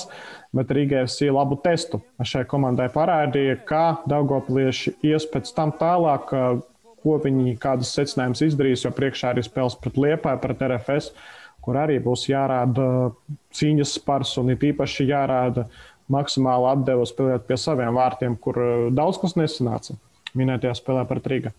bet 0.56 0.70
Rīgai 0.72 1.02
FC 1.04 1.28
labu 1.36 1.58
testu 1.60 2.00
šai 2.24 2.46
komandai 2.48 2.86
parādīja, 2.94 3.58
kā 3.68 3.84
Daugopalieši 4.08 4.94
ies 5.04 5.26
pēc 5.34 5.52
tam 5.58 5.74
tālāk 5.76 6.32
ko 7.06 7.20
viņi 7.22 7.58
kādas 7.62 7.94
secinājumus 7.94 8.42
izdarīs, 8.48 8.86
jo 8.86 8.94
priekšā 8.96 9.36
ir 9.36 9.46
spēles 9.46 9.78
pret 9.82 10.00
Liepāju, 10.02 10.42
pret 10.42 10.64
RFS, 10.66 11.12
kur 11.66 11.78
arī 11.82 12.00
būs 12.02 12.26
jārāda 12.30 13.12
cīņas 13.58 13.98
spars 14.00 14.34
un 14.42 14.54
ir 14.54 14.72
īpaši 14.72 15.06
jārāda 15.10 15.68
maksimāla 16.12 16.76
atdeva 16.76 17.06
spēlēt 17.10 17.46
pie 17.50 17.58
saviem 17.58 17.94
vārtiem, 17.98 18.38
kur 18.42 18.58
uh, 18.62 18.74
daudz 18.94 19.22
kas 19.22 19.38
nesanāca 19.38 19.98
minētajā 20.38 20.76
spēlē 20.82 21.06
pret 21.10 21.30
Rīgā. 21.32 21.54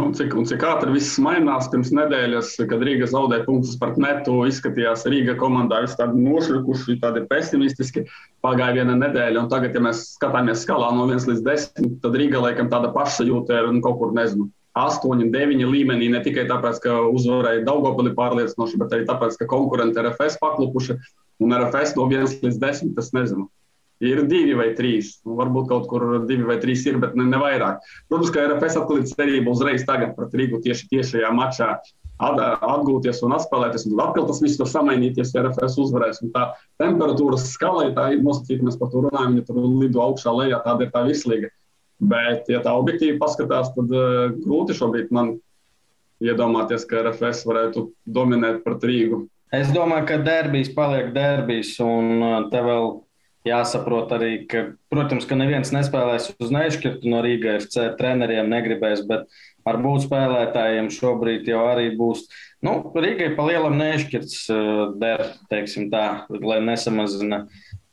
Un 0.00 0.14
cik, 0.16 0.32
un 0.36 0.46
cik 0.48 0.62
ātri 0.64 0.92
viss 0.94 1.18
mainās 1.20 1.68
pirms 1.72 1.90
nedēļas, 1.96 2.54
kad 2.68 2.80
Rīga 2.84 3.08
zaudēja 3.08 3.44
punktus 3.44 3.76
pret 3.80 3.98
metu, 4.00 4.38
izskatījās 4.48 5.04
Rīga 5.08 5.34
komandā 5.40 5.82
visi 5.84 5.98
tādi 5.98 6.20
nošļukuši, 6.24 6.96
tādi 7.02 7.24
pesimistiski. 7.28 8.06
Pagāja 8.44 8.78
viena 8.80 8.96
nedēļa, 9.00 9.44
un 9.44 9.50
tagad, 9.52 9.76
ja 9.76 9.84
mēs 9.84 10.06
skatāmies 10.14 10.64
skalā 10.64 10.88
no 10.96 11.04
1 11.08 11.28
līdz 11.28 11.44
10, 11.44 11.92
tad 12.04 12.16
Rīga 12.20 12.40
laikam 12.40 12.72
tāda 12.72 12.92
pašsajūta 12.96 13.60
ir 13.60 13.68
un 13.68 13.80
kaut 13.84 14.00
kur 14.00 14.16
nezinu 14.16 14.48
8, 14.78 15.24
9 15.32 15.64
līmenī. 15.68 16.10
Ne 16.12 16.20
tikai 16.24 16.46
tāpēc, 16.50 16.80
ka 16.84 17.00
uzvarēja 17.12 17.64
Daugopili 17.68 18.14
pārliecinoši, 18.16 18.78
bet 18.80 18.94
arī 18.96 19.08
tāpēc, 19.08 19.36
ka 19.40 19.50
konkurenti 19.50 20.00
RFS 20.00 20.38
paklupuši 20.42 20.96
un 21.42 21.56
RFS 21.58 21.96
no 21.98 22.06
1 22.08 22.38
līdz 22.44 22.60
10. 22.62 22.94
Tas 22.96 23.12
nezinu. 23.16 23.48
Ir 24.02 24.24
divi 24.26 24.56
vai 24.58 24.72
trīs. 24.74 25.20
Nu, 25.26 25.36
varbūt 25.38 25.68
kaut 25.70 25.84
kur 25.90 26.24
divi 26.26 26.46
vai 26.48 26.56
trīs 26.62 26.82
ir, 26.88 26.98
bet 27.02 27.14
ne, 27.14 27.28
ne 27.30 27.38
vairāk. 27.38 27.84
Protams, 28.10 28.32
ka 28.34 28.48
RFS 28.48 28.80
atkal 28.80 28.98
ir 28.98 29.10
cerība 29.12 29.52
uzreiz 29.52 29.84
tagad 29.86 30.16
pret 30.16 30.34
Rīgu 30.40 30.58
tieši 30.64 30.88
tiešajā 30.90 31.30
mačā 31.36 31.76
atgūties 32.22 33.22
un 33.26 33.34
atspēlēties. 33.36 33.86
Un 33.90 34.02
atkal 34.02 34.26
tas 34.28 34.42
viss 34.42 34.58
var 34.60 34.70
samainīties, 34.70 35.32
ja 35.34 35.42
RFS 35.46 35.78
uzvarēs. 35.84 36.22
Un 36.22 36.32
tā 36.34 36.52
temperatūras 36.82 37.48
skala, 37.52 37.88
ja 37.88 37.94
tā 37.96 38.12
ir 38.14 38.22
nosacīta, 38.22 38.64
mēs 38.66 38.78
par 38.78 38.92
to 38.92 39.06
runājam, 39.06 39.38
ja 39.38 39.46
tur 39.46 39.58
lido 39.80 40.02
augšā 40.02 40.34
lejā, 40.34 40.62
tāda 40.66 40.86
ir 40.86 40.92
tā 40.94 41.04
virslīga. 41.08 41.50
Bet, 42.02 42.48
ja 42.50 42.58
tā 42.64 42.72
objektīvi 42.74 43.20
paskatās, 43.20 43.70
tad 43.76 43.92
uh, 43.94 44.32
grūti 44.42 44.74
šobrīd 44.74 45.12
man 45.14 45.36
iedomāties, 46.22 46.86
ka 46.88 47.04
RFS 47.04 47.44
varētu 47.46 47.86
dominēt 48.10 48.62
pret 48.66 48.86
Rīgu. 48.88 49.22
Es 49.54 49.70
domāju, 49.74 50.08
ka 50.08 50.18
derbijas 50.24 50.72
paliek 50.74 51.12
derbijas, 51.14 51.76
un 51.84 52.12
uh, 52.18 52.36
te 52.50 52.62
vēl 52.64 52.88
jāsaprot 53.46 54.14
arī, 54.16 54.32
ka, 54.50 54.64
protams, 54.90 55.26
ka 55.28 55.38
neviens 55.38 55.70
nespēlēs 55.74 56.30
uz 56.42 56.50
neizšķirtu 56.54 57.10
no 57.10 57.22
Rīgas 57.22 57.68
FC 57.68 57.88
treneriem, 57.98 58.50
negribēs, 58.50 59.04
bet 59.06 59.30
varbūt 59.66 60.06
spēlētājiem 60.06 60.90
šobrīd 60.94 61.50
jau 61.50 61.62
arī 61.70 61.92
būs. 61.98 62.26
Nu, 62.66 62.78
Rīgai 62.94 63.32
pa 63.38 63.46
lielam 63.46 63.78
neizšķirts 63.78 64.42
uh, 64.50 64.82
der, 64.98 65.26
teiksim 65.52 65.90
tā, 65.94 66.06
lai 66.34 66.58
nesamazina. 66.66 67.44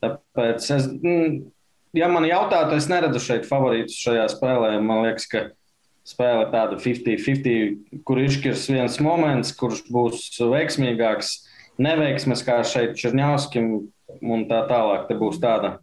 Tāpēc 0.02 0.70
es. 0.78 0.92
Mm, 0.98 1.40
ja 1.98 2.10
man 2.12 2.28
jautātu, 2.28 2.78
es 2.78 2.90
neredzu 2.92 3.22
šeit 3.24 3.48
favorītus 3.50 3.98
šajā 4.04 4.28
spēlē. 4.34 4.76
Man 4.84 5.04
liekas, 5.06 5.28
ka 5.32 5.46
spēle 6.08 6.50
tāda 6.54 6.80
50-50, 6.82 8.02
kur 8.08 8.22
izšķirs 8.24 8.68
viens 8.74 9.00
moments, 9.04 9.54
kurš 9.58 9.86
būs 9.94 10.28
veiksmīgāks, 10.40 11.34
neveiksmes 11.82 12.46
kā 12.46 12.62
šeit 12.68 12.98
Černiauskim 13.00 13.74
un 14.22 14.48
tā 14.50 14.64
tālāk. 14.70 15.08
Te 15.10 15.18
būs 15.20 15.42
tāda 15.42 15.78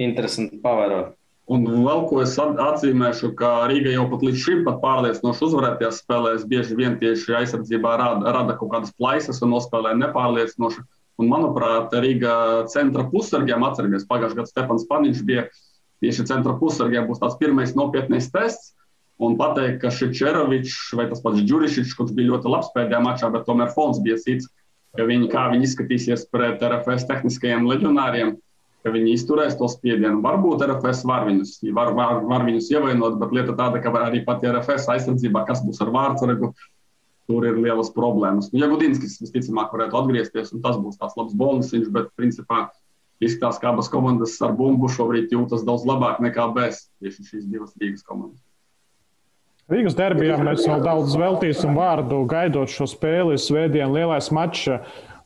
interesanta 0.00 0.60
pavērot. 0.62 1.16
Un 1.50 1.64
vēl 1.66 2.04
ko 2.06 2.20
es 2.22 2.36
atzīmēšu, 2.38 3.32
ka 3.38 3.64
Rīga 3.66 3.90
jau 3.96 4.04
pat 4.12 4.22
līdz 4.22 4.42
šim 4.44 4.60
pārliecinoši 4.68 5.42
uzvarētajās 5.48 5.98
spēlēs 6.04 6.44
bieži 6.46 6.76
vien 6.78 6.94
tieši 7.00 7.34
aizsardzībā 7.40 7.96
rada, 7.98 8.34
rada 8.36 8.54
kaut 8.58 8.70
kādas 8.76 8.94
plaisas 8.94 9.42
un 9.42 9.50
nospēlē 9.56 9.96
nepārliecinoši. 9.98 10.84
Un, 11.20 11.28
manuprāt, 11.28 11.92
Rīga 12.00 12.34
centra 12.72 13.04
pusargiem 13.10 13.64
atceramies, 13.66 14.06
pagājušajā 14.08 14.38
gadā 14.38 14.48
Stefans 14.48 14.86
Paniņš 14.88 15.24
bija 15.28 15.46
tieši 16.00 16.24
centra 16.30 16.54
pusargiem, 16.56 17.04
būs 17.10 17.20
tāds 17.20 17.36
pirmais 17.40 17.74
nopietnais 17.76 18.30
tests. 18.32 18.72
Un 19.20 19.34
pateikt, 19.36 19.82
ka 19.82 19.90
Šečerovičs 19.92 20.94
vai 20.96 21.04
tas 21.10 21.20
pats 21.20 21.42
Džurišičs, 21.44 21.92
kurš 21.98 22.14
bija 22.16 22.30
ļoti 22.30 22.48
labs 22.48 22.70
pēdējā 22.72 23.00
mačā, 23.04 23.28
bet 23.34 23.44
tomēr 23.44 23.68
fons 23.74 24.00
bija 24.00 24.16
cits, 24.22 24.48
ka 24.96 25.04
viņi, 25.04 25.28
kā 25.28 25.42
viņi 25.52 25.68
izskatīsies 25.68 26.24
pret 26.32 26.64
RFS 26.64 27.04
tehniskajiem 27.10 27.68
leģionāriem, 27.68 28.32
ka 28.80 28.94
viņi 28.94 29.12
izturēs 29.18 29.58
to 29.60 29.68
spiedienu. 29.68 30.22
Varbūt 30.24 30.64
RFS 30.64 31.04
var 31.10 31.28
viņus, 31.28 31.58
var, 31.76 31.92
var, 31.98 32.24
var 32.32 32.46
viņus 32.48 32.72
ievainot, 32.72 33.20
bet 33.20 33.36
lieta 33.36 33.58
tāda, 33.60 33.82
ka 33.84 33.92
arī 34.06 34.24
pati 34.24 34.48
RFS 34.48 34.88
aizsardzībā, 34.96 35.44
kas 35.44 35.60
būs 35.66 35.84
ar 35.84 35.92
vārdsargu, 35.92 36.54
tur 37.30 37.46
ir 37.46 37.62
lielas 37.62 37.92
problēmas. 37.94 38.50
Nu, 38.50 38.64
ja 38.64 38.68
Gudinskis 38.70 39.20
visticamāk 39.22 39.70
varētu 39.76 40.02
atgriezties, 40.02 40.50
un 40.56 40.64
tas 40.64 40.78
būs 40.82 40.98
tāds 40.98 41.14
labs 41.20 41.36
bonusiņš, 41.38 41.88
bet 41.94 42.10
principā 42.18 42.66
izskatās, 43.22 43.60
ka 43.62 43.70
abas 43.70 43.90
komandas 43.92 44.34
ar 44.42 44.56
bumbu 44.58 44.90
šobrīd 44.90 45.30
jūtas 45.36 45.62
daudz 45.66 45.86
labāk 45.86 46.18
nekā 46.24 46.50
bez 46.56 46.88
tieši 46.98 47.28
šīs 47.28 47.50
divas 47.52 47.76
Rīgas 47.78 48.02
komandas. 48.06 48.40
Rīgas 49.70 49.94
derbijā 49.94 50.34
mēs 50.42 50.64
vēl 50.66 50.80
daudz 50.82 51.14
veltīsim 51.14 51.76
vārdu, 51.78 52.24
gaidot 52.26 52.72
šo 52.72 52.88
spēli. 52.90 53.36
Svētdien 53.38 53.92
lielais 53.94 54.32
mačs 54.34 54.80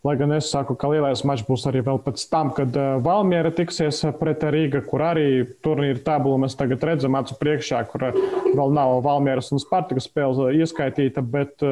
Lai 0.04 0.18
gan 0.20 0.34
es 0.36 0.50
saku, 0.52 0.74
ka 0.76 0.90
lielais 0.92 1.22
mačs 1.24 1.46
būs 1.48 1.62
arī 1.70 1.80
vēl 1.86 1.96
pēc 2.04 2.26
tam, 2.28 2.50
kad 2.56 2.74
uh, 2.76 2.98
Valmiera 3.04 3.48
tiksies 3.54 4.02
pret 4.18 4.42
Rīga, 4.52 4.82
kur 4.84 5.00
arī 5.00 5.28
turnīra 5.64 6.02
tabula 6.04 6.42
mēs 6.42 6.58
tagad 6.60 6.84
redzam 6.84 7.16
acu 7.16 7.38
priekšā, 7.40 7.80
kur 7.88 8.10
uh, 8.10 8.18
vēl 8.50 8.74
nav 8.76 8.98
Valmieras 9.06 9.48
un 9.56 9.62
Spartakas 9.62 10.10
spēle 10.10 10.50
ieskaitīta, 10.60 11.24
bet 11.24 11.64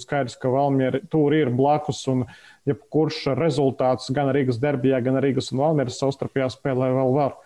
skaidrs, 0.00 0.38
ka 0.40 0.52
Valmiera 0.52 1.02
tur 1.12 1.36
ir 1.36 1.52
blakus 1.52 2.00
un 2.08 2.24
jebkurš 2.68 3.34
rezultāts 3.36 4.08
gan 4.16 4.32
Rīgas 4.32 4.60
derbijā, 4.62 5.02
gan 5.04 5.20
Rīgas 5.20 5.52
un 5.52 5.60
Valmieras 5.66 6.00
savstarpējā 6.00 6.48
spēlē 6.56 6.88
vēl 6.96 7.14
var 7.20 7.36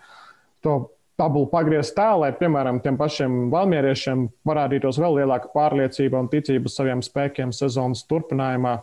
to 0.62 0.78
tabulu 1.18 1.46
pagriezt 1.50 1.94
tā, 1.96 2.12
lai, 2.18 2.30
piemēram, 2.36 2.80
tiem 2.82 2.96
pašiem 2.98 3.50
valmieriešiem 3.52 4.24
parādītos 4.48 4.98
vēl 5.02 5.20
lielāka 5.20 5.50
pārliecība 5.54 6.22
un 6.22 6.30
ticība 6.32 6.72
saviem 6.72 7.02
spēkiem 7.04 7.52
sezonas 7.54 8.06
turpinājumā, 8.10 8.78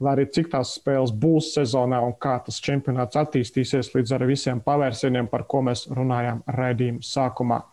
lai 0.00 0.14
arī 0.14 0.28
cik 0.34 0.52
tās 0.52 0.76
spēles 0.78 1.14
būs 1.14 1.52
sezonā 1.56 1.98
un 2.06 2.14
kā 2.20 2.36
tas 2.44 2.60
čempionāts 2.62 3.18
attīstīsies 3.18 3.94
līdz 3.96 4.14
ar 4.14 4.26
visiem 4.28 4.62
pavērsieniem, 4.64 5.30
par 5.30 5.46
ko 5.50 5.64
mēs 5.66 5.88
runājām 5.90 6.44
raidījuma 6.58 7.04
sākumā. 7.04 7.64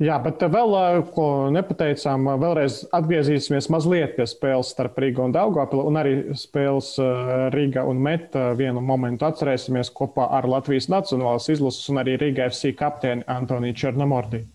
Jā, 0.00 0.14
bet 0.24 0.40
vēl, 0.40 1.02
ko 1.12 1.24
nepateicām, 1.52 2.24
vēlreiz 2.40 2.78
atgriezīsimies 2.96 3.66
mazliet 3.68 4.14
pie 4.16 4.24
spēles 4.30 4.70
starp 4.72 4.96
Rīgu 5.02 5.26
un 5.26 5.34
Daugopilu, 5.36 5.84
un 5.90 6.00
arī 6.00 6.14
spēles 6.40 6.94
Rīga 7.52 7.84
un 7.84 8.00
Meta 8.00 8.46
vienu 8.56 8.80
momentu 8.80 9.28
atcerēsimies 9.28 9.92
kopā 9.92 10.30
ar 10.38 10.48
Latvijas 10.48 10.88
Nacionālās 10.88 11.50
izlases 11.52 11.92
un 11.92 12.00
arī 12.00 12.16
Rīga 12.22 12.48
FC 12.48 12.72
kapteini 12.78 13.28
Antoniju 13.28 13.76
Černomordiju. 13.82 14.48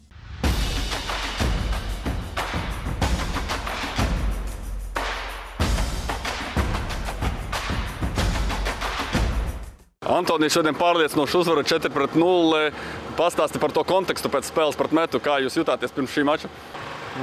Antonija 10.06 10.54
šodien 10.54 10.76
pārliecinoši 10.78 11.38
uzvara 11.40 11.64
4-0. 11.66 12.60
Pastāsti 13.18 13.62
par 13.62 13.72
to 13.74 13.82
kontekstu 13.88 14.30
pēc 14.30 14.52
spēles 14.52 14.78
pret 14.78 14.92
metu. 14.94 15.22
Kā 15.24 15.40
jūs 15.42 15.58
jutāties 15.58 15.94
pirms 15.96 16.14
šī 16.14 16.26
mača? 16.28 16.50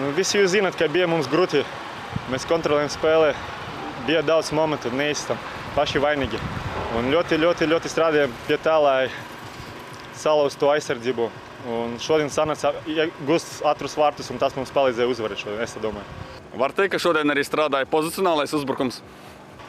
Nu, 0.01 0.09
visi 0.17 0.41
jūs 0.41 0.51
zināt, 0.57 0.75
ka 0.79 0.89
bija 0.91 1.07
mums 1.07 1.29
grūti. 1.31 1.63
Mēs 2.33 2.47
kontrolējam 2.51 2.91
spēli. 2.91 3.37
Bija 4.09 4.25
daudz 4.27 4.51
momentu, 4.57 4.91
neizstam. 4.99 5.39
Paši 5.77 6.03
vainīgi. 6.03 6.41
Un 6.99 7.07
ļoti, 7.13 7.39
ļoti, 7.39 7.69
ļoti 7.71 7.93
strādājam 7.93 8.35
pie 8.49 8.59
tā, 8.61 8.75
lai 8.83 9.13
salauztu 10.19 10.65
to 10.65 10.73
aizsardzību. 10.73 11.29
Un 11.73 11.95
šodien 12.03 12.33
sanāca 12.35 12.73
gust 13.29 13.63
ātrus 13.71 13.95
vārtus, 13.95 14.33
un 14.35 14.41
tas 14.43 14.57
mums 14.59 14.75
palīdzēja 14.75 15.13
uzvarēt 15.13 15.45
šodien, 15.45 15.63
es 15.63 15.77
domāju. 15.79 16.19
Var 16.59 16.75
teikt, 16.75 16.97
ka 16.97 17.01
šodien 17.01 17.31
arī 17.31 17.45
strādāja 17.47 17.87
pozicionālais 17.89 18.51
uzbrukums? 18.59 18.99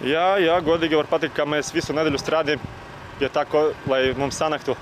Jā, 0.02 0.34
jā, 0.42 0.58
godīgi 0.66 0.98
var 0.98 1.08
pateikt, 1.12 1.36
ka 1.38 1.46
mēs 1.48 1.70
visu 1.76 1.94
nedēļu 1.94 2.20
strādājam 2.20 2.66
pie 3.24 3.32
tā, 3.32 3.48
ko, 3.48 3.70
lai 3.88 4.04
mums 4.20 4.38
sanāktu 4.42 4.76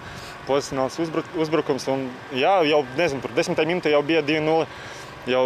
pozicionāls 0.50 0.98
uzbruk, 1.04 1.30
uzbrukums. 1.38 1.88
Un, 1.94 2.10
jā, 2.34 2.58
jau 2.72 2.84
nezinu, 2.98 3.22
tur 3.22 3.38
desmitā 3.38 3.68
minūtē 3.70 3.94
jau 3.94 4.02
bija 4.06 4.26
2-0. 4.26 4.68
Jau 5.30 5.44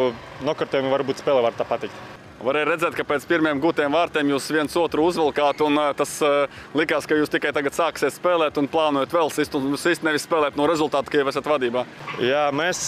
nokartējumi 0.47 0.93
varbūt 0.93 1.19
spēlē 1.19 1.41
var 1.43 1.55
tā 1.57 1.67
pateikt. 1.67 2.15
Varēja 2.45 2.67
redzēt, 2.67 2.95
ka 2.95 3.03
pēc 3.07 3.23
pirmiem 3.27 3.59
gūtiem 3.63 3.93
vārtiem 3.95 4.29
jūs 4.29 4.47
viens 4.53 4.73
otru 4.77 5.05
uzvilkāt, 5.07 5.61
un 5.65 5.79
tas 5.97 6.11
uh, 6.23 6.59
likās, 6.77 7.07
ka 7.07 7.17
jūs 7.17 7.31
tikai 7.31 7.53
tagad 7.55 7.75
sāksiet 7.75 8.13
spēlēt 8.13 8.59
un 8.59 8.67
plānojat 8.71 9.15
vēl 9.15 9.31
sist, 9.33 9.55
un 9.57 9.79
sist 9.79 10.03
nevis 10.05 10.27
spēlēt 10.27 10.59
no 10.59 10.67
rezultātu, 10.69 11.11
ka 11.11 11.21
jau 11.21 11.31
esat 11.31 11.47
vadībā. 11.49 11.85
Jā, 12.23 12.45
mēs, 12.55 12.83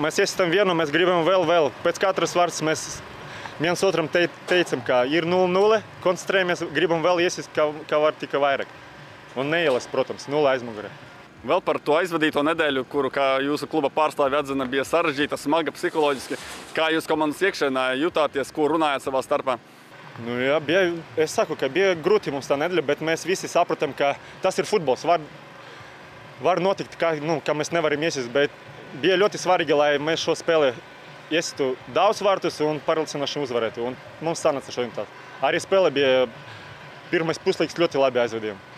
mēs 0.00 0.20
esam 0.22 0.52
vienu, 0.52 0.76
mēs 0.78 0.92
gribam 0.94 1.24
vēl, 1.26 1.48
vēl. 1.48 1.72
Pēc 1.82 1.98
katras 2.04 2.36
vārds 2.36 2.60
mēs 2.68 2.86
viens 3.60 3.82
otram 3.88 4.08
te, 4.12 4.26
teicam, 4.50 4.84
ka 4.86 5.02
ir 5.08 5.26
0-0, 5.28 5.82
koncentrējamies, 6.04 6.64
gribam 6.76 7.02
vēl 7.04 7.24
iesist, 7.26 7.50
kā, 7.56 7.70
kā 7.88 8.00
var 8.00 8.16
tikai 8.20 8.44
vairāk. 8.44 8.80
Un 9.36 9.48
neielast, 9.48 9.88
protams, 9.92 10.28
nulle 10.28 10.50
aizmugurē. 10.52 10.90
Vēl 11.42 11.58
par 11.64 11.80
to 11.82 11.96
aizvadīto 11.98 12.42
nedēļu, 12.46 12.84
kuru, 12.86 13.08
kā 13.10 13.40
jūsu 13.42 13.66
kluba 13.66 13.88
pārstāvja 13.90 14.44
atzina, 14.44 14.66
bija 14.70 14.84
sarežģīta, 14.86 15.38
smaga 15.40 15.72
psiholoģiski. 15.74 16.38
Kā 16.76 16.92
jūs 16.94 17.08
komandas 17.10 17.40
iekšēnē 17.42 17.86
jutāties, 17.98 18.52
ko 18.54 18.68
runājat 18.70 19.08
savā 19.08 19.24
starpā? 19.26 19.56
Nu, 20.22 20.36
jā, 20.38 20.60
bija, 20.62 20.84
es 21.18 21.34
saku, 21.34 21.56
ka 21.58 21.66
bija 21.72 21.96
grūti 21.98 22.30
mums 22.30 22.46
tā 22.46 22.58
nedēļa, 22.60 22.84
bet 22.86 23.02
mēs 23.02 23.26
visi 23.26 23.50
saprotam, 23.50 23.94
ka 23.96 24.12
tas 24.44 24.60
ir 24.60 24.68
futbols. 24.68 25.02
Var, 25.08 25.24
var 26.44 26.62
notikt, 26.62 26.94
ka, 27.00 27.14
nu, 27.18 27.40
ka 27.42 27.56
mēs 27.58 27.72
nevaram 27.74 28.06
iesist, 28.06 28.30
bet 28.30 28.54
bija 29.02 29.18
ļoti 29.18 29.40
svarīgi, 29.40 29.74
lai 29.74 29.96
mēs 29.98 30.22
šo 30.22 30.36
spēli 30.38 30.74
iesistu 31.32 31.72
daudz 31.96 32.20
vārtus 32.22 32.60
un 32.62 32.78
pārliecinoši 32.86 33.46
uzvarētu. 33.48 33.88
Un 33.88 33.96
mums 34.22 34.44
sanāca 34.44 34.70
šodien 34.70 34.92
tā. 34.94 35.08
Arī 35.42 35.58
spēle 35.64 35.90
bija 35.90 36.28
pirmais 37.10 37.40
puslaiks 37.42 37.80
ļoti 37.80 37.98
labi 37.98 38.22
aizvadījumi. 38.22 38.71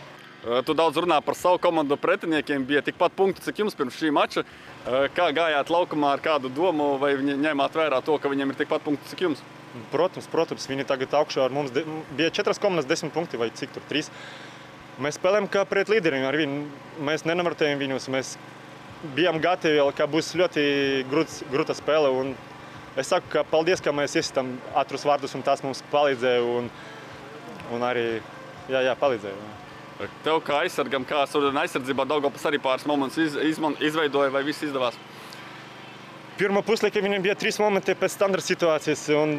Tu 0.44 0.74
daudz 0.76 0.98
runā 1.00 1.16
par 1.24 1.38
savu 1.40 1.56
komandu 1.56 1.96
pretiniekiem. 1.96 2.66
Bija 2.68 2.82
tikpat 2.84 3.14
punkti, 3.16 3.40
cik 3.46 3.62
jums 3.62 3.76
pirms 3.78 3.96
šī 3.96 4.10
mača. 4.12 4.42
Kā 5.16 5.30
gājāt 5.32 5.70
laukumā 5.72 6.10
ar 6.12 6.22
kādu 6.24 6.50
domu, 6.52 6.98
vai 7.00 7.14
viņi 7.16 7.38
ņēmāt 7.40 7.78
vērā 7.80 8.02
to, 8.04 8.18
ka 8.20 8.28
viņiem 8.28 8.52
ir 8.52 8.58
tikpat 8.58 8.84
punkti, 8.84 9.08
cik 9.08 9.24
jums? 9.24 9.40
Protams, 9.90 10.28
protams, 10.30 10.68
viņi 10.68 10.84
tagad 10.86 11.16
augšā 11.16 11.46
ar 11.46 11.54
mums 11.54 11.72
bija 11.72 12.28
četras 12.30 12.60
komandas, 12.60 12.86
desmit 12.86 13.14
punkti 13.16 13.40
vai 13.40 13.48
cik 13.56 13.72
tur 13.72 13.88
trīs. 13.88 14.12
Mēs 15.00 15.16
spēlējam 15.16 15.48
kā 15.50 15.64
pret 15.66 15.88
līderiem 15.88 16.28
ar 16.28 16.36
viņu. 16.36 16.60
Mēs 17.08 17.24
nenovērtējam 17.24 17.80
viņus. 17.80 18.12
Mēs 18.12 18.36
bijām 19.16 19.40
gatavi, 19.42 19.80
ka 19.96 20.06
būs 20.12 20.34
ļoti 20.36 20.68
grūts, 21.08 21.40
grūta 21.48 21.74
spēle. 21.74 22.12
Un 22.20 22.36
es 23.00 23.08
saku, 23.08 23.32
ka 23.32 23.48
paldies, 23.48 23.80
ka 23.80 23.96
mēs 23.96 24.20
iesitām 24.20 24.58
ātrus 24.76 25.08
vārdus 25.08 25.34
un 25.34 25.42
tas 25.42 25.64
mums 25.64 25.80
palīdzēja. 25.88 26.46
Un, 26.60 26.72
un 27.72 27.92
arī 27.92 28.08
jā, 28.68 28.84
jā, 28.84 28.98
palīdzēja. 29.00 29.63
Tev 30.24 30.40
kā 30.42 30.64
aizsargam, 30.64 31.04
kā 31.06 31.22
aizsardzībā 31.22 32.06
Daugopas 32.08 32.46
arī 32.48 32.58
pāris 32.62 32.86
momentus 32.88 33.20
iz, 33.22 33.36
izman, 33.54 33.76
izveidoja, 33.78 34.32
vai 34.34 34.42
viss 34.46 34.64
izdevās? 34.66 34.98
Pirmā 36.34 36.64
puslaika 36.66 36.98
viņam 36.98 37.22
bija 37.22 37.36
trīs 37.38 37.60
momenti 37.62 37.94
pēc 37.94 38.16
standarta 38.16 38.42
situācijas. 38.48 39.04
Un, 39.14 39.36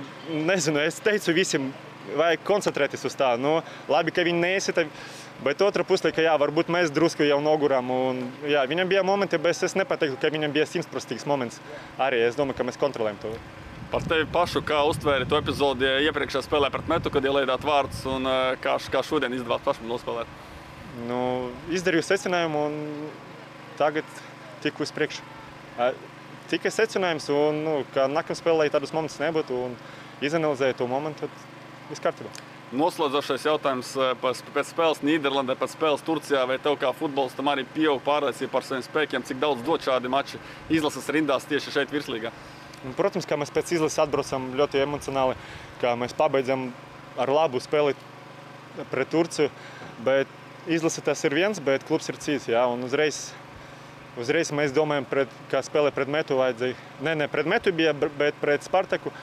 nezinu, 0.48 0.80
es 0.80 1.02
teicu 1.04 1.36
visiem, 1.36 1.68
vajag 2.16 2.46
koncentrēties 2.48 3.04
uz 3.10 3.18
tā. 3.20 3.34
Nu, 3.36 3.58
labi, 3.92 4.14
ka 4.16 4.24
viņi 4.24 4.40
neesita, 4.40 4.86
bet 5.44 5.66
otrā 5.66 5.84
puslaika, 5.84 6.24
jā, 6.24 6.38
varbūt 6.40 6.72
mēs 6.72 6.96
drusku 6.96 7.28
jau 7.28 7.42
nogurām. 7.44 7.92
Un, 7.92 8.24
jā, 8.48 8.64
viņam 8.72 8.96
bija 8.96 9.04
momenti, 9.04 9.42
bet 9.44 9.60
es 9.68 9.76
nepateiktu, 9.76 10.22
ka 10.22 10.32
viņam 10.32 10.56
bija 10.56 10.70
simtprocentīgs 10.72 11.28
moments. 11.28 11.60
Arī 12.00 12.24
es 12.24 12.40
domāju, 12.40 12.62
ka 12.62 12.70
mēs 12.72 12.80
kontrolējam 12.80 13.20
to. 13.26 13.36
Par 13.92 14.04
tevi 14.10 14.26
pašu, 14.34 14.64
kā 14.66 14.80
uztvēri 14.90 15.28
to 15.30 15.38
epizodi 15.38 15.88
iepriekšējā 16.08 16.42
spēlē 16.48 16.72
pret 16.74 16.88
metu, 16.90 17.12
kad 17.14 17.26
ielaidāt 17.26 17.64
vārdus 17.66 18.02
un 18.10 18.26
kā, 18.64 18.76
kā 18.92 19.04
šodien 19.06 19.36
izdevās 19.38 19.64
pašam 19.66 19.88
nospēlēt? 19.92 20.32
Nu, 21.06 21.20
izdarīju 21.76 22.08
secinājumu 22.08 22.64
un 22.70 22.80
tagad 23.80 24.10
tiku 24.64 24.86
uz 24.86 24.94
priekšu. 24.96 25.22
Tikai 26.50 26.72
secinājums, 26.74 27.30
un 27.34 27.62
nu, 27.66 27.78
ka 27.94 28.10
nākamā 28.10 28.38
spēlē 28.40 28.68
tādus 28.74 28.94
momentus 28.96 29.22
nebūtu 29.22 29.62
un 29.68 29.78
izanalizēju 30.26 30.80
to 30.82 30.90
momentu, 30.90 31.26
tad 31.26 31.90
viss 31.92 32.04
kārtībā. 32.04 32.34
Noslēdzošais 32.76 33.46
jautājums 33.46 33.92
pēc 34.24 34.70
spēles 34.72 35.04
Nīderlandē, 35.06 35.54
pēc 35.60 35.76
spēles 35.76 36.04
Turcijā. 36.06 36.42
Vai 36.50 36.58
tev 36.60 36.80
kā 36.82 36.90
futbolistam 36.98 37.52
arī 37.52 37.64
pieaug 37.76 38.02
pārliecība 38.06 38.56
par 38.58 38.66
saviem 38.66 38.84
spēkiem, 38.88 39.26
cik 39.28 39.38
daudz 39.42 39.62
dod 39.68 39.86
šādi 39.86 40.10
mači 40.12 40.42
izlases 40.74 41.10
rindās 41.14 41.46
tieši 41.50 41.76
šeit 41.76 41.94
virslīgā? 41.94 42.34
Un, 42.86 42.94
protams, 42.94 43.26
ka 43.26 43.38
mēs 43.40 43.54
pēc 43.54 43.74
izlases 43.78 44.04
atbraucam 44.04 44.52
ļoti 44.60 44.84
emocionāli, 44.84 45.38
ka 45.82 45.96
mēs 45.98 46.14
pabeidzam 46.18 46.68
ar 47.18 47.32
labu 47.34 47.62
spēli 47.64 47.96
pret 48.92 49.10
Turciju. 49.10 49.50
Bet 50.06 50.30
izlase 50.70 51.02
tas 51.06 51.24
ir 51.26 51.34
viens, 51.34 51.62
bet 51.64 51.86
klubs 51.88 52.12
ir 52.12 52.20
cits. 52.22 52.50
Jā, 52.52 52.66
un 52.70 52.84
uzreiz, 52.86 53.32
uzreiz 54.22 54.52
mēs 54.56 54.76
domājam, 54.76 55.08
pret, 55.10 55.34
kā 55.52 55.64
spēlē 55.66 55.94
pret 55.96 56.12
metu 56.12 56.38
vajadzēja. 56.40 56.78
Nē, 57.06 57.16
ne 57.24 57.30
pret 57.32 57.50
metu 57.50 57.74
bija, 57.76 57.96
bet 57.96 58.38
pret 58.42 58.66
Spartaku. 58.68 59.14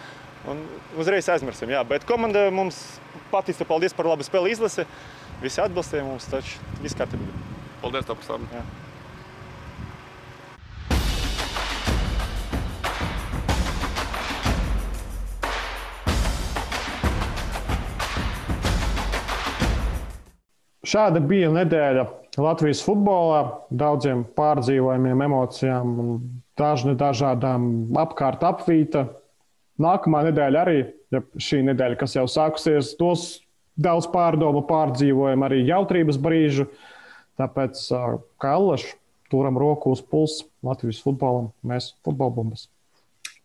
Un 0.50 0.64
uzreiz 0.98 1.28
aizmirsim, 1.30 1.70
jā. 1.70 1.84
Bet 1.86 2.06
komanda 2.08 2.48
mums 2.50 2.80
pateica 3.30 3.66
paldies 3.68 3.94
par 3.94 4.10
labu 4.10 4.26
spēli 4.26 4.56
izlase. 4.56 4.88
Visi 5.42 5.62
atbalstīja 5.62 6.06
mums, 6.06 6.26
taču 6.30 6.58
viss 6.82 6.98
kārtībā. 6.98 7.30
Paldies 7.82 8.10
tev 8.10 8.18
Šāda 20.92 21.22
bija 21.24 21.48
nedēļa 21.48 22.02
Latvijas 22.42 22.82
futbolā. 22.84 23.42
Daudziem 23.72 24.26
pārdzīvojumiem, 24.36 25.22
emocijām, 25.24 25.94
dažni 26.58 26.92
dažādām 27.00 27.94
apkārt 28.02 28.44
apvīta. 28.44 29.06
Nākamā 29.80 30.26
nedēļa 30.28 30.64
arī, 30.66 30.82
ja 31.14 31.22
šī 31.40 31.62
nedēļa, 31.70 31.96
kas 32.02 32.16
jau 32.18 32.26
sākusies, 32.28 32.92
tos 32.98 33.40
daudz 33.80 34.10
pārdomu, 34.12 34.66
pārdzīvojumu, 34.68 35.46
arī 35.48 35.62
jautrības 35.64 36.20
brīžu. 36.20 36.68
Tāpēc, 37.40 37.80
kā 38.42 38.52
Allaš, 38.58 38.84
turam 39.32 39.56
roku 39.56 39.94
uz 39.96 40.04
pulsa 40.04 40.44
Latvijas 40.66 41.00
futbolam, 41.00 41.48
mēs 41.64 41.94
futbolbumbas. 42.04 42.68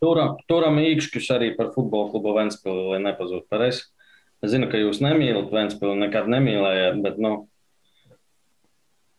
Turam, 0.03 0.35
turam 0.51 0.81
īkšķus 0.83 1.31
arī 1.33 1.53
par 1.55 1.71
futbola 1.73 2.11
klubu 2.11 2.35
Ventspili, 2.35 2.89
lai 2.91 2.99
nepazūd 3.07 3.47
pareizi. 3.49 3.87
Es 4.45 4.53
zinu, 4.53 4.69
ka 4.69 4.79
jūs 4.79 5.01
nemīlat 5.01 5.49
Vēnspili, 5.53 5.97
nekad 6.03 6.29
nemīlējāt, 6.29 6.99
bet, 7.05 7.17
nu. 7.21 7.47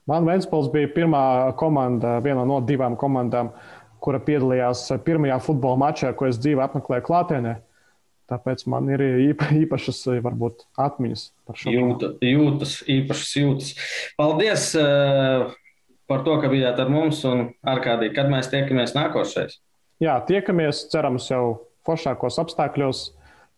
Man 0.09 0.29
Vēnspils 0.29 0.71
bija 0.73 0.91
pirmā 0.95 1.23
komanda, 1.61 2.17
viena 2.25 2.47
no 2.49 2.61
divām 2.65 2.97
komandām, 3.01 3.53
kura 4.01 4.21
piedalījās 4.23 4.87
pirmajā 5.05 5.41
futbola 5.45 5.81
mačā, 5.83 6.13
ko 6.17 6.29
es 6.31 6.39
dzīvē 6.41 6.69
apmeklēju 6.69 7.07
klātienē. 7.09 7.59
Tāpēc 8.29 8.67
man 8.69 8.89
ir 8.93 9.03
īpašas, 9.33 10.03
varbūt, 10.25 10.67
atmiņas 10.79 11.23
par 11.49 11.57
šo 11.59 11.73
Jūta, 11.73 12.13
jūtas, 12.25 12.75
īpašas 12.99 13.33
jūtas. 13.41 13.73
Paldies! 14.21 14.75
par 16.09 16.25
to, 16.25 16.39
ka 16.41 16.49
bijāt 16.51 16.81
ar 16.81 16.91
mums 16.91 17.21
un 17.29 17.51
ar 17.69 17.83
kādī, 17.85 18.11
kad 18.17 18.31
mēs 18.33 18.49
tiekamies 18.53 18.97
nākošais. 18.97 19.59
Jā, 20.03 20.17
tiekamies, 20.29 20.87
cerams, 20.93 21.29
jau 21.29 21.69
foršākos 21.87 22.39
apstākļos, 22.41 23.03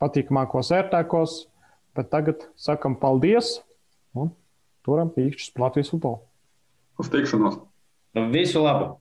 patīkamākos, 0.03 0.73
ērtākos. 0.75 1.37
Bet 2.01 2.09
tagad 2.09 2.47
sakam 2.57 2.95
paldies 2.97 3.59
un 4.17 4.31
turam 4.89 5.11
pīkšķus 5.13 5.59
Latvijas 5.61 5.91
futbolu. 5.93 6.23
Uz 6.97 7.11
tikšanos! 7.13 7.59
Visu 8.33 8.63
labu! 8.65 8.95